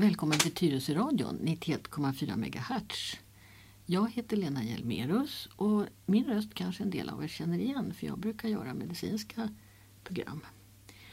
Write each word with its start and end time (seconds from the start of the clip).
välkommen 0.00 0.38
till 0.38 0.54
Tyresöradion 0.54 1.38
91,4 1.42 2.36
MHz. 2.36 3.16
Jag 3.86 4.10
heter 4.10 4.36
Lena 4.36 4.64
Hjelmerus 4.64 5.48
och 5.56 5.86
min 6.06 6.24
röst 6.24 6.54
kanske 6.54 6.82
en 6.82 6.90
del 6.90 7.08
av 7.08 7.24
er 7.24 7.28
känner 7.28 7.58
igen 7.58 7.94
för 7.94 8.06
jag 8.06 8.18
brukar 8.18 8.48
göra 8.48 8.74
medicinska 8.74 9.48
program. 10.04 10.40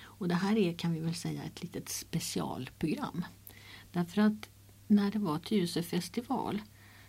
Och 0.02 0.28
det 0.28 0.36
här 0.36 0.58
är 0.58 0.74
kan 0.74 0.94
vi 0.94 1.00
väl 1.00 1.16
säga 1.16 1.44
ett 1.44 1.64
litet 1.64 1.90
specialprogram. 1.90 3.26
Därför 3.92 4.22
att 4.22 4.50
när 4.88 5.12
det 5.12 5.20
var 5.20 5.40
Tyresö 5.40 5.84
festival 5.84 6.62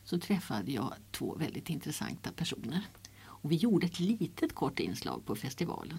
så 0.05 0.19
träffade 0.19 0.73
jag 0.73 0.95
två 1.11 1.35
väldigt 1.35 1.71
intressanta 1.71 2.33
personer. 2.33 2.87
Och 3.21 3.53
vi 3.53 3.57
gjorde 3.57 3.87
ett 3.87 4.01
litet 4.01 4.55
kort 4.55 4.81
inslag 4.81 5.27
på 5.27 5.37
festivalen. 5.37 5.99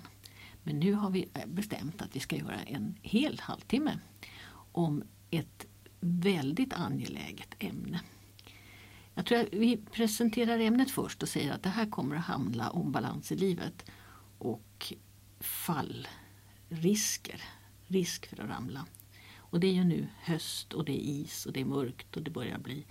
Men 0.64 0.80
nu 0.80 0.94
har 0.94 1.10
vi 1.10 1.30
eh, 1.34 1.48
bestämt 1.48 2.02
att 2.02 2.16
vi 2.16 2.20
ska 2.20 2.36
göra 2.36 2.60
en 2.60 2.96
hel 3.02 3.40
halvtimme 3.40 4.00
om 4.72 5.04
ett 5.32 5.66
väldigt 6.00 6.74
angeläget 6.74 7.56
ämne. 7.60 8.02
Jag 9.14 9.26
tror 9.26 9.40
att 9.40 9.48
vi 9.52 9.78
presenterar 9.78 10.60
ämnet 10.60 10.92
först 10.92 11.24
och 11.24 11.30
säger 11.30 11.54
att 11.54 11.64
det 11.64 11.70
här 11.70 11.90
kommer 11.90 12.16
att 12.16 12.26
handla 12.26 12.70
om 12.70 12.92
balans 12.92 13.32
i 13.32 13.36
livet 13.36 13.92
och 14.38 14.94
fallrisker, 15.40 17.42
risk 17.88 18.28
för 18.28 18.44
att 18.44 18.50
ramla. 18.50 18.86
Och 19.38 19.60
det 19.60 19.68
är 19.68 19.74
ju 19.74 19.84
nu 19.84 20.08
höst 20.20 20.74
och 20.74 20.86
det 20.86 20.92
är 20.92 21.02
is 21.02 21.46
och 21.46 21.54
det 21.54 21.62
är 21.62 21.66
mörkt 21.66 22.18
och 22.18 22.24
det 22.24 22.32
börjar 22.32 22.58
bli 22.58 22.86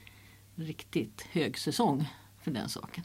riktigt 0.55 1.23
högsäsong 1.23 2.09
för 2.43 2.51
den 2.51 2.69
saken. 2.69 3.05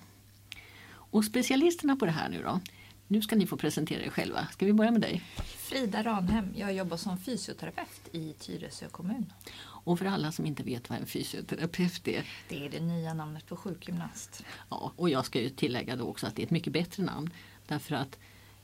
Och 1.14 1.26
specialisterna 1.26 1.96
på 1.96 2.06
det 2.06 2.12
här 2.12 2.30
nu 2.30 2.44
då, 2.44 2.60
nu 3.08 3.22
ska 3.22 3.36
ni 3.36 3.48
få 3.48 3.58
presentera 3.58 4.04
er 4.04 4.10
själva. 4.10 4.48
Ska 4.52 4.66
vi 4.66 4.74
börja 4.74 4.92
med 4.92 5.02
dig? 5.02 5.24
Frida 5.58 6.04
Ranhem, 6.04 6.54
jag 6.56 6.74
jobbar 6.74 6.98
som 6.98 7.18
fysioterapeut 7.18 8.10
i 8.12 8.34
Tyresö 8.34 8.90
kommun. 8.90 9.34
Och 9.84 10.00
för 10.00 10.06
alla 10.06 10.32
som 10.32 10.46
inte 10.46 10.64
vet 10.64 10.90
vad 10.90 11.00
en 11.00 11.06
fysioterapeut 11.06 12.08
är. 12.08 12.26
Det 12.50 12.66
är 12.66 12.70
det 12.70 12.80
nya 12.80 13.14
namnet 13.14 13.48
på 13.48 13.56
sjukgymnast. 13.56 14.44
Ja, 14.70 14.92
och 14.96 15.10
jag 15.10 15.26
ska 15.26 15.42
ju 15.42 15.50
tillägga 15.50 15.96
då 15.96 16.06
också 16.06 16.28
att 16.28 16.36
det 16.36 16.42
är 16.42 16.46
ett 16.46 16.52
mycket 16.52 16.74
bättre 16.74 17.04
namn. 17.04 17.30
Därför 17.68 17.96
att 17.96 18.20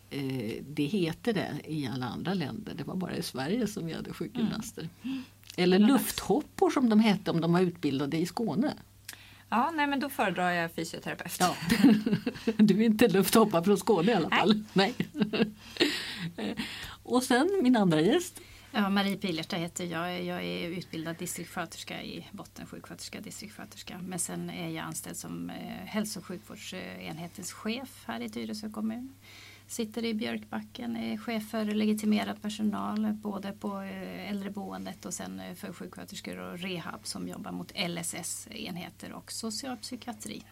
eh, 0.09 0.63
det 0.67 0.85
heter 0.85 1.33
det 1.33 1.61
i 1.65 1.87
alla 1.87 2.05
andra 2.05 2.33
länder. 2.33 2.73
Det 2.73 2.83
var 2.83 2.95
bara 2.95 3.15
i 3.15 3.23
Sverige 3.23 3.67
som 3.67 3.85
vi 3.85 3.93
hade 3.93 4.13
sjukgymnaster. 4.13 4.89
Mm. 5.03 5.23
Eller 5.57 5.79
lufthoppor 5.79 6.69
som 6.69 6.89
de 6.89 6.99
hette 6.99 7.31
om 7.31 7.41
de 7.41 7.53
var 7.53 7.61
utbildade 7.61 8.17
i 8.17 8.25
Skåne. 8.25 8.73
Ja, 9.49 9.71
nej 9.75 9.87
men 9.87 9.99
då 9.99 10.09
föredrar 10.09 10.51
jag 10.51 10.71
fysioterapeut. 10.71 11.37
Ja. 11.39 11.55
Du 12.57 12.81
är 12.81 12.85
inte 12.85 13.07
lufthoppare 13.07 13.63
från 13.63 13.77
Skåne 13.77 14.11
i 14.11 14.15
alla 14.15 14.29
fall. 14.29 14.63
Nej. 14.73 14.93
nej. 16.35 16.55
Och 17.03 17.23
sen 17.23 17.59
min 17.63 17.75
andra 17.75 18.01
gäst. 18.01 18.41
Ja, 18.71 18.89
Marie 18.89 19.17
Pilerta 19.17 19.55
heter 19.55 19.85
jag. 19.85 20.23
Jag 20.23 20.43
är 20.43 20.67
utbildad 20.67 21.15
distriktssköterska 21.17 22.03
i 22.03 22.27
botten, 22.31 22.65
sjuksköterska, 22.65 23.21
distriktssköterska. 23.21 23.99
Men 24.03 24.19
sen 24.19 24.49
är 24.49 24.69
jag 24.69 24.85
anställd 24.85 25.17
som 25.17 25.49
eh, 25.49 25.85
hälso 25.85 26.19
och 26.19 26.25
sjukvårdsenhetens 26.25 27.53
chef 27.53 28.03
här 28.05 28.21
i 28.21 28.29
Tyresö 28.29 28.69
kommun. 28.69 29.13
Sitter 29.67 30.05
i 30.05 30.13
Björkbacken, 30.13 30.97
är 30.97 31.17
chef 31.17 31.49
för 31.49 31.65
legitimerad 31.65 32.41
personal 32.41 33.13
både 33.13 33.51
på 33.51 33.81
eh, 33.81 34.31
äldreboendet 34.31 35.05
och 35.05 35.13
sen 35.13 35.39
eh, 35.39 35.55
för 35.55 35.73
sjuksköterskor 35.73 36.39
och 36.39 36.59
rehab 36.59 36.99
som 37.03 37.27
jobbar 37.27 37.51
mot 37.51 37.71
LSS-enheter 37.75 39.13
och 39.13 39.31
socialpsykiatri. 39.31 40.43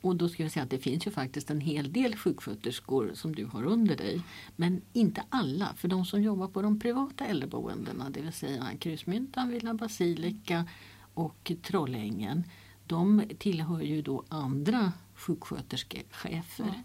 Och 0.00 0.16
då 0.16 0.28
ska 0.28 0.42
jag 0.42 0.52
säga 0.52 0.62
att 0.62 0.70
det 0.70 0.78
finns 0.78 1.06
ju 1.06 1.10
faktiskt 1.10 1.50
en 1.50 1.60
hel 1.60 1.92
del 1.92 2.16
sjuksköterskor 2.16 3.10
som 3.14 3.34
du 3.34 3.44
har 3.44 3.64
under 3.64 3.96
dig. 3.96 4.22
Men 4.56 4.82
inte 4.92 5.22
alla, 5.30 5.74
för 5.76 5.88
de 5.88 6.04
som 6.04 6.22
jobbar 6.22 6.48
på 6.48 6.62
de 6.62 6.78
privata 6.80 7.26
äldreboendena, 7.26 8.10
det 8.10 8.20
vill 8.20 8.32
säga 8.32 8.66
Krusmyntan, 8.80 9.48
Villa 9.48 9.74
Basilika 9.74 10.68
och 11.14 11.52
Trollängen. 11.62 12.44
De 12.86 13.22
tillhör 13.38 13.80
ju 13.80 14.02
då 14.02 14.24
andra 14.28 14.92
sjuksköterskechefer. 15.14 16.64
Mm. 16.64 16.82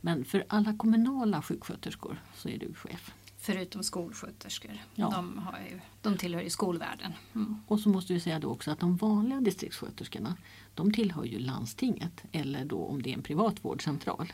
Men 0.00 0.24
för 0.24 0.44
alla 0.48 0.76
kommunala 0.76 1.42
sjuksköterskor 1.42 2.22
så 2.34 2.48
är 2.48 2.58
du 2.58 2.74
chef. 2.74 3.14
Förutom 3.38 3.82
skolsköterskor. 3.82 4.78
Ja. 4.94 5.10
De, 5.10 5.38
har 5.38 5.58
ju, 5.58 5.80
de 6.02 6.16
tillhör 6.16 6.42
ju 6.42 6.50
skolvärlden. 6.50 7.12
Mm. 7.34 7.56
Och 7.66 7.80
så 7.80 7.88
måste 7.88 8.12
vi 8.12 8.20
säga 8.20 8.38
då 8.38 8.48
också 8.48 8.70
att 8.70 8.80
de 8.80 8.96
vanliga 8.96 9.40
distriktssköterskorna 9.40 10.36
de 10.74 10.92
tillhör 10.92 11.24
ju 11.24 11.38
landstinget 11.38 12.24
eller 12.32 12.64
då 12.64 12.84
om 12.84 13.02
det 13.02 13.10
är 13.10 13.14
en 13.14 13.22
privat 13.22 13.64
vårdcentral. 13.64 14.32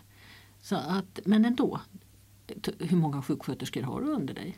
Så 0.63 0.77
att, 0.77 1.21
men 1.25 1.45
ändå, 1.45 1.81
hur 2.79 2.97
många 2.97 3.23
sjuksköterskor 3.23 3.83
har 3.83 4.01
du 4.01 4.07
under 4.07 4.35
dig? 4.35 4.57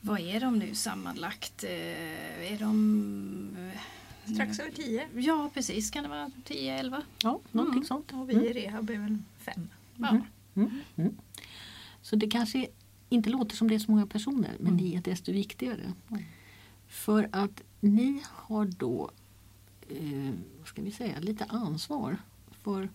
Vad 0.00 0.20
är 0.20 0.40
de 0.40 0.58
nu 0.58 0.74
sammanlagt? 0.74 1.64
Eh, 1.64 2.52
är 2.52 2.58
de 2.58 3.56
eh, 3.58 3.80
Strax 4.34 4.60
över 4.60 4.70
tio? 4.70 5.08
Ja 5.14 5.50
precis, 5.54 5.90
kan 5.90 6.02
det 6.02 6.08
vara 6.08 6.30
10-11? 6.44 7.02
Ja, 7.22 7.40
någonting 7.52 7.78
mm. 7.78 7.84
sånt. 7.84 8.12
Och 8.12 8.30
vi 8.30 8.34
i 8.34 8.52
rehab 8.52 8.90
är 8.90 8.98
väl 8.98 9.18
fem. 9.38 9.68
Mm. 9.98 10.22
Mm. 10.54 10.70
Mm. 10.96 11.16
Så 12.02 12.16
det 12.16 12.26
kanske 12.26 12.66
inte 13.08 13.30
låter 13.30 13.56
som 13.56 13.68
det 13.68 13.74
är 13.74 13.78
så 13.78 13.90
många 13.90 14.06
personer 14.06 14.56
men 14.58 14.76
ni 14.76 14.94
är 14.94 15.02
desto 15.02 15.32
viktigare. 15.32 15.92
För 16.88 17.28
att 17.32 17.62
ni 17.80 18.22
har 18.26 18.64
då 18.64 19.10
eh, 19.90 20.34
ska 20.64 20.82
vi 20.82 20.90
säga, 20.90 21.20
lite 21.20 21.44
ansvar 21.44 22.16
för 22.62 22.90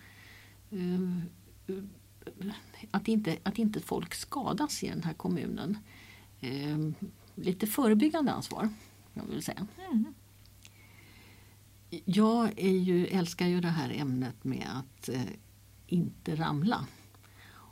eh, 0.72 1.78
att, 2.92 3.08
inte, 3.08 3.38
att 3.44 3.58
inte 3.58 3.80
folk 3.80 4.14
skadas 4.14 4.84
i 4.84 4.90
den 4.90 5.04
här 5.04 5.14
kommunen. 5.14 5.78
Eh, 6.40 6.78
lite 7.36 7.68
förebyggande 7.68 8.32
ansvar, 8.32 8.70
jag 9.14 9.24
vill 9.24 9.44
säga. 9.44 9.68
Mm. 9.92 10.14
Jag 12.06 12.62
ju, 12.62 13.08
älskar 13.08 13.48
ju 13.48 13.62
det 13.62 13.68
här 13.68 13.90
ämnet 13.90 14.44
med 14.44 14.68
att 14.74 15.10
eh, 15.10 15.22
inte 15.88 16.36
ramla. 16.36 16.88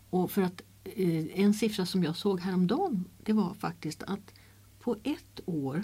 Och 0.09 0.31
för 0.31 0.41
att 0.41 0.61
eh, 0.83 1.39
en 1.39 1.53
siffra 1.53 1.85
som 1.85 2.03
jag 2.03 2.15
såg 2.15 2.39
häromdagen 2.39 3.05
det 3.23 3.33
var 3.33 3.53
faktiskt 3.53 4.03
att 4.03 4.33
på 4.79 4.97
ett 5.03 5.39
år 5.45 5.83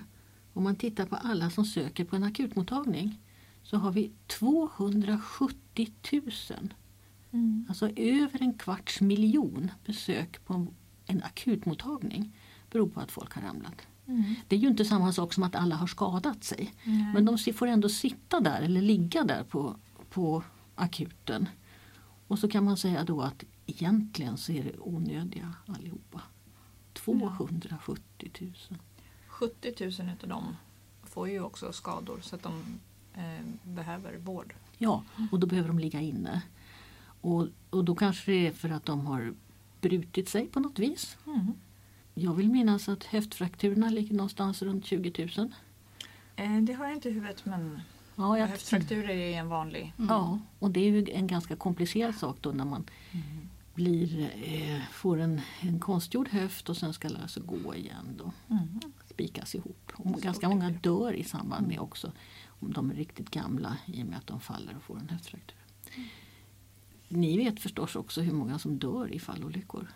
om 0.54 0.64
man 0.64 0.76
tittar 0.76 1.06
på 1.06 1.16
alla 1.16 1.50
som 1.50 1.66
söker 1.66 2.06
på 2.06 2.16
en 2.16 2.24
akutmottagning 2.24 3.20
så 3.70 3.78
har 3.78 3.92
vi 3.92 4.12
270 4.28 5.88
000. 6.12 6.24
Mm. 7.32 7.66
Alltså 7.70 7.90
över 7.96 8.42
en 8.42 8.54
kvarts 8.54 9.02
miljon 9.02 9.72
besök 9.86 10.46
på 10.46 10.68
en 11.06 11.24
akutmottagning 11.24 12.36
beror 12.72 12.90
på 12.90 13.00
att 13.00 13.12
folk 13.12 13.34
har 13.34 13.42
ramlat. 13.42 13.88
Mm. 14.08 14.36
Det 14.48 14.56
är 14.56 14.60
ju 14.60 14.68
inte 14.68 14.86
samma 14.86 15.14
sak 15.14 15.34
som 15.34 15.44
att 15.44 15.56
alla 15.56 15.76
har 15.76 15.88
skadat 15.88 16.44
sig. 16.44 16.74
Mm. 16.84 17.12
Men 17.12 17.26
de 17.26 17.54
får 17.54 17.68
ändå 17.68 17.90
sitta 17.90 18.40
där 18.40 18.62
eller 18.62 18.82
ligga 18.82 19.24
där 19.24 19.44
på, 19.44 19.76
på 20.10 20.44
akuten. 20.76 21.50
Och 22.28 22.40
så 22.40 22.48
kan 22.48 22.64
man 22.64 22.78
säga 22.78 23.04
då 23.04 23.22
att 23.22 23.44
egentligen 23.66 24.38
så 24.38 24.52
är 24.52 24.64
det 24.64 24.80
onödiga 24.80 25.54
allihopa. 25.66 26.22
270 26.94 28.32
000. 28.40 28.54
70 29.28 30.02
000 30.04 30.10
av 30.22 30.30
dem 30.30 30.56
får 31.04 31.30
ju 31.30 31.42
också 31.42 31.74
skador 31.74 32.20
så 32.22 32.36
att 32.36 32.44
de 32.44 32.80
behöver 33.64 34.18
vård. 34.18 34.54
Ja, 34.78 35.04
och 35.32 35.40
då 35.40 35.48
behöver 35.48 35.68
de 35.68 35.80
ligga 35.80 36.02
inne. 36.02 36.42
Och, 37.22 37.48
och 37.70 37.86
då 37.86 37.96
kanske 37.96 38.32
det 38.32 38.48
är 38.48 38.52
för 38.52 38.70
att 38.70 38.86
de 38.86 39.06
har 39.06 39.34
brutit 39.82 40.30
sig 40.30 40.48
på 40.48 40.60
något 40.60 40.80
vis. 40.80 41.18
Mm. 41.28 41.54
Jag 42.14 42.34
vill 42.34 42.50
minnas 42.50 42.90
att 42.90 43.04
höftfrakturerna 43.04 43.90
ligger 43.90 44.16
någonstans 44.16 44.62
runt 44.62 44.86
20 44.86 45.30
000. 45.38 45.54
Eh, 46.36 46.58
det 46.62 46.74
har 46.74 46.86
jag 46.86 46.94
inte 46.94 47.10
i 47.10 47.12
huvudet 47.12 47.46
men 47.46 47.82
ja, 48.16 48.38
jag... 48.38 48.48
höftfrakturer 48.48 49.10
är 49.10 49.40
en 49.40 49.50
vanlig. 49.50 49.94
Mm. 49.98 50.10
Ja, 50.10 50.40
och 50.60 50.72
det 50.72 50.80
är 50.80 50.92
ju 50.92 51.12
en 51.12 51.28
ganska 51.28 51.56
komplicerad 51.56 52.16
sak 52.16 52.38
då 52.42 52.52
när 52.52 52.66
man 52.66 52.86
mm. 53.12 53.50
blir, 53.74 54.32
eh, 54.44 54.82
får 54.92 55.20
en, 55.20 55.42
en 55.62 55.80
konstgjord 55.80 56.28
höft 56.28 56.70
och 56.70 56.78
sen 56.78 56.94
ska 56.94 57.08
lära 57.08 57.28
sig 57.28 57.44
gå 57.44 57.76
igen. 57.76 58.18
Då. 58.18 58.32
Mm. 58.50 58.80
Spikas 59.10 59.56
ihop. 59.56 59.92
Och 59.96 60.22
ganska 60.22 60.50
många 60.50 60.70
dör 60.70 61.14
i 61.14 61.24
samband 61.24 61.68
med 61.68 61.80
också 61.80 62.12
om 62.60 62.74
de 62.74 62.92
är 62.92 62.96
riktigt 62.96 63.30
gamla 63.30 63.78
i 63.86 64.04
och 64.04 64.08
med 64.08 64.18
att 64.18 64.28
de 64.28 64.40
faller 64.40 64.76
och 64.76 64.84
får 64.84 65.00
en 65.00 65.10
höftfraktur. 65.10 65.58
Mm. 65.96 66.10
Ni 67.08 67.38
vet 67.38 67.60
förstås 67.60 67.96
också 67.96 68.22
hur 68.22 68.34
många 68.34 68.60
som 68.60 68.80
dör 68.80 69.14
i 69.14 69.20
fallolyckor? 69.20 69.88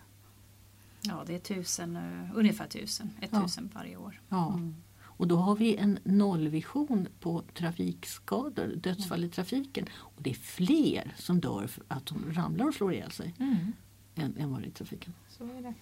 Ja, 1.02 1.24
det 1.28 1.36
är 1.36 1.40
tusen, 1.40 1.96
uh, 1.96 2.30
ungefär 2.36 2.68
tusen, 2.68 3.10
ett 3.22 3.30
ja. 3.34 3.42
tusen 3.42 3.70
varje 3.74 3.98
år. 3.98 4.22
Ja. 4.30 4.54
Mm. 4.54 4.76
Och 5.16 5.28
då 5.28 5.36
har 5.36 5.56
vi 5.56 5.76
en 5.76 6.00
nollvision 6.04 7.08
på 7.20 7.44
trafikskador, 7.54 8.76
dödsfall 8.76 9.24
i 9.24 9.30
trafiken. 9.30 9.86
Och 9.94 10.22
det 10.22 10.30
är 10.30 10.34
fler 10.34 11.14
som 11.18 11.40
dör 11.40 11.68
för 11.68 11.84
att 11.88 12.06
de 12.06 12.34
ramlar 12.34 12.68
och 12.68 12.74
slår 12.74 12.94
ihjäl 12.94 13.12
sig 13.12 13.36
mm. 13.40 13.74
än, 14.16 14.38
än 14.38 14.52
vad 14.52 14.62
det 14.62 14.66
är 14.66 14.70
i 14.70 14.72
trafiken. 14.72 15.14
Så 15.30 15.44
är 15.44 15.62
det. 15.62 15.74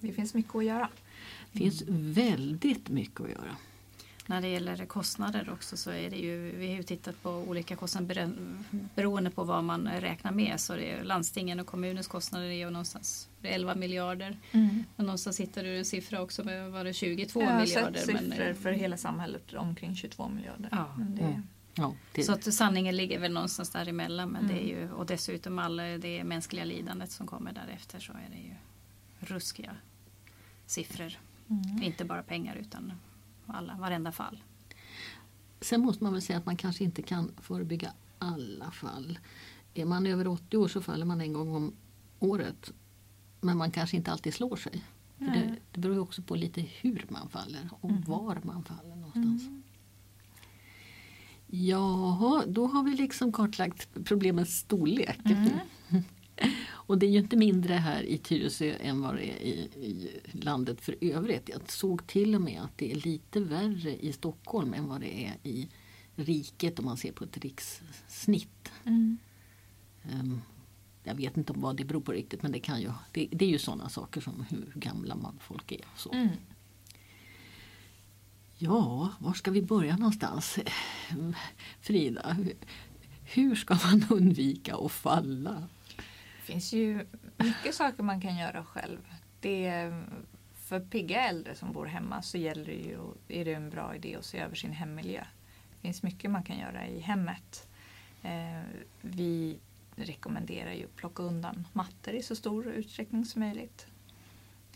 Det 0.00 0.12
finns 0.12 0.34
mycket 0.34 0.54
att 0.54 0.64
göra. 0.64 0.88
Det 1.52 1.58
finns 1.58 1.82
väldigt 1.88 2.88
mycket 2.88 3.20
att 3.20 3.30
göra. 3.30 3.56
När 4.32 4.40
det 4.40 4.48
gäller 4.48 4.86
kostnader 4.86 5.50
också 5.52 5.76
så 5.76 5.90
är 5.90 6.10
det 6.10 6.16
ju, 6.16 6.56
vi 6.56 6.68
har 6.68 6.76
ju 6.76 6.82
tittat 6.82 7.22
på 7.22 7.30
olika 7.30 7.76
kostnader 7.76 8.32
beroende 8.94 9.30
på 9.30 9.44
vad 9.44 9.64
man 9.64 9.88
räknar 9.88 10.32
med. 10.32 10.60
Så 10.60 10.76
det 10.76 10.92
är 10.92 11.04
landstingen 11.04 11.60
och 11.60 11.66
kommunens 11.66 12.06
kostnader 12.06 12.46
är 12.46 12.52
ju 12.52 12.70
någonstans 12.70 13.28
11 13.42 13.74
miljarder. 13.74 14.38
Mm. 14.52 14.84
Men 14.96 15.06
någonstans 15.06 15.40
hittar 15.40 15.62
du 15.62 15.78
en 15.78 15.84
siffra 15.84 16.22
också 16.22 16.44
med 16.44 16.70
var 16.70 16.84
det 16.84 16.92
22 16.92 17.40
Jag 17.40 17.50
har 17.50 17.60
miljarder. 17.60 18.00
Sett 18.00 18.06
siffror 18.06 18.44
men, 18.44 18.54
för 18.54 18.72
hela 18.72 18.96
samhället 18.96 19.54
omkring 19.54 19.96
22 19.96 20.28
miljarder. 20.28 20.68
Ja. 20.72 20.94
Det, 20.98 21.22
mm. 21.22 21.42
Ja. 21.74 21.94
Så 22.22 22.32
att 22.32 22.54
sanningen 22.54 22.96
ligger 22.96 23.18
väl 23.18 23.32
någonstans 23.32 23.70
däremellan. 23.70 24.28
Men 24.28 24.44
mm. 24.44 24.56
det 24.56 24.62
är 24.62 24.66
ju, 24.66 24.92
och 24.92 25.06
dessutom 25.06 25.58
alla 25.58 25.82
det 25.82 26.24
mänskliga 26.24 26.64
lidandet 26.64 27.10
som 27.10 27.26
kommer 27.26 27.52
därefter 27.52 28.00
så 28.00 28.12
är 28.12 28.28
det 28.30 28.42
ju 28.42 28.54
ruskiga 29.34 29.76
siffror. 30.66 31.12
Mm. 31.50 31.82
Inte 31.82 32.04
bara 32.04 32.22
pengar 32.22 32.56
utan 32.56 32.92
alla, 33.46 33.76
varenda 33.76 34.12
fall. 34.12 34.42
Sen 35.60 35.80
måste 35.80 36.04
man 36.04 36.12
väl 36.12 36.22
säga 36.22 36.38
att 36.38 36.46
man 36.46 36.56
kanske 36.56 36.84
inte 36.84 37.02
kan 37.02 37.30
förebygga 37.38 37.92
alla 38.18 38.70
fall. 38.70 39.18
Är 39.74 39.84
man 39.84 40.06
över 40.06 40.26
80 40.26 40.56
år 40.56 40.68
så 40.68 40.82
faller 40.82 41.04
man 41.04 41.20
en 41.20 41.32
gång 41.32 41.54
om 41.54 41.72
året. 42.18 42.72
Men 43.40 43.56
man 43.56 43.70
kanske 43.70 43.96
inte 43.96 44.12
alltid 44.12 44.34
slår 44.34 44.56
sig. 44.56 44.84
Det, 45.18 45.56
det 45.72 45.80
beror 45.80 45.98
också 45.98 46.22
på 46.22 46.34
lite 46.34 46.60
hur 46.60 47.06
man 47.08 47.28
faller 47.28 47.68
och 47.80 47.90
mm. 47.90 48.02
var 48.02 48.40
man 48.42 48.64
faller 48.64 48.96
någonstans. 48.96 49.46
Mm. 49.46 49.62
Jaha, 51.46 52.44
då 52.46 52.66
har 52.66 52.82
vi 52.82 52.96
liksom 52.96 53.32
kartlagt 53.32 53.88
problemets 54.04 54.58
storlek. 54.58 55.20
Mm. 55.24 56.02
Och 56.68 56.98
det 56.98 57.06
är 57.06 57.10
ju 57.10 57.18
inte 57.18 57.36
mindre 57.36 57.74
här 57.74 58.02
i 58.02 58.18
Tyresö 58.18 58.76
än 58.80 59.00
vad 59.00 59.14
det 59.14 59.24
är 59.24 59.42
i, 59.42 59.50
i, 59.76 60.20
landet 60.32 60.80
för 60.80 60.96
övrigt. 61.00 61.48
Jag 61.48 61.70
såg 61.70 62.06
till 62.06 62.34
och 62.34 62.40
med 62.40 62.62
att 62.62 62.78
det 62.78 62.92
är 62.92 62.96
lite 62.96 63.40
värre 63.40 64.04
i 64.04 64.12
Stockholm 64.12 64.74
än 64.74 64.88
vad 64.88 65.00
det 65.00 65.24
är 65.24 65.36
i 65.42 65.68
riket 66.16 66.78
om 66.78 66.84
man 66.84 66.96
ser 66.96 67.12
på 67.12 67.24
ett 67.24 67.38
rikssnitt. 67.38 68.72
Mm. 68.84 69.18
Um, 70.12 70.42
jag 71.04 71.14
vet 71.14 71.36
inte 71.36 71.52
om 71.52 71.60
vad 71.60 71.76
det 71.76 71.84
beror 71.84 72.00
på 72.00 72.12
riktigt 72.12 72.42
men 72.42 72.52
det, 72.52 72.60
kan 72.60 72.80
ju, 72.80 72.92
det, 73.12 73.28
det 73.32 73.44
är 73.44 73.48
ju 73.48 73.58
sådana 73.58 73.88
saker 73.88 74.20
som 74.20 74.44
hur 74.50 74.72
gamla 74.74 75.14
man 75.14 75.38
folk 75.40 75.72
är. 75.72 75.84
Så. 75.96 76.12
Mm. 76.12 76.28
Ja, 78.58 79.08
var 79.18 79.32
ska 79.32 79.50
vi 79.50 79.62
börja 79.62 79.96
någonstans? 79.96 80.58
Frida, 81.80 82.36
hur 83.24 83.54
ska 83.54 83.78
man 83.84 84.06
undvika 84.10 84.76
att 84.76 84.92
falla? 84.92 85.68
Finns 86.52 86.72
ju 86.72 87.06
mycket 87.36 87.74
saker 87.74 88.02
man 88.02 88.20
kan 88.20 88.36
göra 88.36 88.64
själv. 88.64 88.98
Det, 89.40 89.92
för 90.54 90.80
pigga 90.80 91.28
äldre 91.28 91.54
som 91.54 91.72
bor 91.72 91.86
hemma 91.86 92.22
så 92.22 92.38
gäller 92.38 92.64
det 92.64 92.72
ju, 92.72 92.98
är 93.28 93.44
det 93.44 93.54
en 93.54 93.70
bra 93.70 93.94
idé 93.94 94.16
att 94.16 94.24
se 94.24 94.38
över 94.38 94.54
sin 94.54 94.72
hemmiljö. 94.72 95.24
Det 95.70 95.80
finns 95.82 96.02
mycket 96.02 96.30
man 96.30 96.42
kan 96.42 96.58
göra 96.58 96.86
i 96.86 97.00
hemmet. 97.00 97.68
Eh, 98.22 98.62
vi 99.00 99.58
rekommenderar 99.96 100.72
ju 100.72 100.84
att 100.84 100.96
plocka 100.96 101.22
undan 101.22 101.68
mattor 101.72 102.14
i 102.14 102.22
så 102.22 102.36
stor 102.36 102.66
utsträckning 102.66 103.24
som 103.24 103.40
möjligt. 103.40 103.86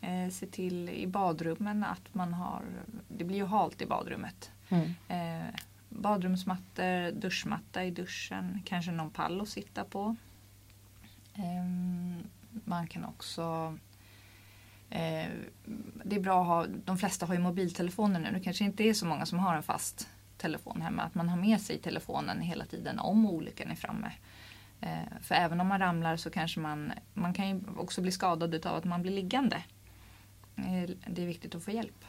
Eh, 0.01 0.31
se 0.31 0.47
till 0.47 0.89
i 0.89 1.07
badrummen 1.07 1.85
att 1.85 2.15
man 2.15 2.35
har, 2.35 2.63
det 3.09 3.25
blir 3.25 3.37
ju 3.37 3.47
halt 3.47 3.83
i 3.83 3.87
badrummet. 3.87 4.51
Mm. 4.69 4.95
Eh, 5.09 5.55
badrumsmattor, 5.89 7.13
duschmatta 7.13 7.85
i 7.85 7.91
duschen, 7.91 8.63
kanske 8.65 8.91
någon 8.91 9.11
pall 9.11 9.41
att 9.41 9.49
sitta 9.49 9.85
på. 9.85 10.17
Ehm, 11.37 12.29
man 12.65 12.87
kan 12.87 13.05
också 13.05 13.77
eh, 14.91 15.31
det 16.05 16.17
är 16.17 16.21
bra 16.21 16.41
att 16.41 16.47
ha, 16.47 16.67
de 16.85 16.99
flesta 16.99 17.27
har 17.27 17.35
ju 17.35 17.41
mobiltelefoner 17.41 18.21
nu. 18.21 18.31
Det 18.33 18.41
kanske 18.41 18.65
inte 18.65 18.85
är 18.85 18.95
så 18.95 19.07
många 19.07 19.27
som 19.27 19.39
har 19.39 19.55
en 19.55 19.63
fast 19.63 20.09
telefon 20.39 20.81
hemma. 20.81 21.03
Att 21.03 21.15
man 21.15 21.29
har 21.29 21.37
med 21.37 21.61
sig 21.61 21.79
telefonen 21.79 22.41
hela 22.41 22.65
tiden 22.65 22.99
om 22.99 23.27
olyckan 23.27 23.71
är 23.71 23.75
framme. 23.75 24.13
Eh, 24.81 25.21
för 25.23 25.35
även 25.35 25.61
om 25.61 25.67
man 25.67 25.79
ramlar 25.79 26.17
så 26.17 26.31
kanske 26.31 26.61
man, 26.61 26.93
man 27.15 27.35
kan 27.35 27.49
ju 27.49 27.61
också 27.77 28.03
bli 28.03 28.13
skadad 28.13 28.67
av 28.67 28.77
att 28.77 28.85
man 28.85 29.03
blir 29.03 29.13
liggande. 29.13 29.57
Eh, 30.57 30.91
det 31.07 31.23
är 31.23 31.27
viktigt 31.27 31.55
att 31.55 31.65
få 31.65 31.71
hjälp. 31.71 32.05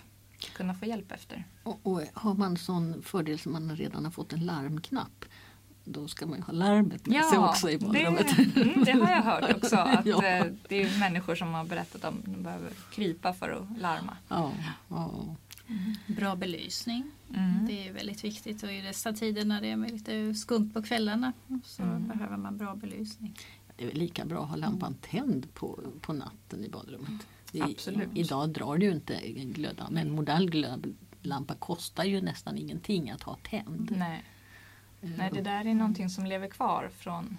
Kunna 0.55 0.73
få 0.73 0.85
hjälp 0.85 1.11
efter. 1.11 1.43
Och, 1.63 1.79
och 1.83 2.01
har 2.13 2.33
man 2.33 2.57
sån 2.57 3.03
fördel 3.03 3.39
som 3.39 3.51
man 3.51 3.75
redan 3.75 4.03
har 4.05 4.11
fått 4.11 4.33
en 4.33 4.45
larmknapp 4.45 5.25
då 5.87 6.07
ska 6.07 6.25
man 6.25 6.37
ju 6.37 6.43
ha 6.43 6.53
larmet 6.53 7.05
med 7.05 7.17
ja, 7.17 7.29
sig 7.29 7.37
också 7.37 7.69
i 7.69 7.77
badrummet. 7.77 8.37
Det, 8.37 8.61
mm, 8.61 8.83
det 8.83 8.91
har 8.91 9.11
jag 9.11 9.21
hört 9.21 9.55
också. 9.63 9.75
Att 9.75 10.05
ja. 10.05 10.25
Eh, 10.25 10.45
det 10.67 10.81
är 10.81 10.99
människor 10.99 11.35
som 11.35 11.53
har 11.53 11.65
berättat 11.65 12.03
om 12.05 12.17
att 12.17 12.25
de 12.25 12.43
behöver 12.43 12.71
krypa 12.91 13.33
för 13.33 13.49
att 13.49 13.81
larma. 13.81 14.17
Ja, 14.27 14.51
ja. 14.89 15.35
Mm. 15.69 15.95
Bra 16.07 16.35
belysning. 16.35 17.11
Mm. 17.35 17.65
Det 17.65 17.87
är 17.87 17.93
väldigt 17.93 18.23
viktigt 18.23 18.63
och 18.63 18.71
i 18.71 18.81
dessa 18.81 19.13
tider 19.13 19.45
när 19.45 19.61
det 19.61 19.71
är 19.71 19.77
lite 19.77 20.33
skumt 20.33 20.71
på 20.73 20.83
kvällarna 20.83 21.33
så 21.63 21.83
mm. 21.83 22.07
behöver 22.07 22.37
man 22.37 22.57
bra 22.57 22.75
belysning. 22.75 23.39
Det 23.75 23.85
är 23.85 23.91
lika 23.91 24.25
bra 24.25 24.43
att 24.43 24.49
ha 24.49 24.55
lampan 24.55 24.95
tänd 25.01 25.53
på, 25.53 25.79
på 26.01 26.13
natten 26.13 26.65
i 26.65 26.69
badrummet. 26.69 27.27
Det, 27.51 27.61
Absolut. 27.61 28.09
Idag 28.13 28.49
drar 28.49 28.77
det 28.77 28.85
ju 28.85 28.91
inte 28.91 29.27
glöda 29.31 29.87
men 29.89 30.07
en 30.07 30.15
modern 30.15 30.45
glödlampa 30.47 31.55
kostar 31.55 32.03
ju 32.03 32.21
nästan 32.21 32.57
ingenting 32.57 33.09
att 33.09 33.23
ha 33.23 33.37
tänd. 33.43 33.93
Nej. 33.97 34.23
Nej, 35.01 35.29
det 35.33 35.41
där 35.41 35.65
är 35.65 35.73
någonting 35.73 36.09
som 36.09 36.25
lever 36.25 36.47
kvar 36.47 36.89
från 36.97 37.37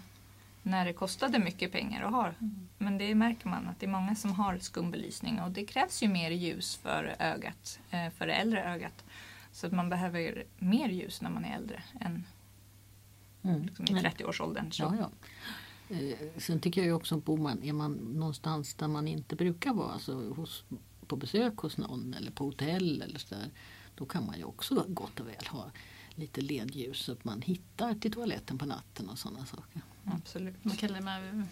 när 0.63 0.85
det 0.85 0.93
kostade 0.93 1.39
mycket 1.39 1.73
pengar 1.73 2.03
att 2.03 2.13
ha. 2.13 2.27
Mm. 2.27 2.69
Men 2.79 2.99
det 2.99 3.15
märker 3.15 3.49
man 3.49 3.69
att 3.69 3.81
det 3.81 3.87
är 3.87 3.91
många 3.91 4.15
som 4.15 4.33
har 4.33 4.59
skumbelysning 4.59 5.41
och 5.41 5.51
det 5.51 5.65
krävs 5.65 6.03
ju 6.03 6.09
mer 6.09 6.31
ljus 6.31 6.77
för 6.77 7.17
ögat, 7.19 7.81
eh, 7.91 8.11
för 8.11 8.27
det 8.27 8.33
äldre 8.33 8.75
ögat. 8.75 9.05
Så 9.53 9.67
att 9.67 9.73
man 9.73 9.89
behöver 9.89 10.45
mer 10.59 10.89
ljus 10.89 11.23
när 11.23 11.31
man 11.31 11.45
är 11.45 11.57
äldre 11.57 11.83
än 12.01 12.25
mm. 13.43 13.63
liksom 13.63 13.87
i 13.87 13.91
30-årsåldern. 13.91 14.71
Ja, 14.73 14.95
ja. 14.99 15.11
Eh, 15.97 16.19
sen 16.37 16.61
tycker 16.61 16.85
jag 16.85 16.97
också 16.97 17.17
bor 17.17 17.39
man, 17.39 17.63
är 17.63 17.73
man 17.73 17.93
någonstans 17.93 18.75
där 18.75 18.89
man 18.89 19.09
inte 19.09 19.37
brukar 19.37 19.73
vara, 19.73 19.93
alltså 19.93 20.33
hos, 20.35 20.65
på 21.07 21.17
besök 21.17 21.57
hos 21.57 21.77
någon 21.77 22.15
eller 22.15 22.31
på 22.31 22.45
hotell 22.45 23.03
eller 23.03 23.19
så 23.19 23.35
där, 23.35 23.51
då 23.95 24.07
kan 24.07 24.27
man 24.27 24.39
ju 24.39 24.45
också 24.45 24.85
gott 24.89 25.21
och 25.21 25.27
väl 25.27 25.47
ha 25.47 25.71
lite 26.19 26.41
ledljus 26.41 26.99
så 26.99 27.13
att 27.13 27.25
man 27.25 27.43
hittar 27.43 27.95
till 27.95 28.13
toaletten 28.13 28.59
på 28.59 28.67
natten 28.67 29.09
och 29.09 29.19
sådana 29.19 29.47
saker. 29.47 29.83
Absolut. 30.05 30.65
Man 30.65 30.77
kallar 30.77 31.01
med 31.01 31.47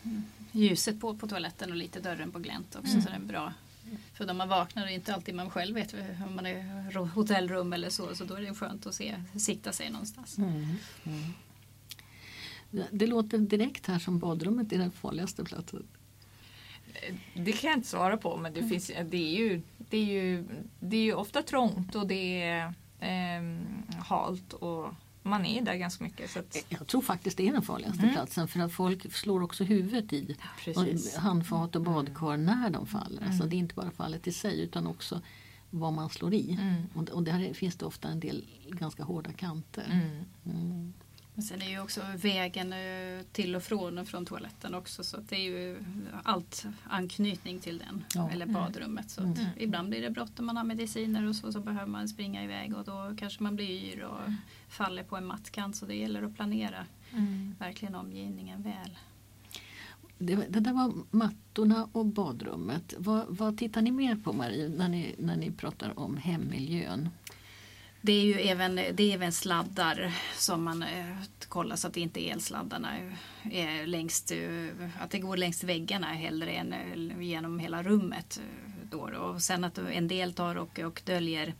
ljuset 0.52 1.00
på, 1.00 1.16
på 1.16 1.28
toaletten 1.28 1.70
och 1.70 1.76
lite 1.76 2.00
dörren 2.00 2.32
på 2.32 2.38
glänt 2.38 2.76
också 2.76 2.90
mm. 2.90 3.02
så 3.02 3.08
det 3.08 3.16
är 3.16 3.20
bra. 3.20 3.52
För 4.12 4.26
när 4.26 4.34
man 4.34 4.48
vaknar 4.48 4.84
och 4.84 4.90
inte 4.90 5.14
alltid 5.14 5.34
man 5.34 5.50
själv 5.50 5.74
vet 5.74 5.94
om 6.26 6.36
man 6.36 6.46
är 6.46 6.92
hotellrum 7.14 7.72
eller 7.72 7.90
så, 7.90 8.14
så 8.14 8.24
då 8.24 8.34
är 8.34 8.40
det 8.40 8.54
skönt 8.54 8.86
att 8.86 8.94
se, 8.94 9.22
sikta 9.38 9.72
sig 9.72 9.90
någonstans. 9.90 10.38
Mm. 10.38 10.74
Mm. 11.04 11.32
Det 12.90 13.06
låter 13.06 13.38
direkt 13.38 13.86
här 13.86 13.98
som 13.98 14.18
badrummet 14.18 14.72
är 14.72 14.78
den 14.78 14.92
farligaste 14.92 15.44
platsen. 15.44 15.86
Det 17.34 17.52
kan 17.52 17.70
jag 17.70 17.78
inte 17.78 17.88
svara 17.88 18.16
på 18.16 18.36
men 18.36 18.52
det, 18.52 18.60
mm. 18.60 18.70
finns, 18.70 18.86
det, 18.86 19.16
är, 19.16 19.38
ju, 19.38 19.62
det, 19.78 19.96
är, 19.96 20.22
ju, 20.22 20.44
det 20.80 20.96
är 20.96 21.02
ju 21.02 21.14
ofta 21.14 21.42
trångt 21.42 21.94
och 21.94 22.06
det 22.06 22.42
är 22.42 22.74
eh, 23.00 23.98
halt 23.98 24.52
och 24.52 24.94
man 25.22 25.46
är 25.46 25.62
där 25.62 25.74
ganska 25.74 26.04
mycket. 26.04 26.30
Så 26.30 26.38
att... 26.38 26.64
Jag 26.68 26.86
tror 26.86 27.02
faktiskt 27.02 27.36
det 27.36 27.48
är 27.48 27.52
den 27.52 27.62
farligaste 27.62 28.02
mm. 28.02 28.14
platsen 28.14 28.48
för 28.48 28.60
att 28.60 28.72
folk 28.72 29.12
slår 29.12 29.42
också 29.42 29.64
huvudet 29.64 30.12
i 30.12 30.36
ja, 30.64 30.84
handfat 31.18 31.76
och 31.76 31.82
badkar 31.82 32.36
när 32.36 32.70
de 32.70 32.86
faller. 32.86 33.18
Mm. 33.18 33.28
Alltså 33.30 33.46
det 33.46 33.56
är 33.56 33.58
inte 33.58 33.74
bara 33.74 33.90
fallet 33.90 34.26
i 34.26 34.32
sig 34.32 34.60
utan 34.60 34.86
också 34.86 35.20
vad 35.70 35.92
man 35.92 36.10
slår 36.10 36.34
i. 36.34 36.58
Mm. 36.60 36.82
Och, 36.94 37.08
och 37.08 37.22
där 37.22 37.54
finns 37.54 37.76
det 37.76 37.86
ofta 37.86 38.08
en 38.08 38.20
del 38.20 38.44
ganska 38.68 39.02
hårda 39.02 39.32
kanter. 39.32 40.24
Mm. 40.44 40.92
Mm. 41.36 41.42
Men 41.42 41.42
sen 41.42 41.62
är 41.62 41.70
ju 41.70 41.80
också 41.80 42.00
vägen 42.16 42.72
eh, 42.72 43.24
till 43.32 43.56
och 43.56 43.62
från 43.62 43.98
och 43.98 44.08
från 44.08 44.26
toaletten 44.26 44.74
också 44.74 45.04
så 45.04 45.16
det 45.28 45.36
är 45.36 45.40
ju 45.40 45.78
allt 46.22 46.66
anknytning 46.84 47.60
till 47.60 47.78
den 47.78 48.04
ja. 48.14 48.30
eller 48.30 48.46
badrummet. 48.46 49.10
Så 49.10 49.22
mm. 49.22 49.36
ibland 49.56 49.88
blir 49.88 50.02
det 50.02 50.10
bråttom, 50.10 50.46
man 50.46 50.56
har 50.56 50.64
mediciner 50.64 51.28
och 51.28 51.36
så, 51.36 51.52
så 51.52 51.60
behöver 51.60 51.86
man 51.86 52.08
springa 52.08 52.44
iväg 52.44 52.76
och 52.76 52.84
då 52.84 53.14
kanske 53.18 53.42
man 53.42 53.56
blir 53.56 53.68
yr 53.68 54.02
och 54.02 54.20
faller 54.68 55.02
på 55.02 55.16
en 55.16 55.26
mattkant 55.26 55.76
så 55.76 55.86
det 55.86 55.94
gäller 55.94 56.22
att 56.22 56.34
planera 56.36 56.86
mm. 57.12 57.54
verkligen 57.58 57.94
omgivningen 57.94 58.62
väl. 58.62 58.98
Det, 60.18 60.36
det, 60.36 60.60
där 60.60 60.72
var 60.72 60.92
mattorna 61.10 61.88
och 61.92 62.06
badrummet. 62.06 62.94
Vad, 62.98 63.26
vad 63.28 63.58
tittar 63.58 63.82
ni 63.82 63.90
mer 63.90 64.16
på 64.16 64.32
Marie 64.32 64.68
när 64.68 64.88
ni, 64.88 65.14
när 65.18 65.36
ni 65.36 65.50
pratar 65.50 65.98
om 65.98 66.16
hemmiljön? 66.16 67.08
Det 68.06 68.12
är 68.12 68.24
ju 68.24 68.34
även, 68.34 68.74
det 68.74 69.00
är 69.00 69.14
även 69.14 69.32
sladdar 69.32 70.12
som 70.36 70.64
man 70.64 70.82
eh, 70.82 71.16
kollar 71.48 71.76
så 71.76 71.86
att 71.86 71.94
det 71.94 72.00
inte 72.00 72.28
är 72.28 72.32
elsladdarna 72.32 72.88
är 73.50 73.86
längst, 73.86 74.30
eh, 74.30 75.02
att 75.02 75.10
det 75.10 75.18
går 75.18 75.36
längs 75.36 75.64
väggarna 75.64 76.06
hellre 76.06 76.50
än 76.50 76.72
eh, 76.72 77.22
genom 77.22 77.58
hela 77.58 77.82
rummet. 77.82 78.40
Då. 78.90 78.98
Och 78.98 79.42
sen 79.42 79.64
att 79.64 79.78
en 79.78 80.08
del 80.08 80.32
tar 80.32 80.56
och, 80.56 80.78
och 80.78 81.02
döljer 81.04 81.54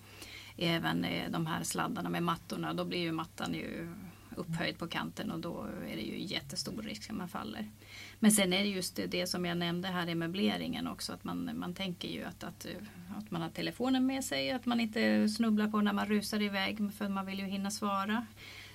även 0.57 1.07
de 1.31 1.47
här 1.47 1.63
sladdarna 1.63 2.09
med 2.09 2.23
mattorna. 2.23 2.75
Då 2.75 2.85
blir 2.85 3.01
ju 3.01 3.13
mattan 3.13 3.55
ju 3.55 3.95
upphöjd 4.37 4.79
på 4.79 4.87
kanten 4.89 5.31
och 5.31 5.39
då 5.39 5.67
är 5.89 5.97
det 5.97 6.03
ju 6.03 6.23
jättestor 6.23 6.83
risk 6.83 7.11
att 7.11 7.17
man 7.17 7.29
faller. 7.29 7.71
Men 8.19 8.33
sen 8.33 8.53
är 8.53 8.63
det 8.63 8.69
just 8.69 9.01
det, 9.09 9.27
som 9.27 9.45
jag 9.45 9.59
nämnde 9.59 9.89
här 9.89 10.09
i 10.09 10.15
möbleringen 10.15 10.87
också 10.87 11.13
att 11.13 11.25
man, 11.25 11.51
man 11.59 11.75
tänker 11.75 12.09
ju 12.09 12.25
att, 12.25 12.45
att, 12.45 12.67
att 13.17 13.31
man 13.31 13.43
har 13.43 13.49
telefonen 13.49 14.07
med 14.07 14.25
sig, 14.25 14.51
att 14.51 14.67
man 14.67 14.81
inte 14.81 15.29
snubblar 15.29 15.69
på 15.69 15.81
när 15.81 15.93
man 15.93 16.07
rusar 16.07 16.43
iväg 16.43 16.93
för 16.99 17.09
man 17.09 17.27
vill 17.27 17.39
ju 17.39 17.47
hinna 17.47 17.71
svara. 17.71 18.27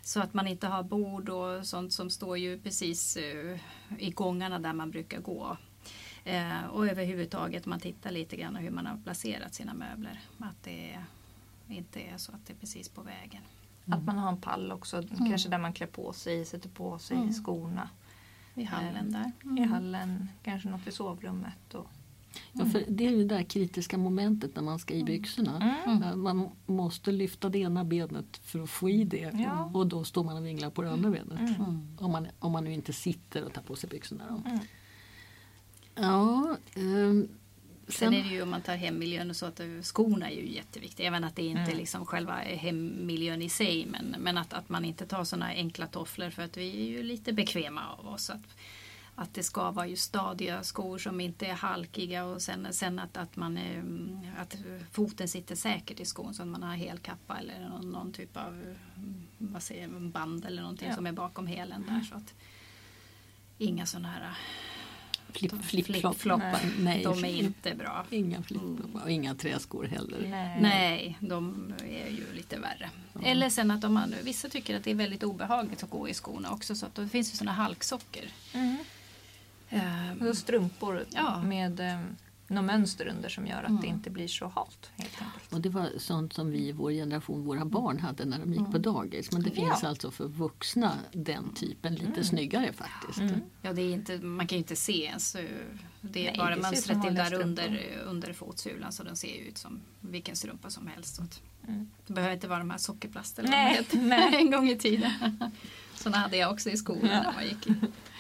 Så 0.02 0.20
att 0.22 0.34
man 0.34 0.48
inte 0.48 0.68
har 0.68 0.84
bord 0.84 1.30
och 1.30 1.68
sånt 1.68 1.94
som 1.94 2.10
står 2.10 2.38
ju 2.38 2.60
precis 2.60 3.18
uh, 3.18 3.58
i 4.00 4.12
gångarna 4.12 4.60
där 4.60 4.74
man 4.74 4.92
brukar 4.92 5.20
gå. 5.20 5.58
Uh, 6.28 6.66
och 6.66 6.88
överhuvudtaget 6.88 7.66
man 7.66 7.80
tittar 7.80 8.12
lite 8.12 8.36
grann 8.36 8.56
hur 8.56 8.72
man 8.72 8.86
har 8.86 8.98
placerat 9.04 9.54
sina 9.54 9.74
möbler. 9.74 10.20
Att 10.38 10.64
det 10.64 10.98
inte 11.68 12.00
är 12.00 12.18
så 12.18 12.32
att 12.32 12.46
det 12.46 12.54
är 12.54 12.58
precis 12.58 12.90
på 12.90 13.02
vägen. 13.02 13.42
Mm. 13.86 14.00
Att 14.00 14.06
man 14.06 14.18
har 14.18 14.30
en 14.30 14.42
pall 14.42 14.72
också, 14.72 14.98
mm. 14.98 15.30
kanske 15.30 15.50
där 15.50 15.58
man 15.58 15.74
klär 15.74 15.88
på 15.88 16.14
sig, 16.14 16.46
sätter 16.46 16.70
på 16.70 17.00
sig 17.00 17.18
mm. 17.18 17.34
skorna. 17.34 17.90
I 18.56 18.64
hallen 18.64 19.12
där. 19.12 19.32
I 19.64 19.68
hallen, 19.68 20.30
kanske 20.44 20.70
något 20.70 20.88
i 20.88 20.92
sovrummet. 20.92 21.74
Och, 21.74 21.88
Ja, 22.52 22.66
för 22.66 22.84
det 22.88 23.08
är 23.08 23.12
ju 23.12 23.18
det 23.18 23.36
där 23.36 23.44
kritiska 23.44 23.98
momentet 23.98 24.56
när 24.56 24.62
man 24.64 24.80
ska 24.80 24.94
i 24.94 25.04
byxorna. 25.04 25.84
Mm. 25.86 26.22
Man 26.22 26.50
måste 26.66 27.12
lyfta 27.12 27.50
det 27.50 27.60
ena 27.60 27.84
benet 27.84 28.38
för 28.38 28.60
att 28.60 28.70
få 28.70 28.90
i 28.90 29.04
det 29.04 29.32
ja. 29.34 29.72
och 29.74 29.88
då 29.88 30.04
står 30.04 30.24
man 30.24 30.38
och 30.38 30.46
vinglar 30.46 30.70
på 30.70 30.82
det 30.82 30.92
andra 30.92 31.10
benet. 31.10 31.58
Mm. 31.60 31.98
Om, 31.98 32.12
man, 32.12 32.28
om 32.40 32.52
man 32.52 32.64
nu 32.64 32.74
inte 32.74 32.94
sitter 32.94 33.44
och 33.44 33.54
tar 33.54 33.62
på 33.62 33.76
sig 33.76 33.90
byxorna. 33.90 34.44
Mm. 34.46 34.60
Ja, 35.96 36.58
um, 36.76 37.28
Sen 37.92 38.14
är 38.14 38.24
det 38.24 38.30
ju 38.30 38.42
om 38.42 38.50
man 38.50 38.62
tar 38.62 38.76
hemmiljön 38.76 39.30
och 39.30 39.36
så 39.36 39.46
att 39.46 39.62
skorna 39.82 40.30
är 40.30 40.36
ju 40.36 40.54
jätteviktiga. 40.54 41.08
Även 41.08 41.24
att 41.24 41.36
det 41.36 41.44
inte 41.44 41.62
är 41.62 41.66
mm. 41.66 41.78
liksom 41.78 42.06
själva 42.06 42.36
hemmiljön 42.36 43.42
i 43.42 43.50
sig 43.50 43.86
men, 43.86 44.16
men 44.20 44.38
att, 44.38 44.54
att 44.54 44.70
man 44.70 44.86
inte 44.86 45.06
tar 45.06 45.24
sådana 45.24 45.46
enkla 45.46 45.88
tofflor 45.88 46.30
för 46.30 46.42
att 46.42 46.58
vi 46.58 46.82
är 46.82 46.90
ju 46.90 47.04
lite 47.04 47.34
bekväma 47.34 47.82
av 47.88 48.08
oss. 48.08 48.30
Att, 48.30 48.58
att 49.16 49.34
det 49.34 49.44
ska 49.44 49.72
vara 49.72 49.88
ju 49.88 49.96
stadiga 49.96 50.64
skor 50.64 50.98
som 50.98 51.22
inte 51.22 51.46
är 51.46 51.54
halkiga 51.54 52.26
och 52.26 52.42
sen, 52.42 52.68
sen 52.72 53.00
att, 53.00 53.18
att, 53.18 53.36
man, 53.36 53.60
att 54.38 54.56
foten 54.92 55.28
sitter 55.28 55.56
säkert 55.56 56.00
i 56.00 56.06
skon 56.06 56.34
så 56.34 56.42
att 56.42 56.48
man 56.48 56.64
har 56.64 56.76
helkappa 56.76 57.40
eller 57.40 57.70
någon, 57.70 57.90
någon 57.90 58.12
typ 58.12 58.38
av 58.38 58.76
vad 59.38 59.64
säger, 59.64 59.88
band 59.88 60.46
eller 60.46 60.62
någonting 60.62 60.90
ja. 60.90 60.96
som 60.96 61.06
är 61.06 61.12
bakom 61.12 61.48
hälen 61.48 61.86
där. 61.88 62.02
Så 62.02 62.16
att, 62.16 62.34
inga 63.58 63.86
sådana 63.86 64.08
här 64.08 64.38
Flip-floppar, 65.34 66.58
flip 66.58 66.74
nej. 66.80 67.04
De 67.04 67.26
är 67.26 67.36
inte 67.36 67.76
bra. 67.76 68.06
Inga 68.10 68.42
flip-floppar 68.42 69.04
och 69.04 69.12
inga 69.12 69.36
träskor 69.36 69.86
heller. 69.86 70.28
Nej. 70.30 70.62
nej, 70.62 71.18
de 71.20 71.74
är 71.80 72.10
ju 72.10 72.34
lite 72.34 72.60
värre. 72.60 72.90
Mm. 73.16 73.26
Eller 73.26 73.50
sen 73.50 73.72
att 73.72 73.84
om 73.84 73.94
man, 73.94 74.14
vissa 74.24 74.50
tycker 74.50 74.78
att 74.78 74.84
det 74.84 74.92
är 74.92 74.96
väldigt 74.96 75.24
obehagligt 75.24 75.84
att 75.84 75.90
gå 75.90 76.10
i 76.10 76.14
skorna 76.14 76.52
också 76.52 76.76
så 76.76 76.86
att 76.86 76.96
då 76.96 77.08
finns 77.08 77.32
det 77.32 77.38
sådana 77.38 77.52
halksockor. 77.52 78.24
Mm. 78.54 78.78
Um, 80.22 80.36
strumpor 80.36 81.06
ja. 81.10 81.44
med 81.44 81.80
um, 81.80 82.18
något 82.52 82.66
mönster 82.66 83.08
under 83.08 83.30
som 83.30 83.48
gör 83.48 83.64
att 83.64 83.70
mm. 83.70 83.82
det 83.82 83.88
inte 83.88 84.10
blir 84.10 84.28
så 84.28 84.48
halt. 84.48 84.92
Helt 84.96 85.22
enkelt. 85.22 85.54
Och 85.54 85.62
det 85.62 85.70
var 85.70 85.90
sånt 85.98 86.34
som 86.34 86.52
vi 86.52 86.68
i 86.68 86.72
vår 86.72 86.92
generation, 86.92 87.44
våra 87.44 87.66
barn 87.66 88.00
hade 88.00 88.26
när 88.26 88.40
de 88.40 88.50
gick 88.50 88.60
mm. 88.60 88.72
på 88.72 88.78
dagis. 88.78 89.32
Men 89.32 89.44
det 89.44 89.52
finns 89.52 89.80
ja. 89.82 89.88
alltså 89.88 90.12
för 90.12 90.28
vuxna 90.28 90.98
den 91.12 91.54
typen 91.54 91.94
lite 91.94 92.06
mm. 92.08 92.24
snyggare 92.24 92.74
faktiskt. 92.74 93.20
Mm. 93.20 93.42
Ja, 93.62 93.74
det 93.74 93.82
är 93.82 93.94
inte, 93.94 94.18
man 94.18 94.48
kan 94.48 94.56
ju 94.56 94.62
inte 94.62 94.76
se 94.76 95.06
ens. 95.06 95.36
Eh, 95.36 95.46
det 96.02 96.28
är 96.28 96.32
Nej, 96.32 96.38
bara 96.38 96.56
det 96.56 96.62
mönstret 96.62 97.06
är 97.06 97.12
där 97.12 97.34
under, 97.34 98.02
under 98.06 98.34
fotsulan 98.34 98.92
så 98.92 99.04
den 99.04 99.16
ser 99.16 99.42
ut 99.48 99.58
som 99.58 99.82
vilken 100.02 100.36
strumpa 100.36 100.70
som 100.70 100.88
helst. 100.88 101.16
Så 101.16 101.24
mm. 101.68 101.90
Det 102.08 102.14
behöver 102.14 102.34
inte 102.34 102.48
vara 102.48 102.60
de 102.60 102.70
här 102.70 102.78
sockerplast 102.78 103.40
eller 103.40 103.50
Nej. 103.50 103.88
Nej. 103.92 104.36
en 104.42 104.52
gång 104.52 104.70
i 104.70 104.78
tiden. 104.78 105.12
Sådana 105.96 106.18
hade 106.18 106.38
jag 106.38 106.52
också 106.52 106.70
i 106.70 106.78
skolan 106.78 107.12
ja. 107.12 107.22
när 107.22 107.34
man 107.34 107.44
gick. 107.44 107.68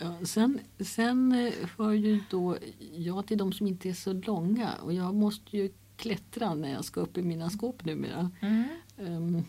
Ja, 0.00 0.26
sen, 0.26 0.60
sen 0.80 1.32
eh, 1.32 1.52
hör 1.78 1.92
ju 1.92 2.20
då 2.30 2.56
jag 2.94 3.26
till 3.26 3.38
de 3.38 3.52
som 3.52 3.66
inte 3.66 3.88
är 3.88 3.94
så 3.94 4.12
långa 4.12 4.74
och 4.74 4.92
jag 4.92 5.14
måste 5.14 5.56
ju 5.56 5.70
klättra 5.96 6.54
när 6.54 6.72
jag 6.72 6.84
ska 6.84 7.00
upp 7.00 7.18
i 7.18 7.22
mina 7.22 7.50
skåp 7.50 7.84
numera. 7.84 8.30
Mm. 8.40 8.64
Um, 8.96 9.44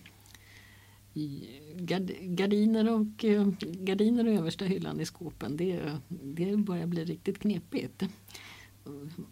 gard, 1.76 2.12
gardiner, 2.22 2.90
och, 2.90 3.24
uh, 3.24 3.48
gardiner 3.62 4.28
och 4.28 4.34
översta 4.34 4.66
hyllan 4.66 5.00
i 5.00 5.06
skåpen 5.06 5.58
det, 5.58 5.98
det 6.08 6.58
börjar 6.58 6.88
bli 6.88 7.06
riktigt 7.06 7.40
knepigt. 7.40 8.04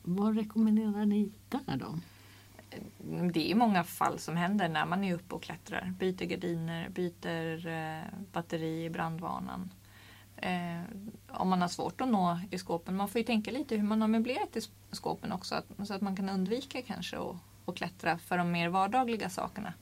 Vad 0.04 0.38
rekommenderar 0.38 1.06
ni 1.06 1.32
där 1.50 1.78
då? 1.78 2.00
Det 3.34 3.52
är 3.52 3.56
många 3.56 3.84
fall 3.84 4.20
som 4.20 4.36
händer 4.36 4.70
när 4.70 4.86
man 4.86 5.04
är 5.04 5.16
uppe 5.16 5.36
och 5.36 5.44
klättrar. 5.44 5.94
Byter 6.00 6.26
gardiner, 6.26 6.90
byter 6.90 7.68
eh, 7.68 8.04
batteri 8.32 8.86
i 8.86 8.90
brandvarnaren. 8.90 9.70
Eh, 10.38 10.82
om 11.28 11.50
man 11.50 11.62
har 11.62 11.68
svårt 11.68 12.02
att 12.02 12.08
nå 12.08 12.40
i 12.52 12.58
skåpen. 12.58 12.96
Man 12.96 13.08
får 13.08 13.20
ju 13.20 13.26
tänka 13.26 13.52
lite 13.52 13.76
hur 13.76 13.84
man 13.84 14.02
har 14.02 14.08
möblerat 14.08 14.56
i 14.58 14.62
skåpen 14.92 15.32
också. 15.32 15.56
Att, 15.56 15.88
så 15.88 15.94
att 15.94 16.02
man 16.02 16.16
kan 16.16 16.30
undvika 16.30 16.82
kanske 16.82 17.18
att, 17.18 17.36
att 17.66 17.76
klättra 17.76 18.18
för 18.18 18.38
de 18.38 18.52
mer 18.52 18.70
vardagliga 18.70 19.30
sakerna. 19.30 19.74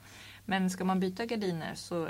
Men 0.44 0.70
ska 0.70 0.84
man 0.84 1.00
byta 1.00 1.26
gardiner 1.26 1.74
så 1.74 2.08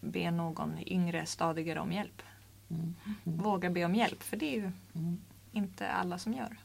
be 0.00 0.30
någon 0.30 0.78
yngre 0.86 1.26
stadigare 1.26 1.80
om 1.80 1.92
hjälp. 1.92 2.22
Mm. 2.70 2.94
Mm. 3.04 3.38
Våga 3.38 3.70
be 3.70 3.84
om 3.84 3.94
hjälp 3.94 4.22
för 4.22 4.36
det 4.36 4.54
är 4.54 4.56
ju 4.56 4.72
mm. 4.94 5.20
inte 5.52 5.88
alla 5.88 6.18
som 6.18 6.34
gör. 6.34 6.56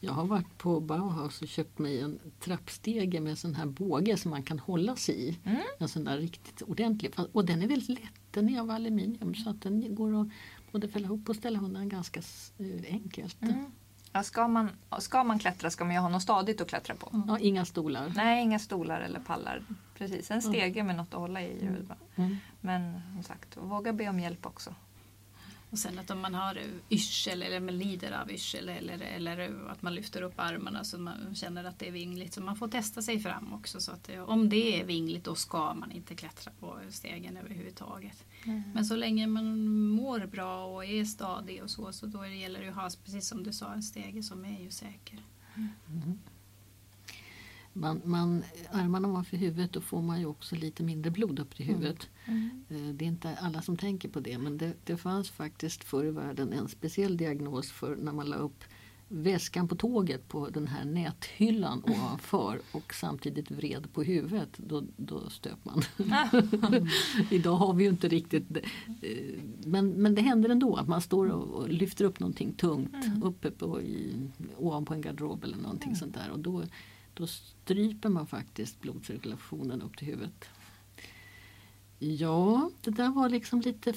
Jag 0.00 0.12
har 0.12 0.24
varit 0.24 0.58
på 0.58 0.80
Bauhaus 0.80 1.42
och 1.42 1.48
köpt 1.48 1.78
mig 1.78 2.00
en 2.00 2.18
trappstege 2.40 3.20
med 3.20 3.38
sån 3.38 3.54
här 3.54 3.66
båge 3.66 4.16
som 4.16 4.30
man 4.30 4.42
kan 4.42 4.58
hålla 4.58 4.96
sig 4.96 5.28
i. 5.28 5.38
Mm. 5.44 5.62
En 5.78 5.88
sån 5.88 6.04
där 6.04 6.18
riktigt 6.18 6.62
ordentlig. 6.62 7.14
Och 7.32 7.44
den 7.44 7.62
är 7.62 7.68
väldigt 7.68 7.88
lätt. 7.88 8.12
Den 8.30 8.48
är 8.48 8.60
av 8.60 8.70
aluminium 8.70 9.34
så 9.34 9.50
att 9.50 9.62
den 9.62 9.94
går 9.94 10.20
att 10.20 10.28
både 10.72 10.88
fälla 10.88 11.06
ihop 11.06 11.28
och 11.28 11.36
ställa 11.36 11.60
undan 11.60 11.88
ganska 11.88 12.20
eh, 12.58 12.92
enkelt. 12.92 13.42
Mm. 13.42 13.64
Ja, 14.12 14.22
ska, 14.22 14.48
man, 14.48 14.70
ska 14.98 15.24
man 15.24 15.38
klättra 15.38 15.70
ska 15.70 15.84
man 15.84 15.94
ju 15.94 16.00
ha 16.00 16.08
något 16.08 16.22
stadigt 16.22 16.60
att 16.60 16.68
klättra 16.68 16.94
på. 16.94 17.22
Ja, 17.28 17.38
inga 17.38 17.64
stolar. 17.64 18.12
Nej, 18.16 18.42
inga 18.42 18.58
stolar 18.58 19.00
eller 19.00 19.20
pallar. 19.20 19.62
Precis, 19.94 20.30
en 20.30 20.42
stege 20.42 20.82
med 20.82 20.96
något 20.96 21.14
att 21.14 21.20
hålla 21.20 21.42
i 21.42 21.70
bra. 21.86 21.96
Mm. 22.16 22.36
Men 22.60 23.00
som 23.14 23.22
sagt, 23.22 23.56
våga 23.56 23.92
be 23.92 24.08
om 24.08 24.20
hjälp 24.20 24.46
också. 24.46 24.74
Och 25.70 25.78
sen 25.78 25.98
att 25.98 26.10
om 26.10 26.20
man 26.20 26.34
har 26.34 26.58
yrsel 26.90 27.42
eller 27.42 27.60
man 27.60 27.78
lider 27.78 28.12
av 28.12 28.30
yrsel 28.30 28.68
eller, 28.68 29.00
eller 29.00 29.68
att 29.70 29.82
man 29.82 29.94
lyfter 29.94 30.22
upp 30.22 30.34
armarna 30.36 30.84
så 30.84 30.98
man 30.98 31.34
känner 31.34 31.64
att 31.64 31.78
det 31.78 31.88
är 31.88 31.92
vingligt. 31.92 32.34
Så 32.34 32.40
man 32.40 32.56
får 32.56 32.68
testa 32.68 33.02
sig 33.02 33.20
fram 33.20 33.52
också. 33.52 33.80
Så 33.80 33.92
att 33.92 34.10
om 34.26 34.48
det 34.48 34.80
är 34.80 34.84
vingligt 34.84 35.24
då 35.24 35.34
ska 35.34 35.74
man 35.74 35.92
inte 35.92 36.14
klättra 36.14 36.52
på 36.60 36.78
stegen 36.90 37.36
överhuvudtaget. 37.36 38.24
Mm. 38.44 38.62
Men 38.74 38.84
så 38.84 38.96
länge 38.96 39.26
man 39.26 39.68
mår 39.88 40.26
bra 40.26 40.64
och 40.64 40.84
är 40.84 41.04
stadig 41.04 41.62
och 41.62 41.70
så, 41.70 41.92
så 41.92 42.06
då 42.06 42.26
gäller 42.26 42.60
det 42.60 42.68
att 42.68 42.74
ha, 42.74 42.90
precis 43.04 43.28
som 43.28 43.42
du 43.42 43.52
sa, 43.52 43.72
en 43.72 43.82
stege 43.82 44.22
som 44.22 44.44
är 44.44 44.60
ju 44.60 44.70
säker. 44.70 45.22
Mm 45.86 46.18
man, 47.80 48.00
man, 48.04 48.44
armarna 48.70 49.08
ovanför 49.08 49.36
huvudet 49.36 49.72
då 49.72 49.80
får 49.80 50.02
man 50.02 50.20
ju 50.20 50.26
också 50.26 50.56
lite 50.56 50.82
mindre 50.82 51.10
blod 51.10 51.38
upp 51.38 51.56
till 51.56 51.68
mm. 51.68 51.76
huvudet. 51.76 52.08
Mm. 52.24 52.64
Mm. 52.70 52.96
Det 52.96 53.04
är 53.04 53.08
inte 53.08 53.36
alla 53.40 53.62
som 53.62 53.76
tänker 53.76 54.08
på 54.08 54.20
det 54.20 54.38
men 54.38 54.58
det, 54.58 54.72
det 54.84 54.96
fanns 54.96 55.30
faktiskt 55.30 55.84
förr 55.84 56.04
i 56.04 56.10
världen 56.10 56.52
en 56.52 56.68
speciell 56.68 57.16
diagnos 57.16 57.70
för 57.70 57.96
när 57.96 58.12
man 58.12 58.26
la 58.26 58.36
upp 58.36 58.64
väskan 59.08 59.68
på 59.68 59.76
tåget 59.76 60.28
på 60.28 60.48
den 60.48 60.66
här 60.66 60.84
näthyllan 60.84 61.82
ovanför 61.86 62.60
och 62.72 62.94
samtidigt 62.94 63.50
vred 63.50 63.92
på 63.92 64.02
huvudet, 64.02 64.48
då, 64.56 64.84
då 64.96 65.30
stöp 65.30 65.64
man. 65.64 65.82
Idag 67.30 67.56
har 67.56 67.74
vi 67.74 67.84
ju 67.84 67.90
inte 67.90 68.08
riktigt 68.08 68.56
eh, 68.56 68.62
men, 69.64 69.90
men 69.90 70.14
det 70.14 70.22
händer 70.22 70.48
ändå 70.48 70.76
att 70.76 70.88
man 70.88 71.00
står 71.00 71.26
och, 71.26 71.68
lyfter 71.68 72.04
upp 72.04 72.20
någonting 72.20 72.52
tungt 72.52 73.04
mm. 73.06 73.22
uppe 73.22 73.50
på, 73.50 73.82
i, 73.82 74.12
ovanpå 74.56 74.94
en 74.94 75.00
garderob 75.00 75.44
eller 75.44 75.56
någonting 75.56 75.88
mm. 75.88 75.96
sånt 75.96 76.14
där. 76.14 76.30
Och 76.30 76.38
då, 76.38 76.62
då 77.18 77.26
stryper 77.26 78.08
man 78.08 78.26
faktiskt 78.26 78.80
blodcirkulationen 78.80 79.82
upp 79.82 79.96
till 79.96 80.06
huvudet. 80.06 80.44
Ja, 81.98 82.70
det 82.80 82.90
där 82.90 83.08
var 83.08 83.28
liksom 83.28 83.60
lite 83.60 83.92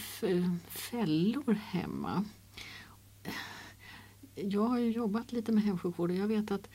fällor 0.68 1.54
hemma. 1.54 2.26
Jag 4.36 4.68
har 4.68 4.80
ju 4.80 4.92
jobbat 4.92 5.32
lite 5.32 5.52
med 5.52 5.64
hemsjukvård 5.64 6.12
och 6.12 6.16
jag 6.16 6.28
vet 6.28 6.52
att 6.52 6.70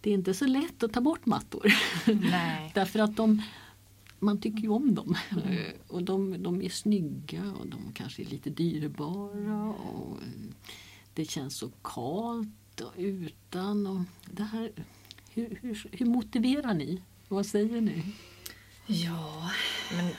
det 0.00 0.10
är 0.10 0.14
inte 0.14 0.34
så 0.34 0.46
lätt 0.46 0.82
att 0.82 0.92
ta 0.92 1.00
bort 1.00 1.26
mattor. 1.26 1.72
Nej. 2.30 2.70
Därför 2.74 2.98
att 2.98 3.16
de, 3.16 3.42
man 4.18 4.40
tycker 4.40 4.60
ju 4.60 4.68
om 4.68 4.94
dem. 4.94 5.16
Mm. 5.30 5.72
Och 5.88 6.02
de, 6.02 6.42
de 6.42 6.62
är 6.62 6.68
snygga 6.68 7.52
och 7.52 7.66
de 7.66 7.92
kanske 7.94 8.22
är 8.22 8.26
lite 8.26 8.50
dyrbara. 8.50 9.68
Och 9.68 10.18
det 11.14 11.24
känns 11.24 11.56
så 11.56 11.70
kalt 11.82 12.80
och 12.80 12.92
utan. 12.96 13.86
Och 13.86 14.00
det 14.30 14.42
här 14.42 14.72
hur, 15.36 15.58
hur, 15.62 15.88
hur 15.92 16.06
motiverar 16.06 16.74
ni? 16.74 17.02
Vad 17.28 17.46
säger 17.46 17.80
ni? 17.80 18.02
Ja, 18.86 19.50
men 19.92 20.12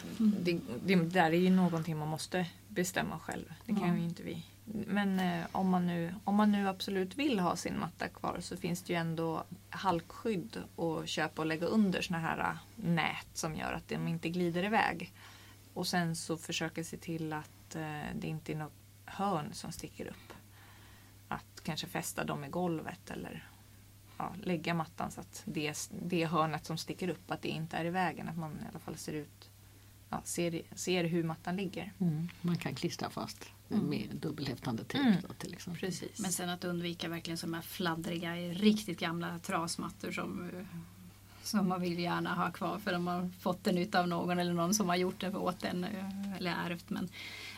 det, 0.44 0.60
det, 0.86 0.96
där 0.96 1.32
är 1.32 1.38
ju 1.38 1.50
någonting 1.50 1.98
man 1.98 2.08
måste 2.08 2.48
bestämma 2.68 3.20
själv. 3.20 3.54
Det 3.66 3.74
kan 3.74 3.88
ja. 3.88 3.96
ju 3.96 4.04
inte 4.04 4.24
vi. 4.24 4.46
Men 4.88 5.20
eh, 5.20 5.46
om, 5.52 5.70
man 5.70 5.88
nu, 5.88 6.14
om 6.24 6.36
man 6.36 6.52
nu 6.52 6.68
absolut 6.68 7.16
vill 7.16 7.40
ha 7.40 7.56
sin 7.56 7.80
matta 7.80 8.08
kvar 8.08 8.38
så 8.42 8.58
finns 8.58 8.84
det 8.84 8.94
ju 8.94 9.00
ändå 9.00 9.44
halkskydd 9.70 10.64
att 10.78 11.10
köpa 11.10 11.42
och 11.42 11.46
lägga 11.46 11.68
under 11.68 12.02
såna 12.02 12.20
här 12.20 12.40
eh, 12.40 12.58
nät 12.76 13.28
som 13.34 13.56
gör 13.56 13.74
att 13.74 13.88
de 13.88 14.08
inte 14.08 14.30
glider 14.30 14.64
iväg. 14.64 15.14
och 15.74 15.88
sen 15.88 16.16
så 16.16 16.38
försöka 16.38 16.84
se 16.84 16.98
till 16.98 17.34
att 17.34 17.76
eh, 17.76 18.16
det 18.16 18.28
inte 18.28 18.52
är 18.52 18.56
något 18.56 18.74
hörn 19.06 19.54
som 19.54 19.72
sticker 19.72 20.08
upp. 20.08 20.34
Att 21.28 21.64
kanske 21.64 21.88
fästa 21.88 22.24
dem 22.24 22.44
i 22.44 22.48
golvet 22.48 23.10
eller 23.10 23.48
ja, 24.18 24.36
lägga 24.44 24.74
mattan 24.74 25.12
så 25.12 25.22
att 25.22 25.42
det, 25.46 25.90
det 26.08 26.26
hörnet 26.26 26.66
som 26.66 26.78
sticker 26.78 27.10
upp 27.10 27.32
att 27.32 27.42
det 27.42 27.50
inte 27.50 27.78
är 27.78 27.86
i 27.86 27.90
vägen. 27.90 28.30
Att 28.30 28.38
man 28.38 28.52
i 28.52 28.68
alla 28.70 28.80
fall 28.80 28.98
ser 28.98 29.14
ut 29.14 29.50
ja, 30.10 30.22
ser, 30.24 30.62
ser 30.76 31.04
hur 31.04 31.24
mattan 31.24 31.56
ligger. 31.56 31.94
Mm. 32.00 32.30
Man 32.42 32.58
kan 32.58 32.76
klistra 32.76 33.10
fast 33.10 33.46
Mm. 33.70 33.86
med 33.90 34.10
dubbelhäftande 34.22 34.84
tejp 34.84 35.08
Mm. 35.10 35.22
då, 35.28 35.34
till 35.34 35.54
exempel. 35.54 35.80
Precis. 35.80 36.20
Men 36.20 36.32
sen 36.32 36.50
att 36.50 36.64
undvika 36.64 37.10
verkligen 37.10 37.38
sådana 37.38 37.58
här 37.58 37.62
fladdriga, 37.64 38.36
riktigt 38.36 39.00
gamla 39.00 39.40
trasmattor 39.40 40.12
som, 40.12 40.52
som 41.48 41.68
man 41.70 41.82
vill 41.82 42.00
gärna 42.00 42.36
ha 42.36 42.51
kvar 42.51 42.80
för 42.80 42.92
de 42.94 43.08
har 43.08 43.30
fått 43.39 43.63
den 43.63 43.77
utav 43.77 44.08
någon 44.08 44.39
eller 44.39 44.54
någon 44.54 44.74
som 44.74 44.89
har 44.89 44.96
gjort 44.96 45.22
det 45.22 45.36
åt 45.38 45.63
en 45.63 45.84
eh, 45.84 46.34
eller 46.38 46.51
ärvt. 46.51 46.89
Men, 46.89 47.10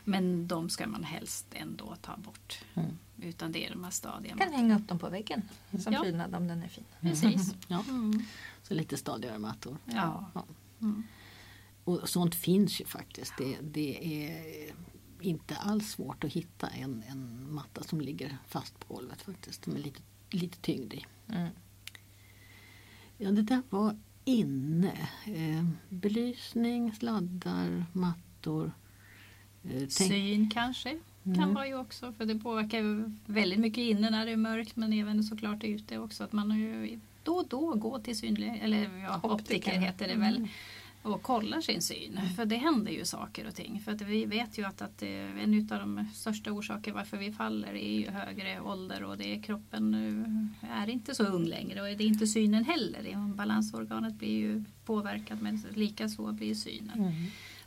men 0.03 0.47
de 0.47 0.69
ska 0.69 0.87
man 0.87 1.03
helst 1.03 1.45
ändå 1.53 1.95
ta 2.01 2.17
bort. 2.17 2.59
Mm. 2.73 2.97
Utan 3.21 3.51
det 3.51 3.65
är 3.67 3.69
de 3.71 3.83
här 3.83 3.91
stadiga 3.91 4.35
Man 4.35 4.47
kan 4.47 4.53
hänga 4.55 4.75
upp 4.79 4.87
dem 4.87 4.99
på 4.99 5.09
väggen 5.09 5.41
som 5.83 5.93
Ja. 5.93 6.01
prydnad 6.01 6.35
om 6.35 6.47
den 6.47 6.63
är 6.63 6.67
fin. 6.67 6.83
Precis. 7.01 7.55
Ja, 7.67 7.83
Mm. 7.89 8.23
så 8.63 8.73
lite 8.73 8.97
stadigare 8.97 9.37
mattor. 9.39 9.77
Ja. 9.85 10.25
Ja. 10.33 10.45
Mm. 10.81 11.03
Och 11.83 12.09
sånt 12.09 12.35
finns 12.35 12.81
ju 12.81 12.85
faktiskt. 12.85 13.33
Det, 13.37 13.57
det 13.61 14.23
är 14.23 14.71
inte 15.21 15.55
alls 15.55 15.89
svårt 15.91 16.23
att 16.23 16.31
hitta 16.31 16.67
en, 16.67 17.03
en 17.07 17.53
matta 17.53 17.83
som 17.83 18.01
ligger 18.01 18.37
fast 18.47 18.79
på 18.87 18.93
golvet 18.93 19.21
faktiskt. 19.21 19.65
Med 19.67 19.81
lite, 19.81 20.01
lite 20.29 20.57
tyngd 20.57 20.93
i. 20.93 21.05
Mm. 23.19 23.35
Ja, 23.35 23.41
det 23.41 23.55
där 23.55 23.61
var 23.69 23.95
inne. 24.25 24.93
Eh, 25.25 25.65
belysning, 25.89 26.93
sladdar, 26.93 27.85
mattor. 27.93 28.71
Eh, 29.63 29.87
Syn 29.87 30.49
kanske 30.49 30.89
kan 31.23 31.33
Mm. 31.35 31.53
vara 31.53 31.67
ju 31.67 31.75
också 31.79 32.13
för 32.13 32.25
det 32.25 32.35
påverkar 32.35 33.11
väldigt 33.25 33.59
mycket 33.59 33.77
inne 33.81 34.09
när 34.09 34.25
det 34.25 34.31
är 34.31 34.37
mörkt 34.37 34.75
men 34.75 34.93
även 34.93 35.23
såklart 35.23 35.63
ute 35.63 35.97
också 35.97 36.23
att 36.23 36.31
man 36.33 36.51
har 36.51 36.57
ju 36.57 36.99
då 37.23 37.33
och 37.33 37.47
då 37.47 37.73
går 37.73 37.99
till 37.99 38.17
synlig 38.17 38.59
eller 38.63 38.97
ja, 38.97 39.15
optiker, 39.23 39.33
Optiker. 39.33 39.71
heter 39.79 40.07
det 40.07 40.15
väl 40.15 40.47
och 41.01 41.21
kollar 41.21 41.61
sin 41.61 41.81
syn. 41.81 42.19
För 42.35 42.45
det 42.45 42.55
händer 42.55 42.91
ju 42.91 43.05
saker 43.05 43.47
och 43.47 43.55
ting. 43.55 43.81
För 43.85 43.91
att 43.91 44.01
vi 44.01 44.25
vet 44.25 44.57
ju 44.57 44.65
att, 44.65 44.81
att 44.81 45.01
eh, 45.01 45.43
en 45.43 45.69
av 45.71 45.79
de 45.79 46.05
största 46.13 46.51
orsaker 46.51 46.91
varför 46.91 47.17
vi 47.17 47.31
faller 47.31 47.73
är 47.73 47.99
ju 47.99 48.09
högre 48.09 48.61
ålder 48.61 49.03
och 49.03 49.17
det 49.17 49.35
är 49.35 49.41
kroppen 49.41 49.93
eh, 50.61 50.81
är 50.81 50.89
inte 50.89 51.15
så 51.15 51.23
ung 51.23 51.45
längre 51.45 51.81
och 51.81 51.87
det 51.97 52.03
är 52.03 52.07
inte 52.07 52.27
synen 52.27 52.63
heller. 52.63 53.33
Balansorganet 53.35 54.13
blir 54.13 54.37
ju 54.37 54.63
påverkat 54.85 55.41
men 55.41 55.63
likaså 55.75 56.31
blir 56.31 56.55
synen. 56.55 56.99
Mm. 56.99 57.13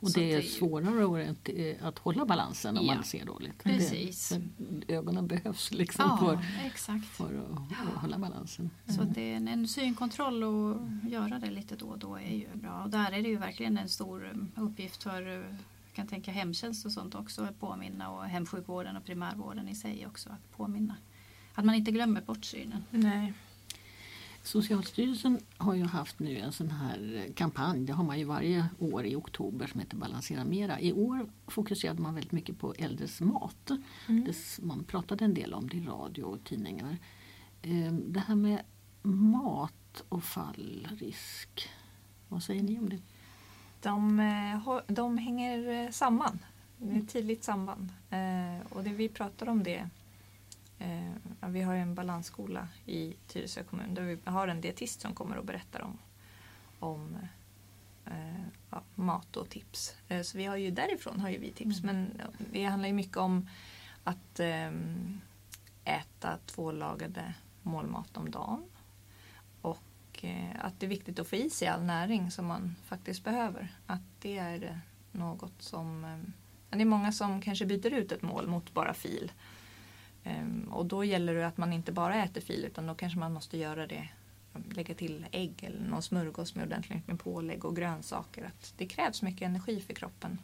Och 0.03 0.11
det 0.13 0.31
är 0.33 0.37
det 0.37 0.43
är 0.43 0.49
svårare 0.49 1.29
att, 1.29 1.49
eh, 1.49 1.87
att 1.87 1.99
hålla 1.99 2.25
balansen 2.25 2.77
om 2.77 2.85
Ja, 2.85 2.95
man 2.95 3.03
ser 3.03 3.25
dåligt. 3.25 3.63
precis. 3.63 4.33
Det, 4.57 4.93
ögonen 4.93 5.27
behövs 5.27 5.71
liksom 5.71 6.05
Ja, 6.07 6.17
för, 6.17 6.65
exakt. 6.67 7.05
för 7.05 7.25
att, 7.25 7.71
att 7.95 8.01
hålla 8.01 8.17
balansen. 8.17 8.69
Så 8.87 9.01
att 9.01 9.13
det 9.13 9.21
är 9.31 9.35
en, 9.35 9.47
en 9.47 9.67
synkontroll 9.67 10.43
och 10.43 10.81
göra 11.09 11.39
det 11.39 11.51
lite 11.51 11.75
då 11.75 11.85
och 11.85 11.99
då 11.99 12.15
är 12.15 12.35
ju 12.35 12.47
bra. 12.55 12.83
Och 12.83 12.89
där 12.89 13.11
är 13.11 13.21
det 13.21 13.29
ju 13.29 13.37
verkligen 13.37 13.77
en 13.77 13.89
stor 13.89 14.29
um, 14.33 14.51
uppgift 14.55 15.03
för 15.03 15.21
jag 15.21 15.95
kan 15.95 16.07
tänka 16.07 16.31
hemtjänst 16.31 16.85
och 16.85 16.91
sånt 16.91 17.15
också 17.15 17.43
att 17.43 17.59
påminna 17.59 18.09
och 18.11 18.23
hemsjukvården 18.25 18.97
och 18.97 19.05
primärvården 19.05 19.69
i 19.69 19.75
sig 19.75 20.07
också 20.07 20.29
att 20.29 20.57
påminna. 20.57 20.95
Att 21.55 21.65
man 21.65 21.75
inte 21.75 21.91
glömmer 21.91 22.21
bort 22.21 22.45
synen. 22.45 22.83
Nej. 22.89 23.33
Socialstyrelsen 24.43 25.39
har 25.57 25.73
ju 25.73 25.83
haft 25.83 26.19
nu 26.19 26.37
en 26.37 26.51
sån 26.51 26.71
här 26.71 27.23
eh, 27.27 27.33
kampanj, 27.33 27.85
det 27.85 27.93
har 27.93 28.03
man 28.03 28.19
ju 28.19 28.25
varje 28.25 28.65
år 28.79 29.05
i 29.05 29.15
oktober 29.15 29.67
som 29.67 29.79
heter 29.79 29.97
Balansera 29.97 30.43
Mera. 30.43 30.79
I 30.79 30.93
år 30.93 31.29
fokuserade 31.47 32.01
man 32.01 32.15
väldigt 32.15 32.31
mycket 32.31 32.59
på 32.59 32.73
äldres 32.73 33.21
mat. 33.21 33.71
Mm. 34.09 34.25
Det, 34.25 34.63
man 34.63 34.83
pratade 34.83 35.25
en 35.25 35.33
del 35.33 35.53
om 35.53 35.69
det 35.69 35.77
i 35.77 35.81
radio 35.85 36.23
och 36.23 36.43
tidningar. 36.43 36.97
Eh, 37.61 37.93
Det 37.93 38.19
här 38.19 38.35
med 38.35 38.61
mat 39.01 40.03
och 40.09 40.23
fallrisk, 40.23 41.69
vad 42.29 42.43
säger 42.43 42.63
ni 42.63 42.79
om 42.79 42.89
det? 42.89 42.99
De, 43.81 44.19
eh, 44.19 44.79
de 44.87 45.17
hänger 45.17 45.83
eh, 45.85 45.91
samman. 45.91 46.39
Det 46.77 46.95
är 46.95 46.99
ett 46.99 47.13
tydligt 47.13 47.43
samband. 47.43 47.89
Och 48.69 48.83
det 48.83 48.89
vi 48.89 49.09
pratar 49.09 49.49
om 49.49 49.63
det 49.63 49.89
eh, 50.83 51.49
Vi 51.49 51.61
har 51.61 51.73
ju 51.73 51.79
en 51.79 51.95
balansskola 51.95 52.67
i 52.85 53.15
Tyresö 53.27 53.63
kommun 53.63 53.93
där 53.93 54.01
vi 54.01 54.17
har 54.25 54.47
en 54.47 54.61
dietist 54.61 55.01
som 55.01 55.15
kommer 55.15 55.37
och 55.37 55.45
berättar 55.45 55.81
om, 55.81 55.97
om 56.79 57.17
eh, 58.05 58.45
ja, 58.69 58.81
mat 58.95 59.37
och 59.37 59.49
tips. 59.49 59.95
Eh, 60.07 60.21
så 60.21 60.37
vi 60.37 60.45
har 60.45 60.55
ju 60.55 60.71
därifrån 60.71 61.19
har 61.19 61.29
ju 61.29 61.37
vi 61.37 61.51
tips 61.51 61.83
men 61.83 62.21
det 62.51 62.63
handlar 62.63 62.87
ju 62.87 62.93
mycket 62.93 63.17
om 63.17 63.49
att 64.03 64.39
äta 65.85 66.37
två 66.45 66.71
lagade 66.71 67.33
målmat 67.61 68.17
om 68.17 68.31
dagen. 68.31 68.63
Och 69.61 70.25
att 70.59 70.79
det 70.79 70.85
är 70.85 70.87
viktigt 70.87 71.19
att 71.19 71.27
få 71.27 71.35
i 71.35 71.49
sig 71.49 71.67
all 71.67 71.83
näring 71.83 72.31
som 72.31 72.45
man 72.45 72.75
faktiskt 72.85 73.23
behöver. 73.23 73.75
Att 73.87 74.01
det 74.21 74.37
är 74.37 74.79
något 75.11 75.61
som... 75.61 76.23
Det 76.69 76.81
är 76.81 76.85
många 76.85 77.11
som 77.11 77.41
kanske 77.41 77.65
byter 77.65 77.93
ut 77.93 78.11
ett 78.11 78.21
mål 78.21 78.47
mot 78.47 78.73
bara 78.73 78.93
fil. 78.93 79.31
Ehm, 80.23 80.67
Och 80.71 80.85
då 80.85 81.03
gäller 81.03 81.33
det 81.33 81.47
att 81.47 81.57
man 81.57 81.73
inte 81.73 81.91
bara 81.91 82.23
äter 82.23 82.41
fil 82.41 82.65
utan 82.65 82.87
då 82.87 82.95
kanske 82.95 83.19
man 83.19 83.33
måste 83.33 83.57
göra 83.57 83.87
det 83.87 84.09
lägga 84.69 84.93
till 84.95 85.25
ägg 85.31 85.63
eller 85.63 85.79
någon 85.81 86.01
smörgås 86.01 86.55
med 86.55 86.65
ordentligt 86.65 87.07
med 87.07 87.19
pålägg 87.19 87.65
och 87.65 87.75
grönsaker. 87.75 88.43
Att 88.45 88.73
det 88.77 88.85
krävs 88.85 89.21
mycket 89.21 89.41
energi 89.45 89.81
för 89.81 89.93
kroppen. 89.93 90.39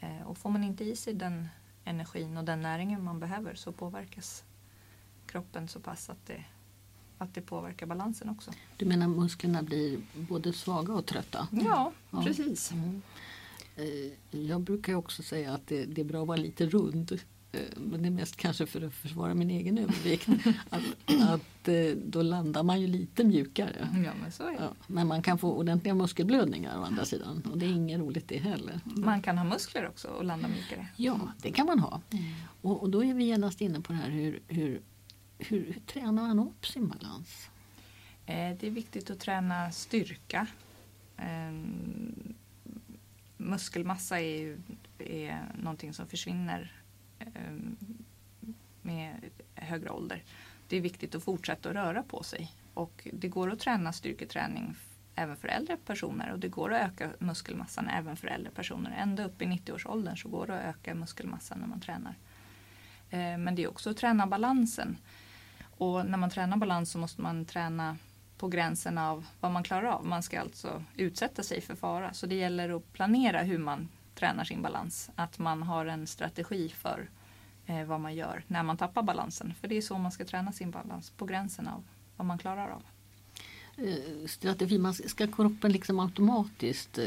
Eh, 0.00 0.22
Och 0.26 0.38
får 0.38 0.50
man 0.50 0.64
inte 0.64 0.84
i 0.84 0.96
sig 0.96 1.14
den 1.14 1.48
energin 1.84 2.36
och 2.36 2.44
den 2.44 2.60
näringen 2.62 3.04
man 3.04 3.20
behöver 3.20 3.54
så 3.54 3.72
påverkas 3.72 4.44
kroppen 5.26 5.68
så 5.68 5.80
pass 5.80 6.10
att 6.10 6.26
det, 6.26 6.44
att 7.18 7.34
det 7.34 7.40
påverkar 7.40 7.86
balansen 7.86 8.28
också. 8.28 8.50
Du 8.76 8.84
menar 8.86 9.08
musklerna 9.08 9.62
blir 9.62 9.98
både 10.14 10.52
svaga 10.52 10.92
och 10.94 11.06
trötta? 11.06 11.48
Ja, 11.52 11.92
Ja. 12.10 12.22
precis. 12.22 12.72
Mm. 12.72 13.02
Eh, 13.76 14.40
Jag 14.40 14.60
brukar 14.60 14.94
också 14.94 15.22
säga 15.22 15.54
att 15.54 15.66
det, 15.66 15.84
det 15.84 16.00
är 16.00 16.04
bra 16.04 16.20
att 16.22 16.28
vara 16.28 16.36
lite 16.38 16.66
rund. 16.66 17.20
Eh, 17.52 17.60
Men 17.76 18.02
det 18.02 18.08
är 18.08 18.10
mest 18.10 18.36
kanske 18.36 18.66
för 18.66 18.82
att 18.82 18.94
försvara 18.94 19.34
min 19.34 19.50
egen 19.50 19.78
övervikt. 19.78 20.28
Att, 20.70 20.82
att 21.20 21.68
eh, 21.68 21.90
då 22.06 22.22
landar 22.22 22.62
man 22.62 22.80
ju 22.80 22.86
lite 22.86 23.24
mjukare. 23.24 23.88
Ja, 24.04 24.12
men 24.22 24.32
så 24.32 24.42
är 24.42 24.50
det. 24.52 24.56
Ja, 24.60 24.72
men 24.86 25.06
man 25.06 25.22
kan 25.22 25.38
få 25.38 25.52
ordentliga 25.52 25.94
muskelblödningar 25.94 26.78
å 26.78 26.82
andra 26.82 27.04
sidan. 27.04 27.42
Och 27.50 27.58
det 27.58 27.66
är 27.66 27.70
inget 27.70 28.00
roligt 28.00 28.28
det 28.28 28.38
heller. 28.38 28.80
Man 28.84 29.22
kan 29.22 29.38
ha 29.38 29.44
muskler 29.44 29.88
också 29.88 30.08
och 30.08 30.24
landa 30.24 30.48
mjukare. 30.48 30.86
Ja, 30.96 31.32
det 31.42 31.52
kan 31.52 31.66
man 31.66 31.78
ha. 31.78 32.00
Och, 32.62 32.82
och 32.82 32.90
då 32.90 33.04
är 33.04 33.14
vi 33.14 33.24
genast 33.24 33.60
inne 33.60 33.80
på 33.80 33.92
det 33.92 33.98
här 33.98 34.10
hur, 34.10 34.40
hur, 34.48 34.80
hur, 35.38 35.58
hur 35.66 35.80
tränar 35.86 36.12
man 36.12 36.38
upp 36.38 36.66
sin 36.66 36.88
balans? 36.88 37.48
Eh, 38.26 38.56
Det 38.60 38.66
är 38.66 38.70
viktigt 38.70 39.10
att 39.10 39.20
träna 39.20 39.72
styrka. 39.72 40.46
Ehm, 41.16 42.34
Muskelmassa 43.36 44.20
är 44.20 44.56
är 44.98 45.52
någonting 45.62 45.92
som 45.92 46.06
försvinner 46.06 46.72
Eh, 47.34 47.52
med 48.82 49.30
högre 49.54 49.90
ålder. 49.90 50.22
Det 50.68 50.76
är 50.76 50.80
viktigt 50.80 51.14
att 51.14 51.24
fortsätta 51.24 51.68
att 51.68 51.74
röra 51.74 52.02
på 52.02 52.22
sig. 52.22 52.52
Och 52.74 53.08
det 53.12 53.28
går 53.28 53.52
att 53.52 53.58
träna 53.58 53.92
styrketräning 53.92 54.76
även 55.14 55.36
för 55.36 55.48
äldre 55.48 55.76
personer 55.76 56.32
och 56.32 56.38
det 56.38 56.48
går 56.48 56.72
att 56.72 56.82
öka 56.82 57.10
muskelmassan 57.18 57.88
även 57.88 58.16
för 58.16 58.28
äldre 58.28 58.50
personer. 58.50 58.96
Ända 58.98 59.24
upp 59.24 59.42
i 59.42 59.44
90-årsåldern 59.44 60.16
så 60.16 60.28
går 60.28 60.46
det 60.46 60.54
att 60.54 60.76
öka 60.76 60.94
muskelmassan 60.94 61.58
när 61.58 61.66
man 61.66 61.80
tränar. 61.80 62.14
Eh, 63.10 63.38
men 63.38 63.54
det 63.54 63.62
är 63.62 63.68
också 63.68 63.90
att 63.90 63.96
träna 63.96 64.26
balansen. 64.26 64.96
Och 65.76 66.06
när 66.06 66.18
man 66.18 66.30
tränar 66.30 66.56
balans 66.56 66.90
så 66.90 66.98
måste 66.98 67.22
man 67.22 67.44
träna 67.44 67.96
på 68.38 68.48
gränsen 68.48 68.98
av 68.98 69.26
vad 69.40 69.50
man 69.50 69.62
klarar 69.62 69.88
av. 69.88 70.06
Man 70.06 70.22
ska 70.22 70.40
alltså 70.40 70.84
utsätta 70.96 71.42
sig 71.42 71.60
för 71.60 71.74
fara. 71.74 72.12
Så 72.12 72.26
det 72.26 72.34
gäller 72.34 72.76
att 72.76 72.92
planera 72.92 73.42
hur 73.42 73.58
man 73.58 73.88
tränar 74.16 74.44
sin 74.44 74.62
balans. 74.62 75.10
Att 75.16 75.38
man 75.38 75.62
har 75.62 75.86
en 75.86 76.06
strategi 76.06 76.68
för 76.68 77.08
eh, 77.66 77.84
vad 77.84 78.00
man 78.00 78.14
gör 78.14 78.44
när 78.46 78.62
man 78.62 78.76
tappar 78.76 79.02
balansen. 79.02 79.54
För 79.60 79.68
det 79.68 79.76
är 79.76 79.82
så 79.82 79.98
man 79.98 80.12
ska 80.12 80.24
träna 80.24 80.52
sin 80.52 80.70
balans, 80.70 81.10
på 81.10 81.24
gränsen 81.26 81.68
av 81.68 81.84
vad 82.16 82.26
man 82.26 82.38
klarar 82.38 82.68
av. 82.70 82.82
Eh, 83.78 84.26
Strategi, 84.26 84.78
man 84.78 84.94
ska 84.94 85.26
kroppen 85.26 85.72
liksom 85.72 86.00
automatiskt 86.00 86.98
eh, 86.98 87.04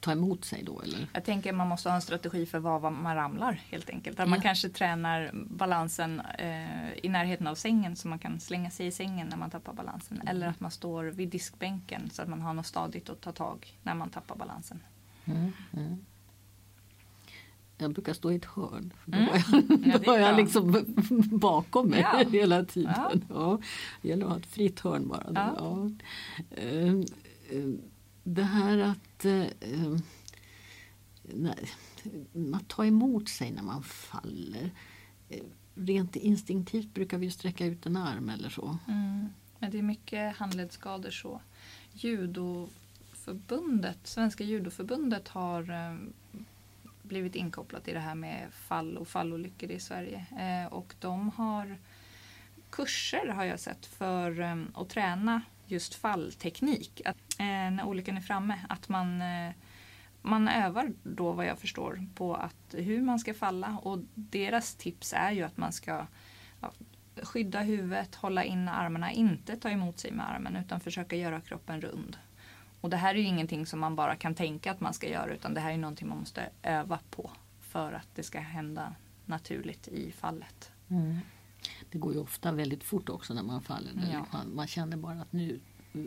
ta 0.00 0.12
emot 0.12 0.44
sig 0.44 0.62
då 0.62 0.80
eller? 0.80 1.08
Jag 1.12 1.24
tänker 1.24 1.52
man 1.52 1.68
måste 1.68 1.88
ha 1.88 1.96
en 1.96 2.02
strategi 2.02 2.46
för 2.46 2.58
var 2.58 2.90
man 2.90 3.16
ramlar 3.16 3.52
helt 3.52 3.90
enkelt. 3.90 4.20
Att 4.20 4.28
man 4.28 4.38
Ja. 4.38 4.42
kanske 4.42 4.68
tränar 4.68 5.30
balansen 5.34 6.20
eh, 6.38 6.92
i 7.02 7.08
närheten 7.08 7.46
av 7.46 7.54
sängen 7.54 7.96
så 7.96 8.08
man 8.08 8.18
kan 8.18 8.40
slänga 8.40 8.70
sig 8.70 8.86
i 8.86 8.92
sängen 8.92 9.28
när 9.28 9.36
man 9.36 9.50
tappar 9.50 9.72
balansen. 9.72 10.22
Eller 10.28 10.46
att 10.48 10.60
man 10.60 10.70
står 10.70 11.04
vid 11.04 11.28
diskbänken 11.28 12.10
så 12.10 12.22
att 12.22 12.28
man 12.28 12.40
har 12.40 12.54
något 12.54 12.66
stadigt 12.66 13.10
att 13.10 13.20
ta 13.20 13.32
tag 13.32 13.78
när 13.82 13.94
man 13.94 14.10
tappar 14.10 14.36
balansen. 14.36 14.80
Mm, 15.30 15.52
mm. 15.72 15.96
Jag 17.80 17.92
brukar 17.92 18.12
stå 18.14 18.32
i 18.32 18.36
ett 18.36 18.44
hörn. 18.44 18.92
Då 19.04 19.16
Mm. 19.18 19.28
har 19.28 19.34
jag, 19.36 19.78
Ja, 19.86 19.98
då 20.04 20.10
har 20.10 20.18
jag 20.18 20.36
liksom 20.36 20.84
bakom 21.38 21.88
mig 21.88 22.00
Ja. 22.00 22.24
hela 22.32 22.64
tiden. 22.64 22.92
Ja. 22.96 23.12
Ja. 23.28 23.58
Det 24.02 24.08
gäller 24.08 24.24
att 24.26 24.30
ha 24.32 24.38
ett 24.38 24.46
fritt 24.46 24.80
hörn 24.80 25.08
bara. 25.08 25.30
Ja. 25.34 25.54
Ja. 25.58 25.90
Eh, 26.62 26.94
eh, 27.58 27.68
Det 28.24 28.42
här 28.42 28.78
att 28.78 29.24
eh, 29.24 29.40
eh, 29.42 29.96
när, 31.22 31.54
man 32.32 32.60
tar 32.64 32.84
emot 32.84 33.28
sig 33.28 33.50
när 33.52 33.62
man 33.62 33.82
faller. 33.82 34.70
Rent 35.74 36.16
instinktivt 36.16 36.94
brukar 36.94 37.18
vi 37.18 37.30
sträcka 37.30 37.66
ut 37.66 37.86
en 37.86 37.96
arm 37.96 38.28
eller 38.28 38.48
så. 38.50 38.78
Mm. 38.88 39.26
Men 39.58 39.70
det 39.70 39.78
är 39.78 39.82
mycket 39.82 40.36
handledsskador 40.36 41.10
så 41.10 41.40
förbundet, 43.28 43.98
Svenska 44.04 44.44
judoförbundet 44.44 45.28
har 45.28 45.70
eh, 45.70 45.96
blivit 47.02 47.34
inkopplat 47.34 47.88
i 47.88 47.92
det 47.92 48.00
här 48.00 48.14
med 48.14 48.52
fall 48.52 48.96
och 48.96 49.08
fallolyckor 49.08 49.70
i 49.70 49.80
Sverige. 49.80 50.26
Eh, 50.38 50.72
och 50.72 50.94
de 50.98 51.30
har 51.30 51.76
kurser 52.70 53.26
har 53.26 53.44
jag 53.44 53.60
sett 53.60 53.86
för 53.86 54.40
eh, 54.40 54.56
att 54.74 54.88
träna 54.88 55.42
just 55.66 55.94
fallteknik. 55.94 57.02
Att, 57.04 57.16
när 57.38 57.84
olyckan 57.84 58.16
är 58.16 58.20
framme. 58.20 58.58
Att 58.68 58.88
man, 58.88 59.22
man 60.22 60.48
övar 60.48 60.92
då 61.02 61.32
vad 61.32 61.46
jag 61.46 61.58
förstår 61.58 62.06
på 62.14 62.34
att, 62.34 62.74
hur 62.74 63.02
man 63.02 63.18
ska 63.18 63.34
falla 63.34 63.78
och 63.82 63.98
deras 64.14 64.74
tips 64.74 65.12
är 65.16 65.30
ju 65.30 65.42
att 65.42 65.56
man 65.56 65.72
ska 65.72 66.06
ja, 66.60 66.72
skydda 67.22 67.60
huvudet, 67.60 68.14
hålla 68.14 68.44
in 68.44 68.68
armarna, 68.68 69.12
inte 69.12 69.56
ta 69.56 69.70
emot 69.70 69.98
sig 69.98 70.12
med 70.12 70.30
armen 70.30 70.56
utan 70.56 70.80
försöka 70.80 71.16
göra 71.16 71.40
kroppen 71.40 71.80
rund. 71.80 72.16
Och 72.80 72.90
det 72.90 72.96
här 72.96 73.14
är 73.14 73.18
ju 73.18 73.24
ingenting 73.24 73.66
som 73.66 73.80
man 73.80 73.96
bara 73.96 74.16
kan 74.16 74.34
tänka 74.34 74.70
att 74.70 74.80
man 74.80 74.94
ska 74.94 75.08
göra 75.08 75.34
utan 75.34 75.54
det 75.54 75.60
här 75.60 75.72
är 75.72 75.78
någonting 75.78 76.08
man 76.08 76.18
måste 76.18 76.48
öva 76.62 76.98
på 77.10 77.30
för 77.60 77.92
att 77.92 78.08
det 78.14 78.22
ska 78.22 78.40
hända 78.40 78.94
naturligt 79.26 79.88
i 79.88 80.12
fallet. 80.12 80.70
Mm. 80.88 81.18
Det 81.90 81.98
går 81.98 82.12
ju 82.14 82.18
ofta 82.20 82.52
väldigt 82.52 82.84
fort 82.84 83.08
också 83.08 83.34
när 83.34 83.42
man 83.42 83.62
faller. 83.62 83.92
Ja. 84.12 84.26
Man, 84.32 84.54
man 84.54 84.66
känner 84.66 84.96
bara 84.96 85.20
att 85.20 85.32
nu 85.32 85.60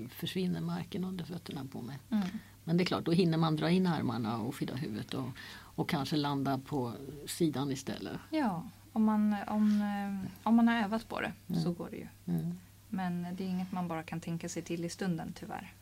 försvinner 0.10 0.62
marken 0.62 1.04
under 1.04 1.26
fötterna 1.26 1.66
på 1.72 1.82
mig. 1.82 2.00
Mm. 2.12 2.28
Men 2.64 2.78
det 2.78 2.84
är 2.84 2.86
klart, 2.86 3.06
då 3.06 3.12
hinner 3.12 3.38
man 3.38 3.56
dra 3.56 3.70
in 3.70 3.88
armarna 3.88 4.38
och 4.38 4.56
skydda 4.56 4.76
huvudet 4.76 5.14
och, 5.14 5.28
och 5.76 5.90
kanske 5.90 6.16
landa 6.16 6.58
på 6.58 6.94
sidan 7.28 7.72
istället. 7.72 8.18
Ja, 8.30 8.68
om 8.94 9.04
man, 9.04 9.36
om, 9.48 9.82
eh, 9.82 10.32
om 10.44 10.56
man 10.56 10.68
har 10.68 10.84
övat 10.84 11.08
på 11.08 11.22
det 11.22 11.34
så 11.48 11.54
Mm. 11.54 11.74
går 11.74 11.90
det 11.92 11.98
ju. 11.98 12.08
Mm. 12.26 12.60
Men 12.90 13.28
det 13.36 13.44
är 13.44 13.48
inget 13.48 13.72
man 13.72 13.88
bara 13.88 14.04
kan 14.04 14.20
tänka 14.22 14.50
sig 14.50 14.62
till 14.64 14.86
i 14.86 14.90
stunden 14.90 15.34
tyvärr. 15.40 15.74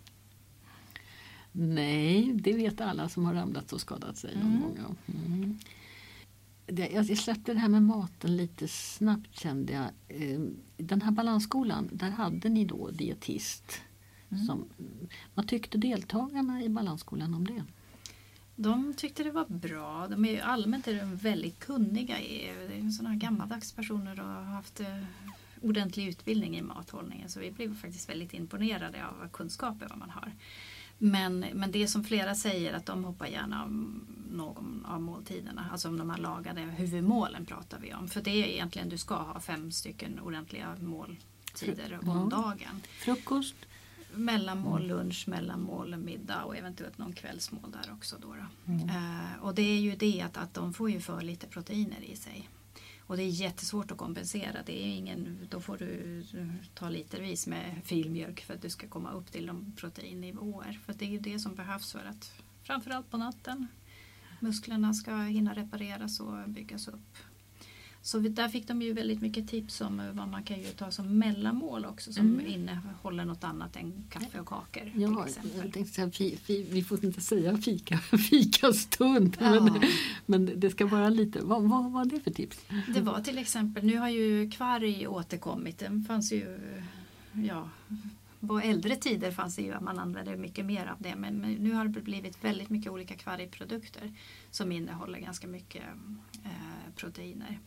Nej, 1.51 2.33
det 2.33 2.53
vet 2.53 2.81
alla 2.81 3.09
som 3.09 3.25
har 3.25 3.33
ramlat 3.33 3.73
och 3.73 3.81
skadat 3.81 4.17
sig 4.17 4.35
någon 4.35 4.45
Mm. 4.47 4.61
gång. 4.61 4.77
Ja. 4.77 5.13
Mm. 5.25 5.57
Det, 6.65 6.89
jag 6.89 7.05
jag 7.05 7.17
släppte 7.17 7.53
det 7.53 7.59
här 7.59 7.69
med 7.69 7.83
maten 7.83 8.37
lite 8.37 8.67
snabbt 8.67 9.39
kände 9.39 9.73
jag. 9.73 9.85
Eh, 10.21 10.39
Den 10.77 11.01
här 11.01 11.11
balansskolan, 11.11 11.89
där 11.91 12.09
hade 12.09 12.49
ni 12.49 12.65
då 12.65 12.89
dietist. 12.91 13.81
Mm. 14.31 14.45
Som, 14.45 14.69
vad 15.33 15.47
tyckte 15.47 15.77
deltagarna 15.77 16.63
i 16.63 16.69
balansskolan 16.69 17.33
om 17.33 17.45
det? 17.47 17.63
De 18.55 18.93
tyckte 18.93 19.23
det 19.23 19.31
var 19.31 19.45
bra. 19.47 20.07
De 20.07 20.25
är 20.25 20.41
allmänt 20.41 20.87
är 20.87 20.95
de 20.99 21.15
väldigt 21.15 21.59
kunniga. 21.59 22.15
Det 22.17 22.79
är 22.79 22.89
sådana 22.89 23.15
gammaldags 23.15 23.71
personer 23.71 24.19
och 24.19 24.25
har 24.27 24.41
haft 24.43 24.79
eh, 24.79 25.03
ordentlig 25.61 26.07
utbildning 26.07 26.57
i 26.57 26.61
mathållningen. 26.61 27.29
Så 27.29 27.39
vi 27.39 27.51
blev 27.51 27.75
faktiskt 27.75 28.09
väldigt 28.09 28.33
imponerade 28.33 29.05
av 29.07 29.29
kunskaper 29.33 29.87
vad 29.89 29.97
man 29.97 30.09
har. 30.09 30.31
Men, 31.01 31.39
men 31.39 31.71
det 31.71 31.87
som 31.87 32.03
flera 32.03 32.35
säger 32.35 32.73
att 32.73 32.85
de 32.85 33.03
hoppar 33.03 33.27
gärna 33.27 33.63
om 33.63 34.01
någon 34.31 34.85
av 34.85 35.01
måltiderna. 35.01 35.69
Alltså 35.71 35.87
om 35.87 35.97
de 35.97 36.09
här 36.09 36.17
lagade 36.17 36.61
huvudmålen 36.61 37.45
pratar 37.45 37.79
vi 37.79 37.93
om. 37.93 38.07
För 38.07 38.21
det 38.21 38.31
är 38.31 38.47
egentligen 38.47 38.89
du 38.89 38.97
ska 38.97 39.15
ha 39.15 39.39
fem 39.39 39.71
stycken 39.71 40.19
ordentliga 40.19 40.75
måltider 40.79 41.99
om 42.05 42.29
dagen. 42.29 42.81
Frukost? 43.03 43.55
Mellanmål, 44.13 44.87
lunch, 44.87 45.27
mellanmål, 45.27 45.97
middag 45.97 46.43
och 46.43 46.57
eventuellt 46.57 46.97
någon 46.97 47.13
kvällsmål 47.13 47.71
där 47.71 47.93
också. 47.93 48.15
Då 48.21 48.27
då. 48.27 48.71
Mm. 48.73 48.89
Eh, 48.89 49.41
och 49.41 49.55
det 49.55 49.61
är 49.61 49.79
ju 49.79 49.95
det 49.95 50.21
att, 50.21 50.37
att 50.37 50.53
de 50.53 50.73
får 50.73 50.89
ju 50.89 50.99
för 50.99 51.21
lite 51.21 51.47
proteiner 51.47 52.01
i 52.01 52.15
sig. 52.15 52.49
Och 53.09 53.17
det 53.17 53.23
är 53.23 53.27
jättesvårt 53.27 53.91
att 53.91 53.97
kompensera. 53.97 54.63
Det 54.65 54.83
är 54.85 54.95
ingen, 54.95 55.47
då 55.49 55.59
får 55.59 55.77
du 55.77 56.23
ta 56.73 56.89
litervis 56.89 57.47
med 57.47 57.81
filmjölk 57.83 58.41
för 58.41 58.53
att 58.53 58.61
du 58.61 58.69
ska 58.69 58.87
komma 58.87 59.11
upp 59.11 59.31
till 59.31 59.45
de 59.45 59.73
proteinnivåer. 59.77 60.79
För 60.85 60.93
det 60.93 61.05
är 61.05 61.09
ju 61.09 61.19
det 61.19 61.39
som 61.39 61.55
behövs 61.55 61.91
för 61.91 62.05
att 62.05 62.31
framförallt 62.63 63.11
på 63.11 63.17
natten 63.17 63.67
musklerna 64.39 64.93
ska 64.93 65.15
hinna 65.15 65.53
repareras 65.53 66.19
och 66.19 66.49
byggas 66.49 66.87
upp. 66.87 67.17
Så 68.01 68.19
vi, 68.19 68.29
där 68.29 68.47
fick 68.49 68.67
de 68.67 68.81
ju 68.81 68.93
väldigt 68.93 69.21
mycket 69.21 69.47
tips 69.47 69.81
om 69.81 69.99
eh, 69.99 70.11
vad 70.11 70.27
man 70.27 70.43
kan 70.43 70.57
ju 70.59 70.65
ta 70.65 70.91
som 70.91 71.17
mellanmål 71.17 71.85
också 71.85 72.13
som 72.13 72.25
Mm. 72.39 72.45
innehåller 72.47 73.25
något 73.25 73.43
annat 73.43 73.75
än 73.75 73.93
kaffe 74.09 74.39
och 74.39 74.45
kakor. 74.47 74.91
Ja, 74.95 75.27
jag 75.55 75.73
tänkte 75.73 75.93
säga, 75.93 76.11
fi, 76.11 76.37
fi, 76.37 76.67
vi 76.71 76.83
får 76.83 77.05
inte 77.05 77.21
säga 77.21 77.57
fika, 77.57 77.97
fikastund. 78.29 79.37
Ja. 79.39 79.59
Men, 79.59 79.81
men 80.25 80.59
det 80.59 80.69
ska 80.69 80.85
vara 80.85 81.09
lite, 81.09 81.39
vad, 81.41 81.63
vad 81.63 81.91
var 81.91 82.05
det 82.05 82.19
för 82.19 82.31
tips? 82.31 82.59
Det 82.93 83.01
var 83.01 83.21
till 83.21 83.37
exempel, 83.37 83.85
nu 83.85 83.97
har 83.97 84.09
ju 84.09 84.51
kvarg 84.51 85.07
återkommit. 85.07 85.77
Den 85.77 86.03
fanns 86.03 86.31
ju, 86.31 86.59
ja, 87.49 87.69
på 88.47 88.59
äldre 88.59 88.95
tider 88.95 89.31
fanns 89.31 89.55
det 89.55 89.61
ju 89.61 89.73
att 89.73 89.83
man 89.83 89.99
använde 89.99 90.37
mycket 90.37 90.65
mer 90.65 90.85
av 90.87 90.95
det. 91.01 91.15
Men 91.15 91.37
nu 91.41 91.73
har 91.73 91.85
det 91.85 92.01
blivit 92.01 92.43
väldigt 92.43 92.69
mycket 92.69 92.91
olika 92.91 93.15
kvargprodukter 93.15 94.13
som 94.51 94.71
innehåller 94.71 95.19
ganska 95.19 95.47
mycket 95.47 95.83
eh, 96.43 96.93
proteiner. 96.95 97.59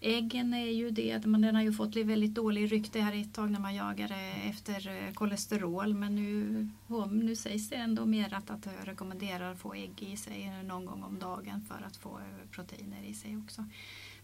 Äggen 0.00 0.54
är 0.54 0.70
ju 0.70 0.90
det, 0.90 1.26
men 1.26 1.40
den 1.40 1.54
har 1.54 1.62
ju 1.62 1.72
fått 1.72 1.96
väldigt 1.96 2.34
dålig 2.34 2.72
rykte 2.72 3.00
här 3.00 3.20
ett 3.20 3.34
tag 3.34 3.50
när 3.50 3.60
man 3.60 3.74
jagar 3.74 4.10
eh, 4.10 4.50
efter 4.50 4.88
eh, 4.88 5.12
kolesterol. 5.12 5.94
Men 5.94 6.14
nu, 6.14 6.68
nu 7.10 7.36
sägs 7.36 7.68
det 7.68 7.76
ändå 7.76 8.06
mer 8.06 8.34
att, 8.34 8.50
att 8.50 8.66
jag 8.66 8.88
rekommenderar 8.88 9.52
att 9.52 9.58
få 9.58 9.74
ägg 9.74 10.02
i 10.02 10.16
sig 10.16 10.62
någon 10.64 10.86
gång 10.86 11.02
om 11.02 11.18
dagen 11.18 11.64
för 11.68 11.86
att 11.86 11.96
få 11.96 12.18
eh, 12.18 12.50
proteiner 12.50 13.02
i 13.06 13.14
sig 13.14 13.36
också. 13.36 13.64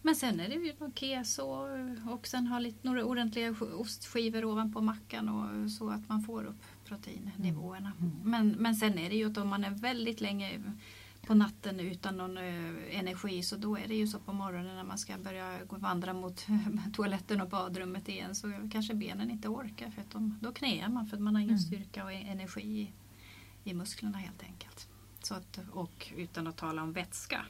Men 0.01 0.15
sen 0.15 0.39
är 0.39 0.49
det 0.49 0.55
ju 0.55 0.73
någon 0.79 0.93
keso 0.93 1.43
och 2.11 2.27
sen 2.27 2.47
ha 2.47 2.59
lite, 2.59 2.87
några 2.87 3.05
ordentliga 3.05 3.51
sk- 3.51 3.73
ostskivor 3.73 4.45
ovanpå 4.45 4.81
mackan 4.81 5.29
och 5.29 5.71
så 5.71 5.89
att 5.89 6.09
man 6.09 6.21
får 6.21 6.45
upp 6.45 6.61
proteinnivåerna. 6.85 7.91
Men, 8.23 8.49
men 8.49 8.75
sen 8.75 8.97
är 8.97 9.09
det 9.09 9.15
ju 9.15 9.31
att 9.31 9.37
om 9.37 9.47
man 9.47 9.63
är 9.63 9.71
väldigt 9.71 10.21
länge 10.21 10.63
på 11.27 11.33
natten 11.33 11.79
utan 11.79 12.17
någon 12.17 12.37
eh, 12.37 12.99
energi 12.99 13.43
så 13.43 13.55
då 13.55 13.77
är 13.77 13.87
det 13.87 13.95
ju 13.95 14.07
så 14.07 14.19
på 14.19 14.33
morgonen 14.33 14.75
när 14.75 14.83
man 14.83 14.97
ska 14.97 15.17
börja 15.17 15.63
gå 15.67 15.75
vandra 15.77 16.13
mot 16.13 16.47
toaletten 16.95 17.41
och 17.41 17.49
badrummet 17.49 18.09
igen 18.09 18.35
så 18.35 18.51
kanske 18.71 18.93
benen 18.93 19.31
inte 19.31 19.47
orkar 19.47 19.89
för 19.89 20.01
att 20.01 20.11
de, 20.11 20.39
då 20.41 20.51
knäar 20.51 20.89
man 20.89 21.07
för 21.07 21.17
att 21.17 21.23
man 21.23 21.35
har 21.35 21.41
ingen 21.41 21.57
Mm. 21.57 21.61
styrka 21.61 22.03
och 22.03 22.13
energi 22.13 22.61
i, 22.61 22.93
i 23.69 23.73
musklerna 23.73 24.17
helt 24.17 24.43
enkelt. 24.43 24.87
Så 25.23 25.35
att, 25.35 25.59
och 25.71 26.11
utan 26.17 26.47
att 26.47 26.57
tala 26.57 26.83
om 26.83 26.93
vätska. 26.93 27.45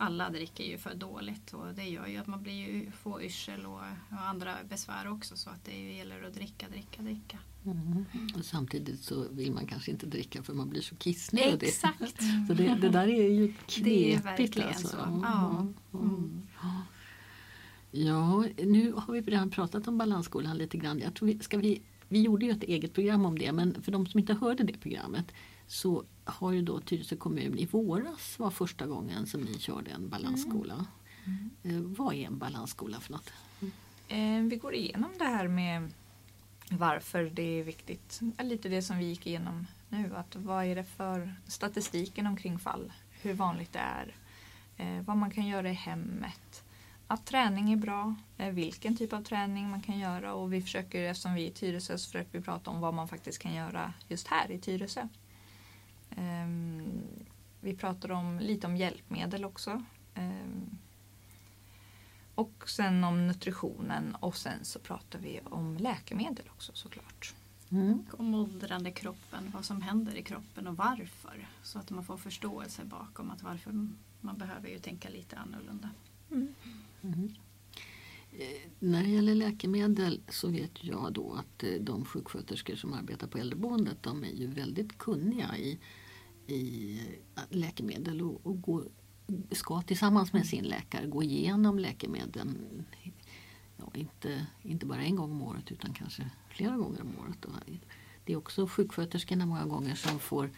Alla 0.00 0.30
dricker 0.30 0.64
ju 0.64 0.78
för 0.78 0.94
dåligt 0.94 1.52
och 1.52 1.74
det 1.74 1.84
gör 1.84 2.06
ju 2.06 2.16
att 2.16 2.26
man 2.26 2.42
blir 2.42 2.52
ju, 2.52 2.90
får 2.90 3.22
yrsel 3.22 3.66
och, 3.66 3.80
och 4.10 4.28
andra 4.28 4.54
besvär 4.68 5.08
också 5.12 5.36
så 5.36 5.50
att 5.50 5.64
det 5.64 5.92
gäller 5.96 6.22
att 6.22 6.34
dricka, 6.34 6.68
dricka, 6.68 7.02
dricka. 7.02 7.38
Mm. 7.66 8.04
Och 8.38 8.44
samtidigt 8.44 9.00
så 9.00 9.26
vill 9.30 9.52
man 9.52 9.66
kanske 9.66 9.90
inte 9.90 10.06
dricka 10.06 10.42
för 10.42 10.54
man 10.54 10.68
blir 10.70 10.80
så 10.80 10.96
kissnödig. 10.96 11.68
Exakt! 11.68 12.22
Så 12.48 12.54
det, 12.54 12.78
det 12.80 12.88
där 12.88 13.08
är 13.08 13.28
ju 13.28 13.46
Det 13.82 14.14
är 14.14 14.18
knepigt. 14.18 14.24
verkligen 14.24 14.68
alltså. 14.68 14.88
så. 14.88 15.02
Mm. 15.02 15.20
Ja. 15.22 15.66
Mm. 15.94 16.42
Ja, 17.90 18.44
nu 18.64 18.92
har 18.92 19.12
vi 19.12 19.20
redan 19.20 19.50
pratat 19.50 19.88
om 19.88 19.98
balansskolan 19.98 20.58
lite 20.58 20.76
grann. 20.76 20.98
Jag 20.98 21.14
tror 21.14 21.26
vi, 21.26 21.38
ska 21.38 21.58
vi, 21.58 21.82
vi 22.08 22.22
gjorde 22.22 22.46
ju 22.46 22.52
ett 22.52 22.62
eget 22.62 22.94
program 22.94 23.24
om 23.26 23.38
det 23.38 23.52
men 23.52 23.82
för 23.82 23.92
de 23.92 24.06
som 24.06 24.20
inte 24.20 24.34
hörde 24.34 24.64
det 24.64 24.72
programmet 24.72 25.32
så 25.66 26.04
har 26.30 26.52
ju 26.52 26.62
då 26.62 26.80
Tyresö 26.80 27.16
kommun 27.16 27.58
i 27.58 27.66
våras 27.66 28.38
var 28.38 28.50
första 28.50 28.86
gången 28.86 29.26
som 29.26 29.40
ni 29.40 29.58
körde 29.58 29.90
en 29.90 30.08
balansskola. 30.08 30.86
Eh, 31.62 31.80
vad 31.80 32.14
är 32.14 32.26
en 32.26 32.38
balansskola 32.38 33.00
för 33.00 33.12
något? 33.12 33.32
Eh, 34.08 34.42
vi 34.42 34.56
går 34.56 34.74
igenom 34.74 35.10
det 35.18 35.24
här 35.24 35.48
med 35.48 35.92
varför 36.70 37.24
det 37.24 37.60
är 37.60 37.64
viktigt. 37.64 38.20
Lite 38.38 38.68
det 38.68 38.82
som 38.82 38.98
vi 38.98 39.04
gick 39.04 39.26
igenom 39.26 39.66
nu. 39.88 40.16
Att 40.16 40.36
vad 40.36 40.64
är 40.64 40.76
det 40.76 40.84
för 40.84 41.34
statistiken 41.46 42.26
omkring 42.26 42.58
fall? 42.58 42.92
Hur 43.22 43.34
vanligt 43.34 43.72
det 43.72 43.78
är? 43.78 44.14
Eh, 44.76 45.04
vad 45.04 45.16
man 45.16 45.30
kan 45.30 45.46
göra 45.46 45.70
i 45.70 45.74
hemmet. 45.74 46.64
Att 47.06 47.26
träning 47.26 47.72
är 47.72 47.76
bra. 47.76 48.14
Vilken 48.52 48.96
typ 48.96 49.12
av 49.12 49.22
träning 49.22 49.70
man 49.70 49.82
kan 49.82 49.98
göra. 49.98 50.34
Och 50.34 50.52
vi 50.52 50.62
försöker, 50.62 51.02
eftersom 51.02 51.34
vi 51.34 51.42
är 51.44 51.48
i 51.48 51.50
Tyresö, 51.50 51.98
så 51.98 52.06
försöker 52.06 52.38
vi 52.38 52.44
prata 52.44 52.70
om 52.70 52.80
vad 52.80 52.94
man 52.94 53.08
faktiskt 53.08 53.38
kan 53.38 53.54
göra 53.54 53.92
just 54.08 54.28
här 54.28 54.50
i 54.50 54.58
Tyresö. 54.58 55.08
Ehm, 56.18 57.02
vi 57.60 57.74
pratar 57.76 58.10
om, 58.10 58.38
lite 58.38 58.66
om 58.66 58.76
hjälpmedel 58.76 59.44
också. 59.44 59.82
Ehm, 60.14 60.78
och 62.34 62.68
sen 62.70 63.04
om 63.04 63.26
nutritionen 63.26 64.14
och 64.14 64.36
sen 64.36 64.64
så 64.64 64.78
pratar 64.78 65.18
vi 65.18 65.40
om 65.44 65.76
läkemedel 65.76 66.44
också 66.54 66.72
såklart. 66.74 67.34
Mm. 67.70 68.06
Om 68.12 68.34
åldrande 68.34 68.90
kroppen, 68.90 69.50
vad 69.54 69.64
som 69.64 69.82
händer 69.82 70.14
i 70.16 70.22
kroppen 70.22 70.66
och 70.66 70.76
varför. 70.76 71.48
Så 71.62 71.78
att 71.78 71.90
man 71.90 72.04
får 72.04 72.16
förståelse 72.16 72.84
bakom 72.84 73.30
att 73.30 73.42
varför 73.42 73.72
man 74.20 74.38
behöver 74.38 74.68
ju 74.68 74.78
tänka 74.78 75.08
lite 75.08 75.36
annorlunda. 75.36 75.90
Mhm. 77.00 77.34
Eh, 78.32 78.70
När 78.78 79.02
det 79.02 79.08
gäller 79.08 79.34
läkemedel 79.34 80.20
så 80.28 80.48
vet 80.48 80.84
jag 80.84 81.12
då 81.12 81.32
att 81.32 81.62
eh, 81.64 81.70
de 81.80 82.04
sjuksköterskor 82.04 82.76
som 82.76 82.92
arbetar 82.92 83.26
på 83.26 83.38
äldreboendet 83.38 84.02
de 84.02 84.24
är 84.24 84.32
ju 84.32 84.46
väldigt 84.46 84.98
kunniga 84.98 85.56
i 85.56 85.78
i 86.48 87.00
läkemedel 87.50 88.22
och, 88.22 88.46
och 88.46 88.62
gå, 88.62 88.84
ska 89.50 89.82
tillsammans 89.82 90.32
med 90.32 90.46
sin 90.46 90.64
läkare 90.64 91.06
gå 91.06 91.22
igenom 91.22 91.78
läkemedlen. 91.78 92.84
Ja, 93.76 93.90
inte, 93.94 94.46
inte 94.62 94.86
bara 94.86 95.02
en 95.02 95.16
gång 95.16 95.30
om 95.30 95.42
året 95.42 95.72
utan 95.72 95.92
kanske 95.92 96.30
flera 96.50 96.76
gånger 96.76 97.02
om 97.02 97.18
året. 97.18 97.46
Det 98.24 98.32
är 98.32 98.36
också 98.36 98.66
sjuksköterskorna 98.66 99.46
många 99.46 99.66
gånger 99.66 99.94
som 99.94 100.18
får 100.18 100.50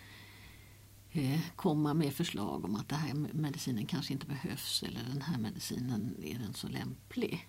eh, 1.10 1.40
komma 1.56 1.94
med 1.94 2.14
förslag 2.14 2.64
om 2.64 2.74
att 2.74 2.88
den 2.88 2.98
här 2.98 3.14
medicinen 3.32 3.86
kanske 3.86 4.12
inte 4.12 4.26
behövs 4.26 4.82
eller 4.82 5.00
den 5.12 5.22
här 5.22 5.38
medicinen 5.38 6.16
är 6.22 6.38
den 6.38 6.54
så 6.54 6.68
lämplig. 6.68 7.48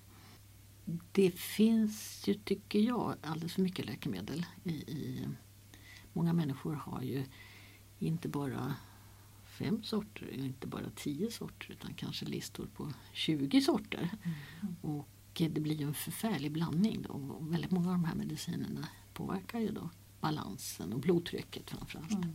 Det 1.12 1.32
finns 1.32 2.28
ju, 2.28 2.34
tycker 2.34 2.80
jag, 2.80 3.16
alldeles 3.22 3.54
för 3.54 3.62
mycket 3.62 3.86
läkemedel. 3.86 4.46
I, 4.64 4.72
i 4.72 5.28
Många 6.14 6.34
människor 6.34 6.74
har 6.74 7.02
ju 7.02 7.24
inte 8.06 8.28
bara 8.28 8.76
fem 9.46 9.84
sorter, 9.84 10.34
inte 10.34 10.68
bara 10.68 10.90
tio 10.96 11.32
sorter 11.32 11.72
utan 11.72 11.94
kanske 11.94 12.26
listor 12.26 12.68
på 12.76 12.94
20 13.14 13.62
sorter. 13.62 14.10
Mm. 14.24 14.76
Och 14.82 15.08
det 15.34 15.62
blir 15.62 15.82
en 15.82 15.94
förfärlig 15.94 16.52
blandning 16.52 17.02
då. 17.02 17.10
Och 17.10 17.54
väldigt 17.54 17.72
många 17.72 17.88
av 17.88 17.94
de 17.94 18.06
här 18.06 18.16
medicinerna 18.16 18.88
påverkar 19.14 19.60
ju 19.60 19.72
då 19.72 19.90
balansen 20.20 20.94
och 20.94 21.00
blodtrycket 21.00 21.70
framförallt. 21.70 22.12
Mm. 22.12 22.30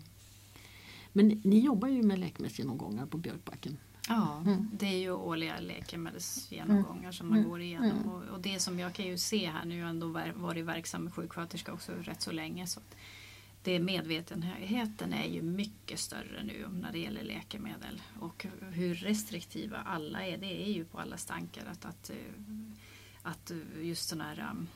Men 1.13 1.41
ni 1.45 1.59
jobbar 1.59 1.89
ju 1.89 2.03
med 2.03 2.19
läkemedelsgenomgångar 2.19 3.07
på 3.07 3.19
Björkbacken. 3.19 3.79
Ja, 4.09 4.43
mm. 4.47 4.71
det 4.73 4.87
är 4.87 4.99
ju 4.99 5.13
årliga 5.13 5.61
läkemedelsgenomgångar 5.61 7.01
mm. 7.01 7.13
som 7.13 7.29
man 7.29 7.39
mm. 7.39 7.51
går 7.51 7.61
igenom. 7.61 7.91
Mm. 7.91 8.09
Och, 8.09 8.23
och, 8.23 8.41
det 8.41 8.61
som 8.61 8.79
jag 8.79 8.95
kan 8.95 9.07
ju 9.07 9.19
se 9.19 9.51
här, 9.51 9.65
nu 9.65 9.75
har 9.75 9.81
jag 9.81 9.91
ändå 9.91 10.09
varit 10.35 10.65
verksam 10.65 11.05
med 11.05 11.15
sjuksköterska 11.15 11.73
också 11.73 11.93
rätt 11.93 12.23
så 12.23 12.33
länge. 12.33 12.67
Så 12.67 12.81
det 13.67 13.81
medvetenheten 13.81 15.13
är 15.13 15.29
ju 15.29 15.43
mycket 15.43 15.99
större 15.99 16.43
nu 16.45 16.67
när 16.83 16.93
det 16.93 16.99
gäller 16.99 17.23
läkemedel. 17.23 18.03
Och 18.21 18.47
hur 18.61 18.95
restriktiva 18.95 19.77
alla 19.77 20.27
är, 20.27 20.39
det 20.39 20.69
är 20.69 20.73
ju 20.73 20.85
på 20.85 21.01
alla 21.01 21.17
stankar. 21.17 21.67
Att, 21.67 21.85
att, 21.85 22.11
att 23.23 23.53
just 23.83 24.09
sådana 24.09 24.25
här 24.25 24.51
um, 24.51 24.69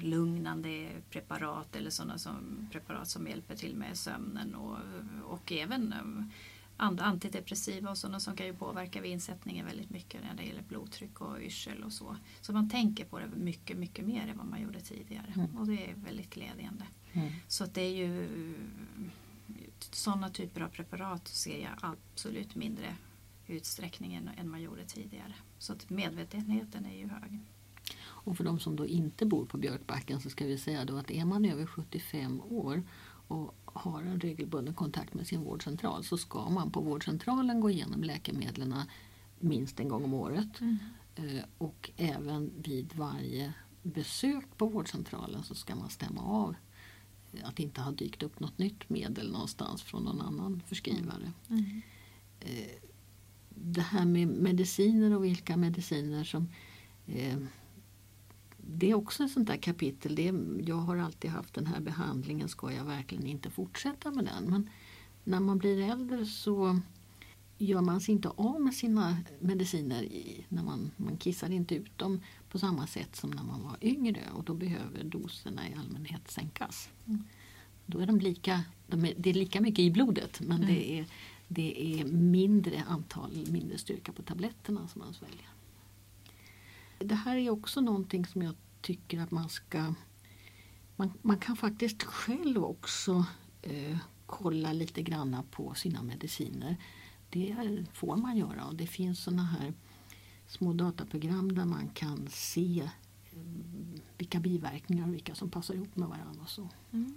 lugnande 0.00 0.90
preparat 1.10 1.76
eller 1.76 1.90
sådana 1.90 2.18
som, 2.18 2.68
preparat 2.72 3.08
som 3.08 3.26
hjälper 3.26 3.56
till 3.56 3.76
med 3.76 3.96
sömnen 3.96 4.54
och, 4.54 4.78
och 5.24 5.52
även 5.52 5.94
um, 6.02 6.30
antidepressiva 6.76 7.90
och 7.90 7.98
sådana 7.98 8.20
som 8.20 8.36
kan 8.36 8.46
ju 8.46 8.54
påverka 8.54 9.00
vid 9.00 9.12
insättningen 9.12 9.66
väldigt 9.66 9.90
mycket 9.90 10.22
när 10.22 10.34
det 10.34 10.42
gäller 10.42 10.62
blodtryck 10.62 11.20
och 11.20 11.40
yrsel 11.40 11.84
och 11.84 11.92
så. 11.92 12.16
Så 12.40 12.52
man 12.52 12.70
tänker 12.70 13.04
på 13.04 13.18
det 13.18 13.26
mycket, 13.26 13.76
mycket 13.76 14.06
mer 14.06 14.28
än 14.28 14.38
vad 14.38 14.46
man 14.46 14.62
gjorde 14.62 14.80
tidigare 14.80 15.32
mm. 15.36 15.56
och 15.56 15.66
det 15.66 15.90
är 15.90 15.94
väldigt 15.94 16.34
glädjande. 16.34 16.84
Mm. 17.14 17.32
Så 17.48 17.66
det 17.66 17.80
är 17.80 17.94
ju 17.94 18.28
sådana 19.90 20.30
typer 20.30 20.60
av 20.60 20.68
preparat 20.68 21.28
ser 21.28 21.62
jag 21.62 21.72
absolut 21.80 22.54
mindre 22.54 22.96
utsträckning 23.46 24.14
än, 24.14 24.30
än 24.36 24.50
man 24.50 24.62
gjorde 24.62 24.84
tidigare. 24.84 25.34
Så 25.58 25.72
att 25.72 25.90
medvetenheten 25.90 26.86
är 26.86 26.96
ju 26.96 27.08
hög. 27.08 27.40
Och 28.00 28.36
för 28.36 28.44
de 28.44 28.60
som 28.60 28.76
då 28.76 28.86
inte 28.86 29.26
bor 29.26 29.46
på 29.46 29.58
Björkbacken 29.58 30.20
så 30.20 30.30
ska 30.30 30.46
vi 30.46 30.58
säga 30.58 30.84
då 30.84 30.96
att 30.96 31.10
är 31.10 31.24
man 31.24 31.44
över 31.44 31.66
75 31.66 32.40
år 32.40 32.82
och 33.28 33.54
har 33.64 34.02
en 34.02 34.20
regelbunden 34.20 34.74
kontakt 34.74 35.14
med 35.14 35.26
sin 35.26 35.42
vårdcentral 35.42 36.04
så 36.04 36.16
ska 36.16 36.50
man 36.50 36.70
på 36.70 36.80
vårdcentralen 36.80 37.60
gå 37.60 37.70
igenom 37.70 38.02
läkemedlen 38.02 38.74
minst 39.38 39.80
en 39.80 39.88
gång 39.88 40.04
om 40.04 40.14
året. 40.14 40.60
Mm. 40.60 40.78
Eh, 41.14 41.44
och 41.58 41.90
även 41.96 42.50
vid 42.56 42.94
varje 42.94 43.52
besök 43.82 44.44
på 44.56 44.66
vårdcentralen 44.66 45.42
så 45.42 45.54
ska 45.54 45.74
man 45.74 45.90
stämma 45.90 46.22
av 46.22 46.54
att 47.42 47.56
det 47.56 47.62
inte 47.62 47.80
har 47.80 47.92
dykt 47.92 48.22
upp 48.22 48.40
något 48.40 48.58
nytt 48.58 48.90
medel 48.90 49.32
någonstans 49.32 49.82
från 49.82 50.04
någon 50.04 50.20
annan 50.20 50.62
förskrivare. 50.66 51.32
Mm. 51.48 51.64
mm. 51.64 51.82
Eh, 52.40 52.88
det 53.56 53.80
här 53.80 54.04
med 54.04 54.28
mediciner 54.28 55.16
och 55.16 55.24
vilka 55.24 55.56
mediciner 55.56 56.24
som 56.24 56.48
eh, 57.06 57.38
det 58.56 58.90
är 58.90 58.94
också 58.94 59.24
ett 59.24 59.30
sånt 59.30 59.46
där 59.46 59.56
kapitel. 59.56 60.14
Det 60.14 60.28
är, 60.28 60.34
jag 60.66 60.76
har 60.76 60.96
alltid 60.96 61.30
haft 61.30 61.54
den 61.54 61.66
här 61.66 61.80
behandlingen, 61.80 62.48
ska 62.48 62.72
jag 62.72 62.84
verkligen 62.84 63.26
inte 63.26 63.50
fortsätta 63.50 64.10
med 64.10 64.24
den? 64.24 64.44
Men 64.44 64.70
när 65.24 65.40
man 65.40 65.58
blir 65.58 65.80
äldre 65.80 66.26
så 66.26 66.80
gör 67.58 67.80
man 67.80 68.00
sig 68.00 68.14
inte 68.14 68.28
av 68.28 68.60
med 68.60 68.74
sina 68.74 69.16
mediciner 69.40 70.02
i, 70.02 70.46
när 70.48 70.62
man, 70.62 70.90
man 70.96 71.16
kissar 71.16 71.50
inte 71.50 71.74
ut 71.74 71.98
dem 71.98 72.20
på 72.48 72.58
samma 72.58 72.86
sätt 72.86 73.16
som 73.16 73.30
när 73.30 73.42
man 73.42 73.62
var 73.62 73.76
yngre 73.80 74.22
och 74.34 74.44
då 74.44 74.54
behöver 74.54 75.04
doserna 75.04 75.68
i 75.68 75.74
allmänhet 75.74 76.30
sänkas. 76.30 76.88
Mm. 77.06 77.24
Då 77.86 77.98
är 77.98 78.06
de 78.06 78.20
lika, 78.20 78.64
de 78.86 79.04
är, 79.04 79.14
det 79.16 79.30
är 79.30 79.34
lika 79.34 79.60
mycket 79.60 79.78
i 79.78 79.90
blodet 79.90 80.40
men 80.40 80.56
mm. 80.56 80.66
det, 80.68 80.98
är, 80.98 81.06
det 81.48 82.00
är 82.00 82.04
mindre 82.04 82.82
antal, 82.88 83.30
mindre 83.50 83.78
styrka 83.78 84.12
på 84.12 84.22
tabletterna 84.22 84.88
som 84.88 84.98
man 84.98 85.14
sväljer. 85.14 85.48
Det 86.98 87.14
här 87.14 87.36
är 87.36 87.50
också 87.50 87.80
någonting 87.80 88.26
som 88.26 88.42
jag 88.42 88.54
tycker 88.80 89.20
att 89.20 89.30
man 89.30 89.48
ska... 89.48 89.94
Man, 90.96 91.12
man 91.22 91.38
kan 91.38 91.56
faktiskt 91.56 92.02
själv 92.02 92.64
också 92.64 93.24
eh, 93.62 93.96
kolla 94.26 94.72
lite 94.72 95.02
granna 95.02 95.44
på 95.50 95.74
sina 95.74 96.02
mediciner. 96.02 96.76
Det 97.34 97.84
får 97.92 98.16
man 98.16 98.36
göra 98.36 98.64
och 98.66 98.74
det 98.74 98.86
finns 98.86 99.22
såna 99.22 99.42
här 99.42 99.74
små 100.46 100.72
dataprogram 100.72 101.54
där 101.54 101.64
man 101.64 101.88
kan 101.88 102.26
se 102.30 102.90
eh, 103.32 103.38
vilka 104.18 104.40
biverkningar 104.40 105.08
och 105.08 105.14
vilka 105.14 105.34
som 105.34 105.50
passar 105.50 105.74
ihop 105.74 105.96
med 105.96 106.08
varandra. 106.08 106.42
Och 106.42 106.48
så. 106.48 106.68
Mm. 106.92 107.14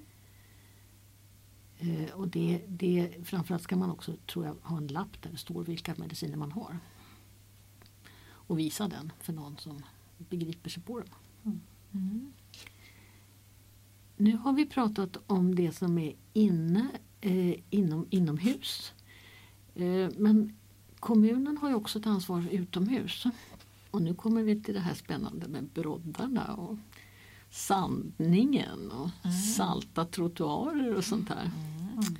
Eh, 1.77 2.12
och 2.12 2.27
det, 2.27 2.62
det, 2.67 3.13
framförallt 3.23 3.63
ska 3.63 3.75
man 3.75 3.91
också 3.91 4.15
tror 4.25 4.45
jag, 4.45 4.56
ha 4.62 4.77
en 4.77 4.88
lapp 4.88 5.21
där 5.21 5.32
det 5.32 5.38
står 5.38 5.63
vilka 5.63 5.95
mediciner 5.97 6.38
man 6.38 6.51
har. 6.51 6.80
Och 8.30 8.60
visa 8.60 8.88
den 8.88 9.12
för 9.19 9.34
någon 9.34 9.58
som 9.58 9.84
begriper 10.17 10.69
sig 10.69 10.84
på 10.84 10.99
den. 10.99 11.10
Mm. 11.45 11.62
Mm. 11.93 12.34
Nu 14.17 14.38
har 14.38 14.53
vi 14.53 14.65
pratat 14.65 15.17
om 15.27 15.56
det 15.56 15.71
som 15.71 15.97
är 15.97 16.15
inne 16.34 16.91
eh, 17.21 17.56
inom, 17.69 18.08
inomhus. 18.10 18.93
Eh, 19.77 20.09
men 20.17 20.57
kommunen 20.99 21.57
har 21.57 21.69
ju 21.69 21.75
också 21.75 21.99
ett 21.99 22.07
ansvar 22.07 22.47
utomhus. 22.51 23.23
Och 23.91 24.01
nu 24.01 24.13
kommer 24.13 24.43
vi 24.43 24.61
till 24.61 24.73
det 24.73 24.79
här 24.79 24.93
spännande 24.93 25.47
med 25.47 25.63
broddarna 25.63 26.53
och 26.53 26.77
sandningen 27.49 28.91
och 28.91 29.09
mm. 29.23 29.37
salta 29.37 30.05
trottoarer 30.05 30.95
och 30.95 31.03
sånt 31.03 31.29
här. 31.29 31.51
Mm. 31.93 32.17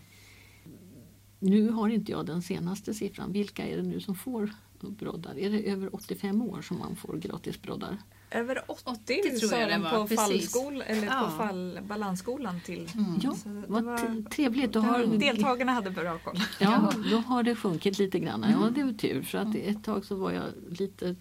Nu 1.40 1.70
har 1.70 1.90
inte 1.90 2.12
jag 2.12 2.26
den 2.26 2.42
senaste 2.42 2.94
siffran. 2.94 3.32
Vilka 3.32 3.68
är 3.68 3.78
det 3.78 3.84
nu 3.84 4.00
som 4.00 4.16
får 4.16 4.52
broddar? 4.82 5.40
Är 5.40 5.50
det 5.50 5.70
över 5.70 5.96
85 5.96 6.42
år 6.42 6.62
som 6.62 6.80
man 6.80 6.96
får 6.96 7.18
gratis 7.18 7.62
broddar? 7.62 7.98
Över 8.32 8.72
80, 8.72 8.82
80 8.86 9.40
tror 9.40 9.54
jag 9.54 9.70
det 9.70 9.78
var. 9.78 10.08
På, 10.08 10.16
fallskol, 10.16 10.82
eller 10.82 11.06
ja. 11.06 11.32
på 11.32 11.44
fall, 11.44 11.80
balansskolan 11.88 12.62
till. 12.62 12.90
Mm. 12.96 13.20
Ja, 13.24 13.36
vad 13.68 13.84
var, 13.84 14.30
trevligt. 14.30 14.74
Då 14.74 14.80
har, 14.80 15.06
deltagarna 15.06 15.72
hade 15.72 15.92
bra 15.92 16.18
koll. 16.18 16.38
Ja, 16.60 16.94
då 17.12 17.18
har 17.18 17.44
det 17.44 17.56
sjunkit 17.56 18.00
lite 18.00 18.20
grann. 18.20 18.46
Ja, 18.50 18.58
mm. 18.58 18.74
det 18.74 18.84
var 18.84 18.94
tur. 18.94 19.22
För 19.22 19.38
att 19.38 19.56
ett 19.56 19.84
tag 19.84 20.06
så 20.06 20.16
var 20.16 20.32
jag 20.32 20.44
lite 20.70 21.16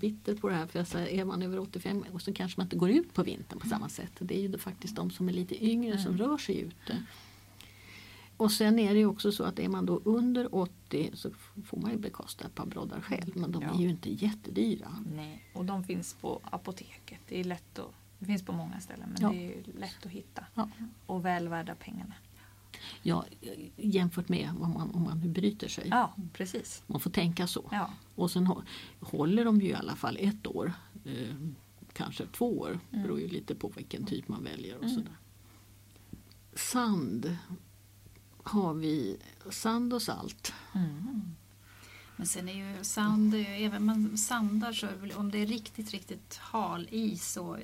bitter 0.00 0.34
på 0.34 0.48
det 0.48 0.54
här. 0.54 0.66
För 0.66 0.78
jag 0.78 0.88
sa, 0.88 0.98
är 0.98 1.24
man 1.24 1.42
över 1.42 1.58
85 1.58 2.04
och 2.12 2.22
så 2.22 2.32
kanske 2.32 2.60
man 2.60 2.66
inte 2.66 2.76
går 2.76 2.90
ut 2.90 3.14
på 3.14 3.22
vintern 3.22 3.58
på 3.58 3.68
samma 3.68 3.88
sätt. 3.88 4.12
Det 4.18 4.38
är 4.38 4.40
ju 4.40 4.58
faktiskt 4.58 4.96
de 4.96 5.10
som 5.10 5.28
är 5.28 5.32
lite 5.32 5.64
yngre 5.64 5.98
som 5.98 6.14
mm. 6.14 6.26
rör 6.26 6.38
sig 6.38 6.60
ute. 6.60 7.02
Och 8.38 8.52
sen 8.52 8.78
är 8.78 8.94
det 8.94 9.06
också 9.06 9.32
så 9.32 9.44
att 9.44 9.58
är 9.58 9.68
man 9.68 9.86
då 9.86 10.00
under 10.04 10.54
80 10.54 11.10
så 11.14 11.30
får 11.64 11.78
man 11.78 11.90
ju 11.90 11.98
bekosta 11.98 12.46
ett 12.46 12.54
par 12.54 12.66
broddar 12.66 13.00
själv 13.00 13.36
men 13.36 13.52
de 13.52 13.62
ja. 13.62 13.74
är 13.74 13.78
ju 13.78 13.88
inte 13.88 14.10
jättedyra. 14.10 15.04
Nej, 15.14 15.44
och 15.54 15.64
de 15.64 15.84
finns 15.84 16.14
på 16.14 16.40
apoteket. 16.44 17.20
Det 17.28 17.40
är 17.40 17.44
lätt 17.44 17.78
att, 17.78 17.92
det 18.18 18.26
finns 18.26 18.42
på 18.42 18.52
många 18.52 18.80
ställen 18.80 19.08
men 19.12 19.22
ja. 19.22 19.28
det 19.28 19.54
är 19.54 19.62
lätt 19.78 20.06
att 20.06 20.12
hitta. 20.12 20.44
Ja. 20.54 20.68
Och 21.06 21.24
väl 21.24 21.48
värda 21.48 21.74
pengarna. 21.74 22.14
Ja, 23.02 23.24
jämfört 23.76 24.28
med 24.28 24.50
om 24.60 24.72
man, 24.72 24.90
om 24.90 25.02
man 25.02 25.32
bryter 25.32 25.68
sig. 25.68 25.88
Ja, 25.90 26.14
precis. 26.32 26.82
Man 26.86 27.00
får 27.00 27.10
tänka 27.10 27.46
så. 27.46 27.68
Ja. 27.72 27.90
Och 28.14 28.30
sen 28.30 28.52
håller 29.00 29.44
de 29.44 29.60
ju 29.60 29.68
i 29.68 29.74
alla 29.74 29.96
fall 29.96 30.16
ett 30.20 30.46
år. 30.46 30.72
Eh, 31.04 31.34
kanske 31.92 32.26
två 32.26 32.58
år. 32.58 32.80
Mm. 32.90 33.02
beror 33.02 33.20
ju 33.20 33.28
lite 33.28 33.54
på 33.54 33.68
vilken 33.68 34.06
typ 34.06 34.28
man 34.28 34.44
väljer 34.44 34.76
och 34.76 34.84
mm. 34.84 34.94
sådär. 34.94 35.16
Sand 36.54 37.36
har 38.48 38.74
vi 38.74 39.16
sand 39.50 39.92
och 39.92 40.02
salt. 40.02 40.52
Mm. 40.74 41.34
Men 42.16 42.26
sen 42.26 42.48
är 42.48 42.76
ju 42.76 42.84
sand, 42.84 43.34
även 43.48 43.84
man 43.84 44.18
sandar 44.18 44.72
så 44.72 44.88
om 45.14 45.30
det 45.30 45.38
är 45.38 45.46
riktigt, 45.46 45.90
riktigt 45.90 46.36
hal 46.36 46.88
is 46.90 47.36
och 47.36 47.56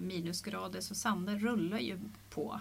minusgrader 0.00 0.80
så 0.80 0.94
sanden 0.94 1.38
rullar 1.38 1.78
ju 1.78 1.98
på 2.30 2.60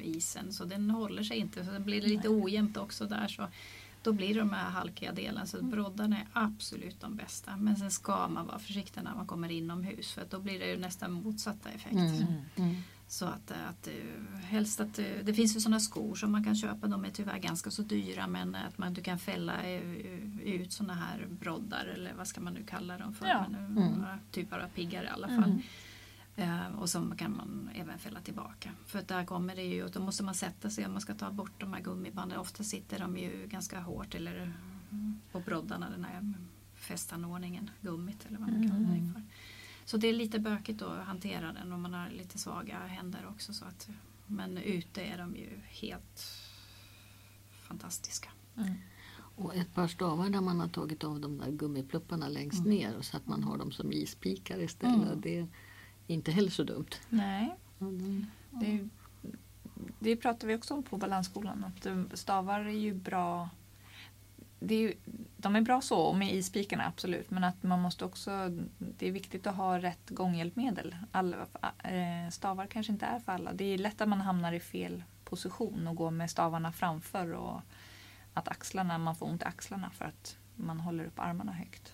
isen 0.00 0.52
så 0.52 0.64
den 0.64 0.90
håller 0.90 1.22
sig 1.22 1.36
inte. 1.36 1.64
Så 1.64 1.70
den 1.70 1.84
blir 1.84 2.02
lite 2.02 2.28
ojämnt 2.28 2.76
också 2.76 3.06
där. 3.06 3.28
Så 3.28 3.48
då 4.02 4.12
blir 4.12 4.34
det 4.34 4.40
de 4.40 4.50
här 4.50 4.70
halkiga 4.70 5.12
delarna. 5.12 5.46
Så 5.46 5.58
mm. 5.58 5.70
broddarna 5.70 6.16
är 6.16 6.26
absolut 6.32 7.00
de 7.00 7.16
bästa. 7.16 7.56
Men 7.56 7.76
sen 7.76 7.90
ska 7.90 8.28
man 8.28 8.46
vara 8.46 8.58
försiktig 8.58 9.02
när 9.02 9.14
man 9.14 9.26
kommer 9.26 9.50
inomhus 9.50 10.12
för 10.12 10.26
då 10.30 10.38
blir 10.38 10.58
det 10.58 10.66
ju 10.66 10.76
nästan 10.76 11.12
motsatta 11.12 11.70
effekt. 11.70 11.94
Mm. 11.94 12.24
Mm. 12.56 12.76
Så 13.10 13.24
att, 13.24 13.50
att 13.50 13.86
eh, 13.86 14.40
helst 14.40 14.80
att 14.80 14.98
eh, 14.98 15.04
det 15.22 15.34
finns 15.34 15.56
ju 15.56 15.60
sådana 15.60 15.80
skor 15.80 16.14
som 16.14 16.32
man 16.32 16.44
kan 16.44 16.56
köpa. 16.56 16.86
De 16.86 17.04
är 17.04 17.10
tyvärr 17.10 17.38
ganska 17.38 17.70
så 17.70 17.82
dyra 17.82 18.26
men 18.26 18.54
att 18.54 18.78
man, 18.78 18.94
du 18.94 19.02
kan 19.02 19.18
fälla 19.18 19.62
eh, 19.62 19.92
ut 20.44 20.72
sådana 20.72 20.94
här 20.94 21.26
broddar 21.30 21.86
eller 21.86 22.14
vad 22.14 22.26
ska 22.26 22.40
man 22.40 22.54
nu 22.54 22.64
kalla 22.64 22.98
dem 22.98 23.14
för. 23.14 23.26
Ja. 23.26 23.46
Men, 23.48 23.78
eh, 23.78 23.86
Mm. 23.88 24.04
Typer 24.30 24.58
av 24.58 24.68
piggare 24.68 25.04
i 25.06 25.08
alla 25.08 25.28
fall. 25.28 25.44
Mm. 25.44 25.62
Eh, 26.36 26.80
och 26.80 26.90
som 26.90 27.16
kan 27.16 27.36
man 27.36 27.70
även 27.74 27.98
fälla 27.98 28.20
tillbaka. 28.20 28.70
För 28.86 28.98
att 28.98 29.08
där 29.08 29.24
kommer 29.24 29.56
det 29.56 29.62
ju, 29.62 29.84
och 29.84 29.90
då 29.90 30.00
måste 30.00 30.24
man 30.24 30.34
sätta 30.34 30.70
sig 30.70 30.86
om 30.86 30.92
man 30.92 31.00
ska 31.00 31.14
ta 31.14 31.30
bort 31.30 31.60
de 31.60 31.72
här 31.72 31.80
gummibanden. 31.80 32.38
Ofta 32.38 32.64
sitter 32.64 32.98
de 32.98 33.16
ju 33.18 33.46
ganska 33.46 33.80
hårt 33.80 34.14
eller 34.14 34.52
mm, 34.90 35.20
på 35.32 35.40
broddarna, 35.40 35.90
den 35.90 36.04
här 36.04 36.34
fästanordningen, 36.74 37.70
gummit 37.80 38.26
eller 38.28 38.38
vad 38.38 38.52
man 38.52 38.68
kallar 38.68 38.94
det 38.94 39.12
för. 39.12 39.22
Så 39.88 39.96
det 39.96 40.08
är 40.08 40.12
lite 40.12 40.38
bökigt 40.38 40.82
att 40.82 41.04
hantera 41.06 41.52
den 41.52 41.72
om 41.72 41.82
man 41.82 41.94
har 41.94 42.10
lite 42.10 42.38
svaga 42.38 42.78
händer 42.78 43.26
också. 43.30 43.52
Så 43.52 43.64
att, 43.64 43.88
men 44.26 44.58
ute 44.58 45.02
är 45.02 45.18
de 45.18 45.36
ju 45.36 45.48
helt 45.68 46.24
fantastiska. 47.62 48.30
Mm. 48.56 48.74
Och 49.36 49.54
ett 49.54 49.74
par 49.74 49.88
stavar 49.88 50.30
där 50.30 50.40
man 50.40 50.60
har 50.60 50.68
tagit 50.68 51.04
av 51.04 51.20
de 51.20 51.38
där 51.38 51.50
gummiplupparna 51.50 52.28
längst 52.28 52.64
ner 52.66 52.96
och 52.96 53.04
så 53.04 53.16
att 53.16 53.26
man 53.26 53.42
har 53.42 53.58
dem 53.58 53.72
som 53.72 53.92
ispikar 53.92 54.58
istället. 54.60 55.08
Mm. 55.08 55.20
Det 55.20 55.38
är 55.38 55.48
inte 56.06 56.30
heller 56.32 56.50
så 56.50 56.64
dumt. 56.64 56.90
Nej, 57.08 57.56
Mm. 57.80 58.26
det, 58.50 58.88
det 59.98 60.16
pratar 60.16 60.48
vi 60.48 60.54
också 60.54 60.74
om 60.74 60.82
på 60.82 60.96
balansskolan. 60.96 61.64
Att 61.64 61.86
eh, 61.86 62.02
stavar 62.14 62.60
är 62.60 62.70
ju 62.78 62.94
bra. 62.94 63.48
Det 64.60 64.74
är 64.74 64.78
ju, 64.78 64.94
de 65.36 65.56
är 65.56 65.60
bra 65.60 65.80
så, 65.80 66.12
med 66.12 66.34
ispikarna 66.34 66.86
absolut. 66.86 67.30
Men 67.30 67.44
att 67.44 67.62
man 67.62 67.80
måste 67.80 68.04
också, 68.04 68.48
det 68.78 69.08
är 69.08 69.12
viktigt 69.12 69.46
att 69.46 69.54
ha 69.56 69.78
rätt 69.78 70.10
gånghjälpmedel. 70.10 70.96
Alla, 71.12 71.36
eh, 71.84 72.30
stavar 72.30 72.66
kanske 72.66 72.92
inte 72.92 73.06
är 73.06 73.18
för 73.18 73.32
alla. 73.32 73.52
Det 73.52 73.64
är 73.64 73.78
lätt 73.78 74.00
att 74.00 74.08
man 74.08 74.20
hamnar 74.20 74.52
i 74.52 74.60
fel 74.60 75.04
position 75.24 75.86
och 75.86 75.96
går 75.96 76.10
med 76.10 76.30
stavarna 76.30 76.72
framför. 76.72 77.32
Och 77.32 77.60
att 78.34 78.48
axlarna, 78.48 78.98
man 78.98 79.16
får 79.16 79.26
ont 79.26 79.42
i 79.42 79.44
axlarna 79.44 79.90
för 79.90 80.04
att 80.04 80.36
man 80.56 80.80
håller 80.80 81.04
upp 81.04 81.18
armarna 81.18 81.52
högt. 81.52 81.92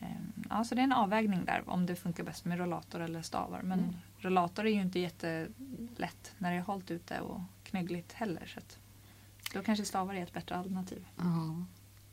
Eh, 0.00 0.06
Ja, 0.50 0.64
så 0.64 0.74
det 0.74 0.80
är 0.80 0.84
en 0.84 0.92
avvägning 0.92 1.44
där 1.44 1.62
om 1.66 1.86
det 1.86 1.96
funkar 1.96 2.24
bäst 2.24 2.44
med 2.44 2.58
rollator 2.58 3.00
eller 3.00 3.22
stavar. 3.22 3.62
Men 3.62 3.78
Mm. 3.78 3.94
rollator 4.18 4.66
är 4.66 4.70
ju 4.70 4.80
inte 4.82 4.98
jättelätt 4.98 6.34
när 6.38 6.50
det 6.50 6.56
är 6.56 6.62
halt 6.62 6.90
ute 6.90 7.20
och 7.20 7.40
knöggligt 7.64 8.12
heller. 8.12 8.46
Så 8.46 8.60
då 9.58 9.62
kanske 9.62 9.84
stavar 9.84 10.14
är 10.14 10.22
ett 10.22 10.32
bättre 10.32 10.56
alternativ. 10.56 11.06
Ja. 11.16 11.64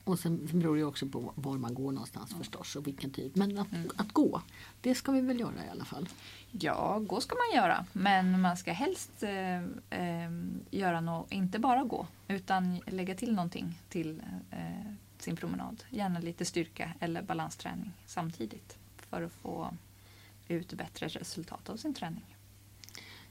Och 0.04 0.20
sen, 0.20 0.48
sen 0.52 0.60
beror 0.60 0.76
det 0.78 0.84
också 0.84 1.08
på 1.08 1.34
var 1.36 1.58
man 1.58 1.74
går 1.74 1.92
någonstans 1.92 2.34
förstås 2.38 2.76
och 2.76 2.88
vilken 2.88 3.12
tid. 3.12 3.32
Men 3.38 3.58
att, 3.58 3.72
Mm. 3.72 3.90
att 3.96 4.12
gå, 4.12 4.42
det 4.82 4.96
ska 4.96 5.12
vi 5.12 5.22
väl 5.22 5.40
göra 5.40 5.66
i 5.66 5.70
alla 5.70 5.86
fall. 5.86 6.10
Ja, 6.52 7.00
gå 7.00 7.22
ska 7.22 7.36
man 7.36 7.62
göra. 7.64 7.86
Men 7.94 8.42
man 8.42 8.58
ska 8.58 8.72
helst 8.72 9.24
eh, 9.24 9.64
eh, 9.90 10.32
göra 10.72 11.02
något, 11.02 11.32
inte 11.32 11.60
bara 11.60 11.84
gå, 11.84 12.08
utan 12.28 12.78
lägga 12.88 13.16
till 13.16 13.36
någonting 13.36 13.80
till 13.90 14.22
eh, 14.52 14.92
sin 15.20 15.36
promenad. 15.36 15.84
Gärna 15.90 16.20
lite 16.20 16.46
styrka 16.46 16.94
eller 17.00 17.22
balansträning 17.22 17.92
samtidigt 18.06 18.78
för 19.10 19.22
att 19.22 19.32
få 19.34 19.74
ut 20.48 20.74
bättre 20.74 21.08
resultat 21.08 21.70
av 21.70 21.78
sin 21.78 21.94
träning. 21.94 22.33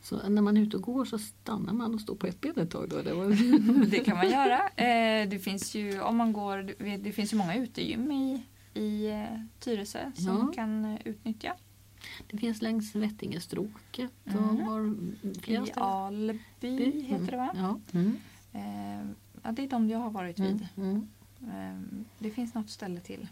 Så 0.03 0.29
när 0.29 0.43
man 0.43 0.57
är 0.57 0.61
ute 0.61 0.77
och 0.77 0.83
går 0.83 1.05
så 1.05 1.19
stannar 1.19 1.73
man 1.73 1.95
och 1.95 2.01
står 2.01 2.15
på 2.15 2.27
ett 2.27 2.41
ben 2.41 2.59
ett 2.59 2.71
tag 2.71 2.89
då? 2.89 2.99
Eller? 2.99 3.87
Det 3.91 3.99
kan 3.99 4.17
man 4.17 4.31
göra. 4.31 4.69
Eh, 4.69 5.29
det 5.29 5.39
finns 5.39 5.75
ju, 5.75 6.01
om 6.01 6.17
man 6.17 6.33
går, 6.33 6.75
det 6.99 7.13
finns 7.13 7.33
ju 7.33 7.37
många 7.37 7.55
utegym 7.57 8.11
i, 8.13 8.43
i 8.75 9.07
eh, 9.11 9.41
Tyresö 9.61 10.13
som 10.15 10.27
Ja. 10.27 10.33
man 10.33 10.53
kan 10.53 10.85
eh, 10.85 10.99
utnyttja. 11.05 11.55
Det 12.31 12.39
finns 12.39 12.63
längs 12.63 12.95
Vättingestråket 12.95 14.11
och 14.25 14.33
Mm. 14.33 14.67
var 14.67 14.97
flera 15.43 15.67
I. 15.67 15.73
Alby 15.75 17.03
heter 17.03 17.31
det 17.31 17.37
va? 17.37 17.51
Ja. 17.57 17.81
Mm. 17.93 18.17
Ja, 19.43 19.53
det 19.53 19.65
är 19.65 19.69
de 19.69 19.89
jag 19.91 19.99
har 19.99 20.11
varit 20.11 20.39
Mm. 20.39 20.53
vid. 20.53 20.69
Mm. 20.77 21.09
Eh, 21.43 22.03
det 22.19 22.31
finns 22.31 22.55
något 22.55 22.71
ställe 22.71 23.01
till. 23.01 23.29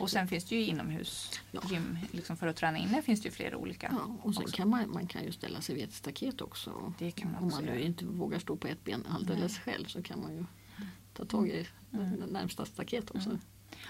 Och 0.00 0.10
sen 0.10 0.28
finns 0.28 0.44
det 0.44 0.54
ju 0.56 0.64
inomhusgym 0.64 1.98
liksom 2.12 2.36
för 2.36 2.46
att 2.46 2.56
träna 2.56 2.78
inne 2.78 3.02
finns 3.02 3.20
det 3.22 3.28
ju 3.28 3.32
flera 3.32 3.56
olika. 3.56 3.88
Ja, 3.92 4.16
och 4.22 4.34
sen 4.34 4.42
också. 4.44 4.56
kan 4.56 4.68
man, 4.68 4.90
man 4.90 5.06
kan 5.06 5.24
ju 5.24 5.32
ställa 5.32 5.60
sig 5.60 5.74
vid 5.74 5.84
ett 5.84 5.92
staket 5.94 6.40
också. 6.40 6.92
Det 6.98 7.10
kan 7.10 7.32
man 7.32 7.42
Om 7.42 7.48
man 7.48 7.64
nu 7.64 7.80
inte 7.80 8.04
vågar 8.04 8.38
stå 8.38 8.56
på 8.56 8.66
ett 8.68 8.84
ben 8.84 9.06
alldeles 9.08 9.58
själv 9.58 9.84
så 9.86 10.02
kan 10.02 10.20
man 10.20 10.36
ju 10.36 10.44
ta 11.14 11.24
tag 11.24 11.48
i 11.48 11.66
Mm. 11.94 12.20
det 12.20 12.26
närmsta 12.26 12.64
staket 12.66 13.10
också. 13.10 13.28
Mm. 13.28 13.40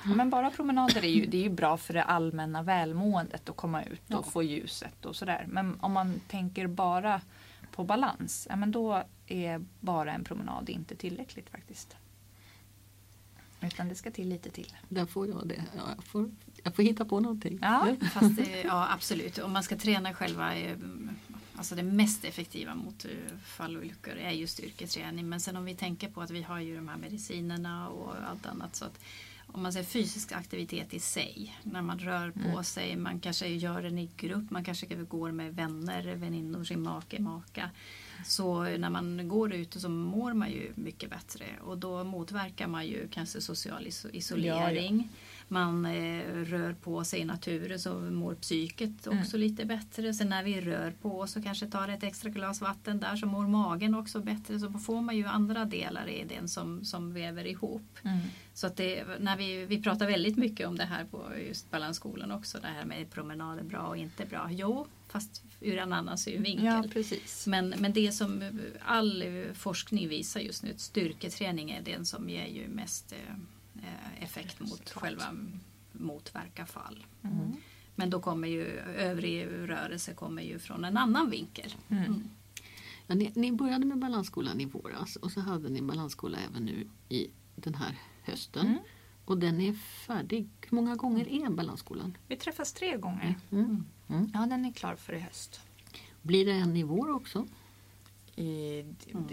Ja, 0.04 0.14
men 0.14 0.30
bara 0.30 0.50
promenader 0.50 1.04
är 1.04 1.08
ju, 1.08 1.26
det 1.26 1.36
är 1.36 1.42
ju 1.42 1.48
bra 1.50 1.76
för 1.76 1.94
det 1.94 2.02
allmänna 2.04 2.62
välmåendet 2.62 3.48
att 3.48 3.56
komma 3.56 3.82
ut 3.84 4.00
och 4.06 4.12
Ja. 4.14 4.22
få 4.22 4.42
ljuset 4.42 5.04
och 5.06 5.16
sådär. 5.16 5.44
Men 5.48 5.80
om 5.80 5.92
man 5.92 6.20
tänker 6.28 6.66
bara 6.66 7.20
på 7.72 7.84
balans, 7.84 8.46
ja, 8.50 8.56
men 8.56 8.72
då 8.72 9.02
är 9.26 9.64
bara 9.80 10.12
en 10.12 10.24
promenad 10.24 10.68
inte 10.68 10.96
tillräckligt 10.96 11.50
faktiskt. 11.50 11.96
Utan 13.62 13.88
det 13.88 13.94
ska 13.94 14.10
till 14.10 14.28
lite 14.28 14.50
till. 14.50 14.72
Där 14.88 15.06
får 15.06 15.28
jag 15.28 15.48
det. 15.48 15.64
Ja, 15.76 15.82
jag, 15.96 16.04
får, 16.04 16.30
jag 16.62 16.74
får 16.76 16.82
hitta 16.82 17.04
på 17.04 17.20
någonting. 17.20 17.58
Ja. 17.62 17.96
Fast 18.12 18.36
det, 18.36 18.62
ja 18.62 18.88
absolut, 18.92 19.38
om 19.38 19.52
man 19.52 19.62
ska 19.62 19.76
träna 19.76 20.14
själva 20.14 20.54
eh, 20.56 20.76
Alltså 21.56 21.74
det 21.74 21.82
mest 21.82 22.24
effektiva 22.24 22.74
mot 22.74 23.04
eh, 23.04 23.10
fallolyckor 23.44 24.14
är 24.14 24.30
ju 24.30 24.46
styrketräning. 24.46 25.28
Men 25.28 25.40
sen 25.40 25.56
om 25.56 25.64
vi 25.64 25.74
tänker 25.74 26.08
på 26.10 26.20
att 26.20 26.30
vi 26.30 26.42
har 26.42 26.60
ju 26.60 26.76
de 26.76 26.88
här 26.88 26.96
medicinerna 26.96 27.88
och 27.88 28.14
allt 28.30 28.46
annat. 28.46 28.76
Så 28.76 28.84
att 28.84 29.00
om 29.46 29.62
man 29.62 29.72
säger 29.72 29.86
fysisk 29.86 30.32
aktivitet 30.32 30.94
i 30.94 31.00
sig. 31.00 31.58
När 31.62 31.82
man 31.82 31.98
rör 31.98 32.30
på 32.30 32.48
Mm. 32.48 32.64
sig, 32.64 32.96
man 32.96 33.20
kanske 33.20 33.46
gör 33.48 33.82
den 33.82 33.98
i 33.98 34.10
grupp, 34.16 34.50
man 34.50 34.64
kanske 34.64 34.86
går 34.86 35.32
med 35.32 35.54
vänner, 35.56 36.14
väninnor, 36.14 36.64
sin 36.64 36.82
make, 36.82 37.20
maka. 37.22 37.70
Så 38.24 38.62
när 38.62 38.90
man 38.90 39.28
går 39.28 39.52
ute 39.52 39.80
så 39.80 39.88
mår 39.88 40.32
man 40.32 40.50
ju 40.50 40.72
mycket 40.74 41.10
bättre 41.10 41.44
och 41.64 41.78
då 41.78 42.04
motverkar 42.04 42.66
man 42.66 42.86
ju 42.86 43.08
kanske 43.08 43.40
social 43.40 43.86
iso- 43.86 44.10
isolering. 44.12 45.08
Man 45.52 45.86
eh, 45.86 46.24
rör 46.44 46.72
på 46.72 47.04
sig 47.04 47.20
i 47.20 47.24
naturen 47.24 47.78
så 47.78 47.94
mår 47.94 48.34
psyket 48.34 49.06
också 49.06 49.36
lite 49.36 49.64
bättre. 49.64 50.14
Sen 50.14 50.28
när 50.28 50.44
vi 50.44 50.60
rör 50.60 50.90
på 51.02 51.20
oss 51.20 51.36
och 51.36 51.44
kanske 51.44 51.66
tar 51.66 51.88
ett 51.88 52.02
extra 52.02 52.30
glas 52.30 52.60
vatten 52.60 53.00
där 53.00 53.16
så 53.16 53.26
mår 53.26 53.46
magen 53.46 53.94
också 53.94 54.20
bättre. 54.20 54.60
Så 54.60 54.72
får 54.72 55.00
man 55.00 55.16
ju 55.16 55.24
andra 55.26 55.64
delar 55.64 56.08
i 56.08 56.24
den 56.24 56.48
som, 56.48 56.84
som 56.84 57.14
väver 57.14 57.46
ihop. 57.46 57.98
Mm. 58.02 58.18
Så 58.54 58.66
att 58.66 58.76
det, 58.76 59.04
när 59.20 59.36
vi, 59.36 59.66
vi 59.66 59.82
pratar 59.82 60.06
väldigt 60.06 60.36
mycket 60.36 60.68
om 60.68 60.76
det 60.76 60.84
här 60.84 61.04
på 61.04 61.24
just 61.48 61.70
balansskolan 61.70 62.32
också. 62.32 62.58
Det 62.62 62.68
här 62.68 62.84
med 62.84 63.10
promenader 63.10 63.62
bra 63.62 63.80
och 63.80 63.96
inte 63.96 64.26
bra. 64.26 64.48
Jo, 64.50 64.86
fast 65.08 65.42
ur 65.60 65.78
en 65.78 65.92
annan 65.92 66.18
synvinkel. 66.18 66.64
Ja, 66.64 66.84
precis. 66.92 67.46
Men, 67.46 67.74
men 67.78 67.92
det 67.92 68.12
som 68.12 68.42
all 68.84 69.24
forskning 69.54 70.08
visar 70.08 70.40
just 70.40 70.62
nu, 70.62 70.70
att 70.70 70.80
styrketräning 70.80 71.70
är 71.70 71.82
den 71.82 72.06
som 72.06 72.28
ger 72.30 72.46
ju 72.46 72.68
mest 72.68 73.12
eh, 73.12 73.34
effekt 74.20 74.60
mot 74.60 74.90
själva 74.90 75.24
motverka 75.92 76.66
fall. 76.66 77.06
Mm. 77.22 77.52
Men 77.94 78.10
då 78.10 78.20
kommer 78.20 78.48
ju 78.48 78.64
övrig 78.96 79.46
rörelse 79.46 80.14
kommer 80.14 80.42
ju 80.42 80.58
från 80.58 80.84
en 80.84 80.96
annan 80.96 81.30
vinkel. 81.30 81.74
Mm. 81.88 82.24
Ja, 83.06 83.14
ni, 83.14 83.32
ni 83.34 83.52
började 83.52 83.86
med 83.86 83.98
balansskolan 83.98 84.60
i 84.60 84.64
våras 84.64 85.16
och 85.16 85.30
så 85.30 85.40
hade 85.40 85.68
ni 85.68 85.82
balansskola 85.82 86.38
även 86.50 86.64
nu 86.64 86.86
i 87.08 87.30
den 87.54 87.74
här 87.74 87.98
hösten. 88.22 88.66
Mm. 88.66 88.78
Och 89.24 89.38
den 89.38 89.60
är 89.60 89.72
färdig. 89.72 90.48
Hur 90.60 90.76
många 90.76 90.96
gånger 90.96 91.28
är 91.28 91.50
balansskolan? 91.50 92.16
Vi 92.28 92.36
träffas 92.36 92.72
tre 92.72 92.96
gånger. 92.96 93.34
Mm. 93.50 93.84
Mm. 94.08 94.30
Ja, 94.34 94.46
den 94.46 94.64
är 94.64 94.72
klar 94.72 94.96
för 94.96 95.12
i 95.12 95.18
höst. 95.18 95.60
Blir 96.22 96.46
det 96.46 96.52
en 96.52 96.76
i 96.76 96.82
vår 96.82 97.10
också? 97.10 97.46
I, 98.36 98.84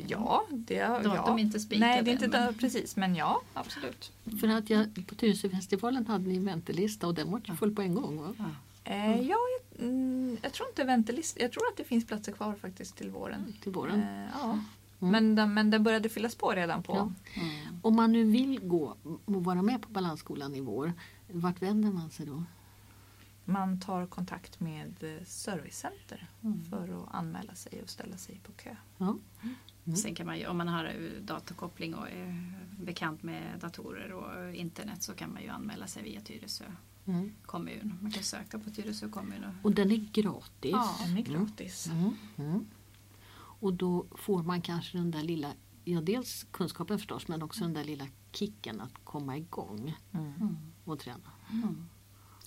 Ja, 0.08 0.44
det 0.50 0.84
Datum 0.84 1.12
ja. 1.16 1.40
inte 1.40 1.60
spikat 1.60 1.80
Nej, 1.80 2.04
det 2.04 2.12
är 2.12 2.14
inte 2.14 2.28
men- 2.28 2.48
da- 2.48 2.54
precis. 2.60 2.96
Men 2.96 3.16
ja, 3.16 3.42
absolut. 3.54 4.12
För 4.40 4.48
att 4.48 4.70
jag, 4.70 5.08
på 5.08 5.16
Tyresöfestivalen 5.16 6.08
hade 6.08 6.28
ni 6.28 6.36
en 6.38 6.46
väntelista 6.46 7.08
och 7.08 7.14
den 7.16 7.32
var 7.32 7.42
ju 7.46 7.56
full 7.56 7.76
på 7.76 7.82
en 7.82 7.96
gång. 7.96 8.18
Va? 8.38 8.52
Eh, 8.84 9.22
ja, 9.22 9.38
jag, 9.78 9.86
mm, 9.86 10.38
jag 10.42 10.54
tror 10.54 10.70
inte 10.70 10.84
väntelist. 10.84 11.38
Jag 11.40 11.52
tror 11.52 11.64
att 11.72 11.78
det 11.78 11.84
finns 11.84 12.08
platser 12.08 12.32
kvar 12.32 12.56
faktiskt 12.62 12.98
till 12.98 13.10
våren. 13.10 13.54
Till 13.64 13.72
våren. 13.72 14.02
Eh, 14.02 14.30
ja. 14.40 14.60
Mm. 15.02 15.12
men, 15.12 15.36
den, 15.36 15.54
men 15.54 15.70
den 15.70 15.84
började 15.84 16.10
fyllas 16.10 16.36
på 16.36 16.52
redan 16.52 16.84
på. 16.84 16.94
Ja. 16.96 17.12
Mm. 17.42 17.80
Om 17.82 17.96
man 17.96 18.12
nu 18.12 18.24
vill 18.24 18.60
gå 18.64 18.96
och 19.26 19.44
vara 19.44 19.62
med 19.62 19.82
på 19.82 19.90
balansskolan 19.90 20.56
i 20.56 20.62
vår, 20.62 20.94
vart 21.32 21.62
vänder 21.62 21.92
man 21.92 22.10
sig 22.10 22.26
då? 22.26 22.44
Man 23.52 23.80
tar 23.80 24.06
kontakt 24.06 24.60
med 24.60 25.04
eh, 25.04 25.26
servicecenter 25.26 26.30
Mm. 26.44 26.64
för 26.64 27.04
att 27.04 27.16
anmäla 27.16 27.56
sig 27.56 27.82
och 27.84 27.90
ställa 27.90 28.18
sig 28.18 28.40
på 28.44 28.52
kö. 28.52 28.76
Ja. 28.98 29.16
Mm. 29.84 29.96
Sen 29.98 30.16
kan 30.16 30.26
man 30.26 30.38
ju, 30.40 30.48
om 30.48 30.58
man 30.58 30.68
har 30.68 30.86
eh, 30.86 31.22
datakoppling 31.22 31.96
och 31.96 32.10
är 32.10 32.54
bekant 32.84 33.24
med 33.24 33.60
datorer 33.60 34.12
och 34.14 34.54
internet 34.56 35.04
så 35.04 35.14
kan 35.14 35.34
man 35.34 35.42
ju 35.42 35.50
anmäla 35.50 35.88
sig 35.88 36.04
via 36.04 36.22
Tyresö 36.22 36.66
Mm. 37.06 37.32
kommun. 37.46 37.98
Man 38.02 38.12
kan 38.12 38.24
söka 38.24 38.60
på 38.60 38.70
Tyresö 38.70 39.10
kommun. 39.10 39.44
Och, 39.44 39.66
Och 39.66 39.72
den 39.72 39.92
är 39.92 39.96
gratis. 40.14 40.72
Ja, 40.72 40.96
Den 41.06 41.18
är 41.18 41.22
gratis. 41.22 41.88
Mm. 41.88 42.14
Mm. 42.38 42.66
Och 43.62 43.74
då 43.74 44.06
får 44.18 44.44
man 44.44 44.62
kanske 44.62 44.98
den 44.98 45.12
där 45.12 45.24
lilla, 45.24 45.54
ja 45.84 46.02
dels 46.02 46.46
kunskapen 46.52 46.98
förstås 46.98 47.28
men 47.28 47.42
också 47.42 47.62
den 47.62 47.74
där 47.74 47.84
lilla 47.84 48.08
kicken 48.32 48.82
att 48.82 48.94
komma 49.04 49.38
igång 49.38 49.96
Mm. 50.14 50.34
Mm. 50.34 50.58
och 50.86 51.00
träna. 51.00 51.32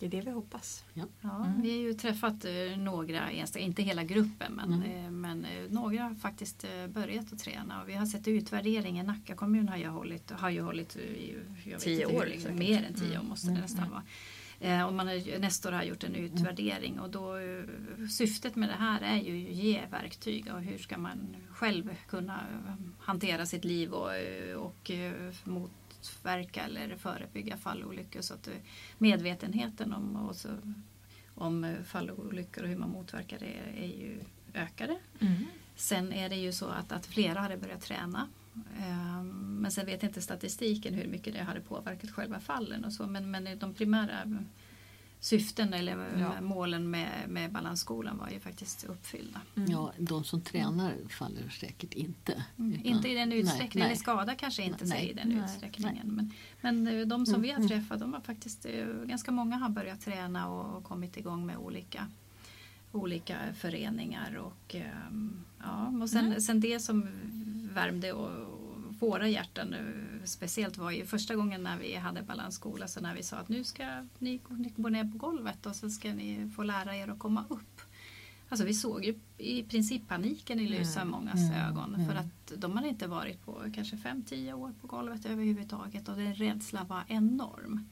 Mm. 0.07 0.11
Det 0.11 0.17
är 0.17 0.21
det 0.23 0.27
vi 0.27 0.35
hoppas. 0.35 0.85
Ja, 0.95 1.05
Mm. 1.25 1.63
Vi 1.63 1.71
har 1.71 1.79
ju 1.79 1.95
träffat 1.95 2.45
eh, 2.45 2.79
några 2.79 3.31
enstaka, 3.31 3.65
inte 3.65 3.83
hela 3.83 4.05
gruppen, 4.05 4.53
men, 4.53 4.73
Mm. 4.73 5.05
eh, 5.05 5.11
men 5.11 5.45
eh, 5.45 5.71
några 5.71 6.03
har 6.03 6.15
faktiskt 6.15 6.65
börjat 6.89 7.33
att 7.33 7.39
träna. 7.39 7.83
Och 7.83 7.89
vi 7.89 7.95
har 7.95 8.07
sett 8.07 8.29
utvärderingen, 8.29 9.07
Nacka 9.07 9.35
kommun 9.35 9.69
har 9.69 9.77
ju 9.77 9.87
hållit, 9.89 10.31
har 10.31 10.51
ju 10.51 10.61
hållit 10.61 10.97
i 10.97 11.35
jag 11.65 11.71
vet 11.73 11.81
Tio 11.81 12.09
hur 12.09 12.17
år 12.17 12.27
säkert. 12.27 12.55
mer 12.55 12.83
än 12.85 12.95
tio 12.95 13.09
år 13.11 13.15
Mm. 13.15 13.27
måste 13.29 13.47
det 13.47 13.51
Mm. 13.51 13.63
nästan 13.63 13.79
Mm. 13.85 13.91
vara. 13.93 14.03
Och 14.87 14.93
man 14.95 15.07
har, 15.07 15.39
Nestor 15.39 15.73
har 15.73 15.83
gjort 15.83 16.05
en 16.05 16.15
utvärdering 16.15 17.01
och 17.01 17.11
då, 17.11 17.35
syftet 18.11 18.57
med 18.57 18.69
det 18.69 18.75
här 18.79 19.01
är 19.01 19.17
ju 19.17 19.47
att 19.51 19.55
ge 19.57 19.81
verktyg 19.91 20.47
och 20.55 20.61
hur 20.63 20.79
ska 20.79 20.99
man 20.99 21.37
själv 21.51 21.97
kunna 22.09 22.41
hantera 23.01 23.47
sitt 23.47 23.65
liv 23.65 23.93
och, 23.93 24.11
och 24.57 24.91
eh, 24.91 25.13
motverka 26.03 26.65
eller 26.65 26.97
förebygga 26.97 27.57
fallolyckor. 27.57 28.21
Så 28.21 28.35
att 28.35 28.49
medvetenheten 28.99 29.93
om, 29.93 30.17
och 30.17 30.37
så, 30.37 30.49
om 31.35 31.65
eh, 31.65 31.83
fallolyckor 31.83 32.63
och 32.65 32.69
hur 32.69 32.77
man 32.77 32.91
motverkar 32.91 33.39
det 33.39 33.83
är 33.85 33.87
ju 33.87 34.21
ökade. 34.55 34.99
Mm. 35.21 35.47
Sen 35.77 36.13
är 36.13 36.29
det 36.29 36.37
ju 36.37 36.53
så 36.53 36.67
att, 36.67 36.93
att 36.93 37.07
flera 37.07 37.41
hade 37.41 37.57
börjat 37.57 37.81
träna. 37.81 38.29
Ehm, 38.79 39.59
Men 39.63 39.71
sen 39.71 39.87
vet 39.87 40.03
inte 40.03 40.23
statistiken 40.23 40.95
hur 40.95 41.09
mycket 41.09 41.35
det 41.35 41.43
hade 41.43 41.61
påverkat 41.61 42.11
själva 42.11 42.41
fallen 42.41 42.85
och 42.85 42.93
så. 42.93 43.07
Men, 43.07 43.31
men 43.31 43.59
de 43.59 43.75
primära 43.75 44.45
syften 45.23 45.73
eller 45.75 46.19
Ja. 46.19 46.41
målen 46.41 46.91
med, 46.91 47.09
med 47.29 47.53
balansskolan 47.53 48.19
var 48.19 48.29
ju 48.31 48.41
faktiskt 48.41 48.85
uppfyllda. 48.85 49.41
Mm. 49.57 49.71
Ja, 49.71 49.93
de 49.99 50.25
som 50.25 50.41
tränar 50.41 50.95
faller 51.09 51.49
säkert 51.49 51.95
inte. 51.95 52.45
Mm. 52.59 52.73
Utan- 52.73 52.85
Inte 52.87 53.09
i 53.09 53.15
den 53.15 53.33
utsträckningen, 53.33 53.71
nej. 53.75 53.87
eller 53.87 53.97
skada 54.01 54.35
kanske 54.35 54.63
inte 54.63 54.85
Nej. 54.85 54.99
sig 54.99 55.11
i 55.11 55.13
den 55.13 55.29
Nej. 55.29 55.45
utsträckningen. 55.45 56.07
Men, 56.15 56.33
men 56.61 56.87
eh, 57.01 57.07
de 57.07 57.27
som 57.27 57.35
Mm, 57.35 57.43
vi 57.43 57.51
har 57.51 57.57
mm. 57.57 57.69
träffat, 57.69 58.01
de 58.01 58.13
har 58.13 58.21
faktiskt, 58.21 58.67
eh, 58.67 58.87
ganska 59.05 59.31
många 59.33 59.57
har 59.57 59.69
börjat 59.69 60.01
träna 60.01 60.49
och, 60.49 60.85
kommit 60.85 61.17
igång 61.17 61.47
med 61.47 61.57
olika, 61.57 62.07
olika 62.93 63.37
föreningar. 63.55 64.37
Och, 64.37 64.75
ehm, 64.75 65.45
ja, 65.63 65.87
och 66.03 66.11
sen, 66.11 66.27
Mm. 66.27 66.41
sen 66.41 66.61
det 66.61 66.81
som 66.81 67.09
värmde 67.73 68.13
och 68.13 68.52
våra 69.07 69.29
hjärtan 69.29 69.75
speciellt 70.25 70.79
var 70.79 70.91
ju 70.91 71.07
första 71.07 71.35
gången 71.35 71.63
när 71.63 71.79
vi 71.79 71.95
hade 71.97 72.23
balansskola 72.23 72.89
så 72.89 73.01
när 73.01 73.15
vi 73.15 73.23
sa 73.23 73.37
att 73.37 73.49
nu 73.49 73.65
ska 73.65 74.07
ni, 74.19 74.41
gå 74.77 74.89
ner 74.89 75.05
på 75.05 75.19
golvet 75.19 75.67
och 75.67 75.77
så 75.77 75.91
ska 75.91 76.13
ni 76.15 76.51
få 76.57 76.63
lära 76.63 76.97
er 76.97 77.09
att 77.09 77.19
komma 77.19 77.45
upp. 77.49 77.81
Alltså 78.49 78.67
vi 78.67 78.75
såg 78.75 79.05
ju 79.05 79.15
i 79.39 79.63
princip 79.63 80.09
paniken 80.09 80.61
i 80.61 80.69
lysa 80.69 81.01
Mm. 81.01 81.11
mångas 81.11 81.41
Mm. 81.41 81.69
ögon 81.69 81.95
Mm. 81.95 82.09
för 82.09 82.15
att 82.17 82.53
de 82.61 82.73
hade 82.73 82.89
inte 82.89 83.07
varit 83.07 83.45
på 83.45 83.63
kanske 83.75 83.97
5-10 83.97 84.53
år 84.53 84.73
på 84.81 84.87
golvet 84.87 85.27
överhuvudtaget 85.27 86.09
och 86.09 86.17
den 86.17 86.35
rädslan 86.35 86.87
var 86.87 87.03
enorm. 87.09 87.89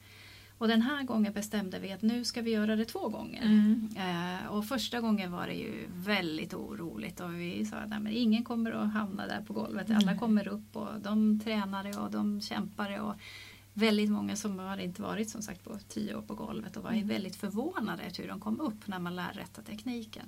Och 0.61 0.67
den 0.67 0.81
här 0.81 1.03
gången 1.03 1.33
bestämde 1.33 1.79
vi 1.79 1.91
att 1.91 2.01
nu 2.01 2.23
ska 2.25 2.41
vi 2.41 2.51
göra 2.51 2.75
det 2.75 2.85
två 2.85 3.09
gånger. 3.09 3.41
Mm. 3.41 3.89
Eh, 3.97 4.47
och 4.47 4.65
första 4.65 5.01
gången 5.01 5.31
var 5.31 5.47
det 5.47 5.53
ju 5.53 5.87
väldigt 5.95 6.53
oroligt 6.53 7.19
och 7.19 7.33
vi 7.33 7.65
sa 7.65 7.77
att 7.77 8.07
ingen 8.09 8.43
kommer 8.43 8.71
att 8.71 8.93
hamna 8.93 9.27
där 9.27 9.41
på 9.41 9.53
golvet. 9.53 9.89
Alla 9.89 9.99
Nej. 10.05 10.17
kommer 10.17 10.47
upp 10.47 10.75
och 10.75 10.87
de 11.01 11.39
tränade 11.39 11.97
och 11.97 12.11
de 12.11 12.41
kämpade. 12.41 12.99
Och 12.99 13.15
väldigt 13.73 14.09
många 14.09 14.35
som 14.35 14.59
hade 14.59 14.83
inte 14.83 15.01
varit 15.01 15.29
som 15.29 15.41
sagt 15.41 15.63
på 15.63 15.77
tio 15.87 16.15
år 16.15 16.21
på 16.21 16.35
golvet 16.35 16.77
och 16.77 16.83
var 16.83 16.91
Mm. 16.91 17.07
väldigt 17.07 17.35
förvånade 17.35 18.03
hur 18.17 18.27
de 18.27 18.39
kom 18.39 18.59
upp 18.59 18.87
när 18.87 18.99
man 18.99 19.15
lär 19.15 19.33
rätta 19.33 19.61
tekniken. 19.61 20.25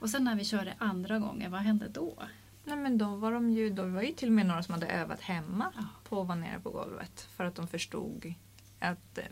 Och 0.00 0.10
sen 0.10 0.24
när 0.24 0.36
vi 0.36 0.44
körde 0.44 0.74
andra 0.78 1.18
gången, 1.18 1.50
vad 1.50 1.60
hände 1.60 1.88
då? 1.88 2.14
Nej, 2.64 2.76
men 2.76 2.98
då 2.98 3.16
var 3.16 3.32
de 3.32 3.50
ju, 3.50 3.70
då 3.70 3.82
var 3.86 4.02
ju 4.02 4.12
till 4.12 4.28
och 4.28 4.34
med 4.34 4.46
några 4.46 4.62
som 4.62 4.74
hade 4.74 4.86
övat 4.86 5.20
hemma 5.20 5.72
Ja. 5.76 5.84
på 6.08 6.20
att 6.20 6.26
vara 6.26 6.38
nere 6.38 6.60
på 6.60 6.70
golvet. 6.70 7.28
För 7.36 7.44
att 7.44 7.54
de 7.54 7.68
förstod 7.68 8.34
att, 8.80 9.18
eh, 9.18 9.24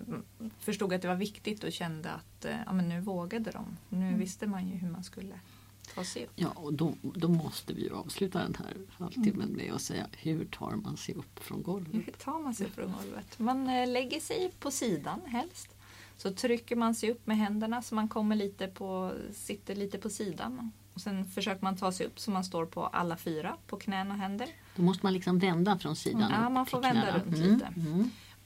förstod 0.59 0.93
att 0.93 1.03
det 1.03 1.09
var 1.09 1.15
viktigt 1.17 1.65
och 1.65 1.73
kände 1.73 2.11
att 2.11 2.45
eh, 2.45 2.57
ja, 2.67 2.73
men 2.73 2.89
nu 2.89 3.01
vågade 3.01 3.51
de. 3.51 3.77
Nu 3.89 4.07
Mm. 4.09 4.19
visste 4.19 4.47
man 4.47 4.69
ju 4.69 4.75
hur 4.75 4.91
man 4.91 5.05
skulle 5.05 5.41
ta 5.95 6.05
sig 6.05 6.25
upp. 6.25 6.33
Ja, 6.37 6.49
och 6.55 6.73
då, 6.75 6.95
då 7.03 7.29
måste 7.29 7.73
vi 7.75 7.83
ju 7.83 7.95
avsluta 7.95 8.39
den 8.39 8.55
här 8.59 8.77
halvtimmen 8.99 9.49
med 9.49 9.73
att 9.73 9.83
säga 9.83 10.07
hur 10.13 10.45
tar 10.45 10.77
man 10.77 10.97
sig 10.97 11.15
upp 11.15 11.39
från 11.45 11.63
golvet? 11.63 11.95
Hur 11.95 12.13
tar 12.13 12.41
man 12.41 12.55
sig 12.55 12.71
från 12.71 12.93
golvet? 12.93 13.39
Man 13.39 13.69
eh, 13.69 13.89
lägger 13.89 14.21
sig 14.21 14.53
på 14.61 14.71
sidan 14.71 15.21
helst. 15.27 15.69
Så 16.19 16.33
trycker 16.35 16.77
man 16.77 16.95
sig 16.95 17.11
upp 17.11 17.27
med 17.27 17.37
händerna 17.37 17.83
så 17.83 17.95
man 17.95 18.09
kommer 18.09 18.37
lite 18.37 18.67
på, 18.69 19.13
sitter 19.33 19.75
lite 19.75 19.99
på 19.99 20.11
sidan. 20.11 20.73
Och 20.95 21.01
sen 21.01 21.25
försöker 21.27 21.63
man 21.65 21.77
ta 21.77 21.93
sig 21.93 22.07
upp 22.07 22.21
så 22.21 22.31
man 22.31 22.45
står 22.45 22.67
på 22.67 22.87
alla 22.87 23.17
fyra 23.17 23.57
på 23.67 23.77
knän 23.77 24.11
och 24.11 24.17
händer. 24.17 24.49
Då 24.77 24.83
måste 24.83 25.07
man 25.07 25.13
liksom 25.13 25.39
vända 25.39 25.79
från 25.79 25.97
sidan 25.97 26.23
Mm, 26.23 26.41
Ja, 26.41 26.47
upp 26.47 26.53
man 26.53 26.67
får 26.67 26.81
vända 26.81 27.03
knäna. 27.03 27.19
runt 27.25 27.37
Mm, 27.37 27.53
lite. 27.53 27.73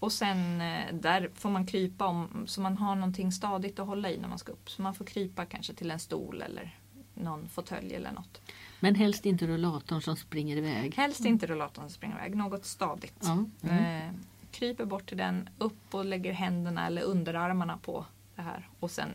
Mm. 0.01 0.07
Och 0.07 0.13
sen 0.13 0.61
eh, 0.61 0.95
där 0.95 1.31
får 1.35 1.51
man 1.51 1.67
krypa 1.67 2.07
om 2.07 2.45
så 2.47 2.61
man 2.61 2.79
har 2.79 2.95
någonting 2.95 3.33
stadigt 3.33 3.79
att 3.79 3.87
hålla 3.87 4.11
i 4.11 4.19
när 4.19 4.29
man 4.29 4.39
ska 4.39 4.53
upp. 4.53 4.71
Så 4.71 4.83
man 4.83 4.95
får 4.95 5.05
krypa 5.05 5.45
kanske 5.45 5.75
till 5.75 5.91
en 5.91 5.99
stol 5.99 6.43
eller 6.43 6.77
någon 7.15 7.49
fåtölj 7.49 7.95
eller 7.95 8.13
något. 8.13 8.41
Men 8.81 8.95
helst 8.95 9.27
inte 9.27 9.47
rullatorn 9.47 10.03
som 10.03 10.17
springer 10.17 10.57
iväg. 10.57 10.95
Helst 10.95 11.25
inte 11.25 11.47
rullatorn 11.47 11.85
som 11.85 11.91
springer 11.91 12.17
iväg, 12.17 12.37
något 12.37 12.65
stadigt. 12.65 13.25
Mm. 13.25 13.51
Eh, 13.63 14.15
kryper 14.51 14.85
bort 14.85 15.09
till 15.09 15.17
den, 15.19 15.49
upp 15.59 15.95
och 15.95 16.05
lägger 16.05 16.33
händerna 16.33 16.87
eller 16.87 17.03
underarmarna 17.03 17.79
på 17.79 18.07
det 18.37 18.43
här. 18.43 18.69
Och 18.81 18.91
sen 18.91 19.09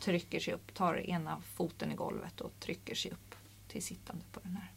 trycker 0.00 0.40
sig 0.40 0.54
upp, 0.54 0.74
tar 0.74 0.94
ena 1.10 1.40
foten 1.54 1.92
i 1.92 1.94
golvet 1.94 2.40
och 2.40 2.52
trycker 2.60 2.94
sig 2.94 3.10
upp 3.10 3.34
till 3.68 3.82
sittande 3.82 4.24
på 4.32 4.40
den 4.42 4.56
här. 4.56 4.72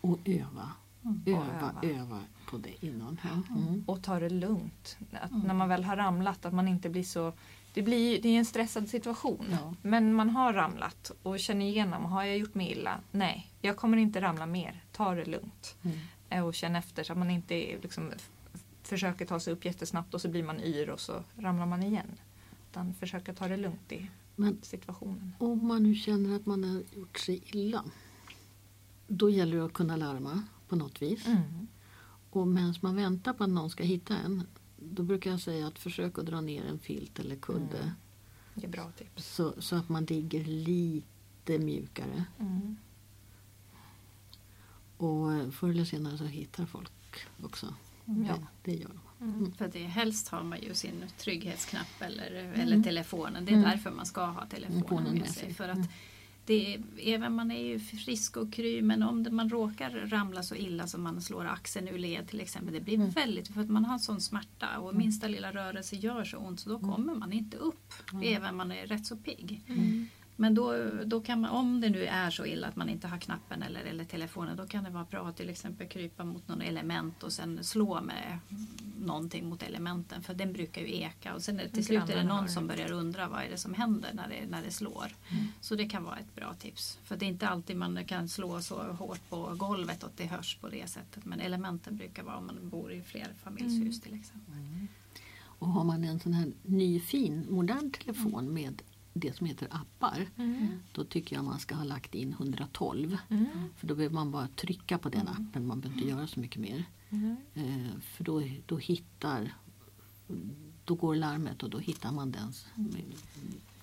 Och 0.00 0.18
öva. 0.24 0.72
Mm. 1.04 1.22
Öva, 1.26 1.44
öva. 1.82 2.00
öva 2.02 2.20
på 2.50 2.58
det 2.58 2.86
innan. 2.86 3.20
Mm. 3.50 3.84
Och 3.86 4.02
ta 4.02 4.18
det 4.20 4.28
lugnt. 4.30 4.96
Att 5.12 5.30
Mm. 5.30 5.42
När 5.46 5.54
man 5.54 5.68
väl 5.68 5.84
har 5.84 5.96
ramlat 5.96 6.44
att 6.44 6.52
man 6.54 6.68
inte 6.68 6.88
blir 6.88 7.02
så 7.02 7.32
det, 7.74 7.82
blir, 7.82 8.22
det 8.22 8.28
är 8.28 8.38
en 8.38 8.44
stressad 8.44 8.88
situation. 8.88 9.46
Ja. 9.50 9.74
Men 9.82 10.14
man 10.14 10.30
har 10.30 10.52
ramlat 10.52 11.10
och 11.22 11.38
känner 11.40 11.66
igenom, 11.66 12.04
har 12.04 12.24
jag 12.24 12.38
gjort 12.38 12.54
mig 12.54 12.70
illa? 12.72 13.00
Nej, 13.10 13.50
jag 13.60 13.76
kommer 13.76 13.96
inte 13.96 14.20
ramla 14.20 14.46
mer. 14.46 14.82
Ta 14.92 15.14
det 15.14 15.24
lugnt. 15.24 15.76
Mm. 15.82 15.98
Eh, 16.30 16.46
Och 16.46 16.54
känn 16.54 16.76
efter 16.76 17.02
så 17.04 17.12
att 17.12 17.18
man 17.18 17.30
inte 17.30 17.54
liksom, 17.82 18.12
försöker 18.82 19.26
ta 19.26 19.40
sig 19.40 19.52
upp 19.52 19.64
jättesnabbt 19.64 20.14
och 20.14 20.20
så 20.20 20.28
blir 20.28 20.42
man 20.42 20.60
yr 20.60 20.90
och 20.90 21.00
så 21.00 21.22
ramlar 21.36 21.66
man 21.66 21.82
igen. 21.82 22.06
Utan 22.70 22.94
försöka 22.94 23.34
ta 23.34 23.48
det 23.48 23.56
lugnt 23.56 23.92
i 23.92 24.10
Men 24.36 24.58
situationen. 24.62 25.32
om 25.38 25.66
man 25.66 25.82
nu 25.82 25.94
känner 25.94 26.36
att 26.36 26.46
man 26.46 26.64
har 26.64 26.82
gjort 26.98 27.18
sig 27.18 27.42
illa. 27.46 27.84
Då 29.08 29.30
gäller 29.30 29.56
det 29.56 29.64
att 29.64 29.72
kunna 29.72 29.96
larma 29.96 30.42
på 30.68 30.76
något 30.76 31.02
vis. 31.02 31.26
Mm. 31.26 31.66
Och 32.30 32.48
medan 32.48 32.74
man 32.80 32.96
väntar 32.96 33.32
på 33.32 33.44
att 33.44 33.50
någon 33.50 33.70
ska 33.70 33.82
hitta 33.82 34.16
en. 34.16 34.46
Då 34.76 35.02
brukar 35.02 35.30
jag 35.30 35.40
säga 35.40 35.66
att 35.66 35.78
försök 35.78 36.18
att 36.18 36.26
dra 36.26 36.40
ner 36.40 36.64
en 36.64 36.78
filt 36.78 37.18
eller 37.18 37.36
kudde. 37.36 37.78
Mm. 37.78 37.90
Det 38.54 38.66
är 38.66 38.70
bra 38.70 38.90
tips. 38.98 39.34
Så, 39.34 39.54
så 39.62 39.76
att 39.76 39.88
man 39.88 40.04
ligger 40.04 40.44
lite 40.44 41.58
mjukare. 41.58 42.24
Mm. 42.40 42.76
Och 44.96 45.32
eh, 45.32 45.50
förr 45.50 45.68
eller 45.70 45.84
senare 45.84 46.18
så 46.18 46.24
hittar 46.24 46.66
folk 46.66 46.92
också. 47.44 47.74
Ja. 48.04 48.12
Det, 48.14 48.46
det 48.62 48.74
gör 48.76 48.88
de. 48.88 49.24
Mm. 49.24 49.52
För 49.52 49.68
det, 49.68 49.84
helst 49.84 50.28
har 50.28 50.42
man 50.42 50.62
ju 50.62 50.74
sin 50.74 51.04
trygghetsknapp 51.18 52.00
eller, 52.00 52.30
eller 52.32 52.82
telefonen. 52.82 53.44
Det 53.44 53.50
är 53.52 53.56
Mm. 53.56 53.70
därför 53.70 53.90
man 53.90 54.06
ska 54.06 54.24
ha 54.26 54.46
telefonen 54.46 54.82
Telefonen 54.82 55.18
med 55.18 55.30
sig. 55.30 55.54
För 55.54 55.68
att 55.68 55.76
Mm. 55.76 55.88
Det 56.48 56.74
är, 56.74 56.80
även 56.98 57.34
man 57.34 57.50
är 57.50 57.64
ju 57.66 57.78
frisk 57.78 58.36
och 58.36 58.52
kry 58.52 58.82
men 58.82 59.02
om 59.02 59.26
man 59.30 59.50
råkar 59.50 59.90
ramla 59.90 60.42
så 60.42 60.54
illa 60.54 60.86
som 60.86 61.02
man 61.02 61.20
slår 61.20 61.44
axeln 61.46 61.88
ur 61.88 61.98
led 61.98 62.28
till 62.28 62.40
exempel. 62.40 62.74
Det 62.74 62.80
blir 62.80 62.94
Mm. 62.94 63.10
väldigt, 63.10 63.48
för 63.48 63.60
att 63.60 63.68
man 63.70 63.84
har 63.84 63.98
sån 63.98 64.20
smärta 64.20 64.78
och 64.78 64.94
minsta 64.94 65.28
lilla 65.28 65.52
rörelse 65.52 65.96
gör 65.96 66.24
så 66.24 66.36
ont 66.38 66.60
så 66.60 66.68
då 66.70 66.78
kommer 66.78 67.14
man 67.14 67.32
inte 67.32 67.56
upp. 67.56 67.92
Mm. 68.12 68.36
Även 68.36 68.50
om 68.50 68.56
man 68.56 68.72
är 68.72 68.86
rätt 68.86 69.06
så 69.06 69.16
pigg. 69.16 69.62
Mm. 69.68 70.08
Men 70.40 70.54
då, 70.54 70.90
då 71.04 71.20
kan 71.20 71.40
man, 71.40 71.50
om 71.50 71.80
det 71.80 71.90
nu 71.90 72.06
är 72.06 72.30
så 72.30 72.46
illa 72.46 72.66
att 72.66 72.76
man 72.76 72.88
inte 72.88 73.08
har 73.08 73.18
knappen 73.18 73.62
eller, 73.62 73.80
eller 73.80 74.04
telefonen, 74.04 74.56
då 74.56 74.66
kan 74.66 74.84
det 74.84 74.90
vara 74.90 75.04
bra 75.04 75.28
att 75.28 75.36
till 75.36 75.50
exempel 75.50 75.88
krypa 75.88 76.24
mot 76.24 76.48
någon 76.48 76.60
element 76.60 77.22
och 77.22 77.32
sen 77.32 77.64
slå 77.64 78.00
med 78.00 78.38
någonting 79.00 79.48
mot 79.48 79.62
elementen 79.62 80.22
för 80.22 80.34
den 80.34 80.52
brukar 80.52 80.82
ju 80.82 81.00
eka 81.02 81.34
och 81.34 81.42
sen 81.42 81.60
är 81.60 81.64
det, 81.64 81.70
till 81.70 81.84
slut 81.84 82.08
är 82.08 82.16
det 82.16 82.24
någon 82.24 82.48
som 82.48 82.66
börjar 82.66 82.92
undra 82.92 83.28
vad 83.28 83.42
är 83.42 83.50
det 83.50 83.56
som 83.56 83.74
händer 83.74 84.10
när 84.14 84.28
det, 84.28 84.46
när 84.50 84.62
det 84.62 84.70
slår. 84.70 85.06
Mm. 85.28 85.44
Så 85.60 85.74
det 85.74 85.88
kan 85.88 86.04
vara 86.04 86.16
ett 86.16 86.34
bra 86.34 86.54
tips. 86.54 86.98
För 87.04 87.16
det 87.16 87.26
är 87.26 87.28
inte 87.28 87.48
alltid 87.48 87.76
man 87.76 88.04
kan 88.04 88.28
slå 88.28 88.60
så 88.60 88.82
hårt 88.82 89.28
på 89.28 89.54
golvet 89.56 90.04
att 90.04 90.16
det 90.16 90.26
hörs 90.26 90.56
på 90.56 90.68
det 90.68 90.90
sättet. 90.90 91.24
Men 91.24 91.40
elementen 91.40 91.96
brukar 91.96 92.22
vara 92.22 92.36
om 92.36 92.46
man 92.46 92.68
bor 92.68 92.92
i 92.92 93.02
flerfamiljshus 93.02 94.00
till 94.00 94.14
exempel. 94.14 94.54
Och 95.40 95.68
har 95.68 95.84
man 95.84 96.04
en 96.04 96.20
sån 96.20 96.32
här 96.32 96.52
ny 96.62 97.00
fin 97.00 97.46
modern 97.50 97.90
telefon 97.90 98.54
med 98.54 98.82
det 99.12 99.36
som 99.36 99.46
heter 99.46 99.68
appar. 99.70 100.26
Mm. 100.36 100.68
Då 100.92 101.04
tycker 101.04 101.36
jag 101.36 101.44
man 101.44 101.58
ska 101.58 101.74
ha 101.74 101.84
lagt 101.84 102.14
in 102.14 102.32
112. 102.32 103.16
Mm. 103.28 103.46
För 103.76 103.86
då 103.86 103.94
behöver 103.94 104.14
man 104.14 104.30
bara 104.30 104.48
trycka 104.48 104.98
på 104.98 105.08
den 105.08 105.28
appen. 105.28 105.66
Man 105.66 105.80
behöver 105.80 106.00
inte 106.00 106.10
göra 106.10 106.26
så 106.26 106.40
mycket 106.40 106.60
mer. 106.60 106.84
Mm. 107.10 107.36
Eh, 107.54 108.00
för 108.00 108.24
då, 108.24 108.42
då 108.66 108.76
hittar 108.78 109.54
då 110.84 110.94
går 110.94 111.16
larmet 111.16 111.62
och 111.62 111.70
då 111.70 111.78
hittar 111.78 112.12
man 112.12 112.30
den. 112.32 112.52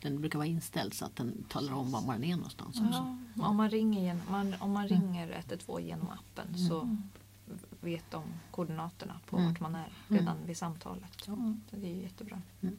Den 0.01 0.21
brukar 0.21 0.39
vara 0.39 0.47
inställd 0.47 0.93
så 0.93 1.05
att 1.05 1.15
den 1.15 1.43
talar 1.49 1.73
om 1.73 1.91
var 1.91 2.01
man 2.01 2.23
är 2.23 2.35
någonstans. 2.35 2.81
Också. 2.81 3.17
Ja, 3.35 3.47
om 3.47 3.55
man 3.55 3.69
ringer, 3.69 4.01
genom, 4.01 4.23
man, 4.31 4.55
om 4.59 4.71
man 4.71 4.87
ringer 4.87 5.31
112 5.31 5.85
genom 5.85 6.09
appen 6.09 6.57
så 6.57 6.97
vet 7.81 8.11
de 8.11 8.23
koordinaterna 8.51 9.19
på 9.29 9.37
Mm. 9.37 9.49
vart 9.49 9.59
man 9.59 9.75
är 9.75 9.89
redan 10.07 10.37
vid 10.45 10.57
samtalet. 10.57 11.23
Ja. 11.27 11.53
Så 11.69 11.75
det 11.75 11.87
är 11.87 12.01
jättebra. 12.01 12.41
Mm. 12.61 12.75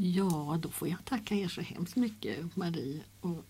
Mm. 0.00 0.12
Ja, 0.12 0.58
då 0.62 0.68
får 0.68 0.88
jag 0.88 1.04
tacka 1.04 1.34
er 1.34 1.48
så 1.48 1.60
hemskt 1.60 1.96
mycket 1.96 2.56
Marie 2.56 3.00
och 3.20 3.44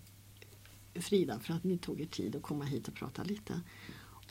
Frida 0.94 1.38
för 1.38 1.54
att 1.54 1.64
ni 1.64 1.78
tog 1.78 2.00
er 2.00 2.06
tid 2.06 2.36
att 2.36 2.42
komma 2.42 2.64
hit 2.64 2.88
och 2.88 2.94
prata 2.94 3.22
lite. 3.22 3.60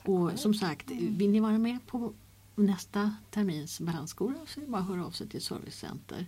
Och 0.06 0.40
som 0.40 0.54
sagt, 0.54 0.92
vill 0.92 1.30
ni 1.30 1.40
vara 1.40 1.58
med 1.58 1.88
på 1.88 2.14
nästa 2.56 3.16
termins 3.32 3.80
balansskola 3.80 4.38
så 4.48 4.60
är 4.60 4.66
det 4.66 4.72
bara 4.72 4.82
att 4.82 4.88
höra 4.88 5.06
av 5.06 5.12
sig 5.12 5.28
till 5.30 5.42
Servicecenter. 5.42 6.26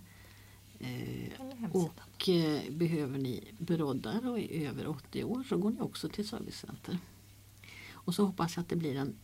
Eh, 0.78 1.70
och 1.72 2.28
eh, 2.28 2.72
behöver 2.72 3.18
ni 3.18 3.54
broddar 3.58 4.28
och 4.28 4.38
är 4.38 4.68
över 4.68 4.86
80 4.86 5.24
år 5.24 5.44
så 5.48 5.56
går 5.56 5.70
ni 5.70 5.80
också 5.80 6.08
till 6.08 6.28
Servicecenter. 6.28 6.98
Och 7.90 8.14
så 8.14 8.24
hoppas 8.24 8.56
jag 8.56 8.62
att 8.62 8.68
det 8.68 8.76
blir 8.76 8.96
en 8.96 9.14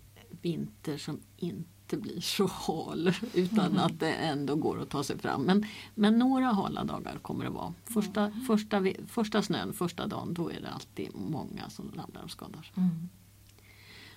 vinter 0.42 0.98
som 0.98 1.20
inte 1.36 1.77
blir 1.96 2.20
så 2.20 2.46
hal 2.46 3.12
utan 3.34 3.78
att 3.78 4.00
det 4.00 4.12
ändå 4.12 4.56
går 4.56 4.82
att 4.82 4.88
ta 4.90 5.04
sig 5.04 5.18
fram. 5.18 5.42
Men, 5.42 5.66
men 5.94 6.18
några 6.18 6.46
hala 6.46 6.84
dagar 6.84 7.18
kommer 7.22 7.44
det 7.44 7.50
vara. 7.50 7.74
Första, 7.84 8.30
första, 8.46 8.80
vi- 8.80 8.96
första 9.06 9.42
snön, 9.42 9.72
första 9.72 10.06
dagen, 10.06 10.34
då 10.34 10.50
är 10.50 10.60
det 10.60 10.70
alltid 10.70 11.08
många 11.14 11.70
som 11.70 11.92
ramlar 11.96 12.22
och 12.22 12.30
skadar. 12.30 12.70
Mm. 12.76 13.08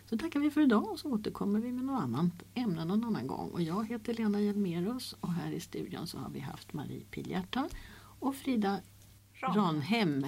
Så 0.10 0.18
tackar 0.18 0.40
vi 0.40 0.52
för 0.52 0.62
idag 0.62 0.92
och 0.92 1.00
så 1.00 1.10
återkommer 1.14 1.60
vi 1.60 1.72
med 1.72 1.86
något 1.86 2.02
annat 2.04 2.32
ämne 2.54 2.86
någon 2.86 3.04
annan 3.04 3.28
gång. 3.28 3.50
Och 3.50 3.62
jag 3.62 3.88
heter 3.88 4.14
Lena 4.14 4.42
Hjelmerus 4.42 5.16
och 5.22 5.34
här 5.34 5.52
i 5.52 5.60
studion 5.60 6.08
så 6.08 6.18
har 6.18 6.30
vi 6.30 6.40
haft 6.40 6.74
Marie 6.74 7.04
Pilhjärta 7.12 7.70
och 8.20 8.36
Frida 8.36 8.80
Ran. 9.34 9.56
Ranhem. 9.56 10.24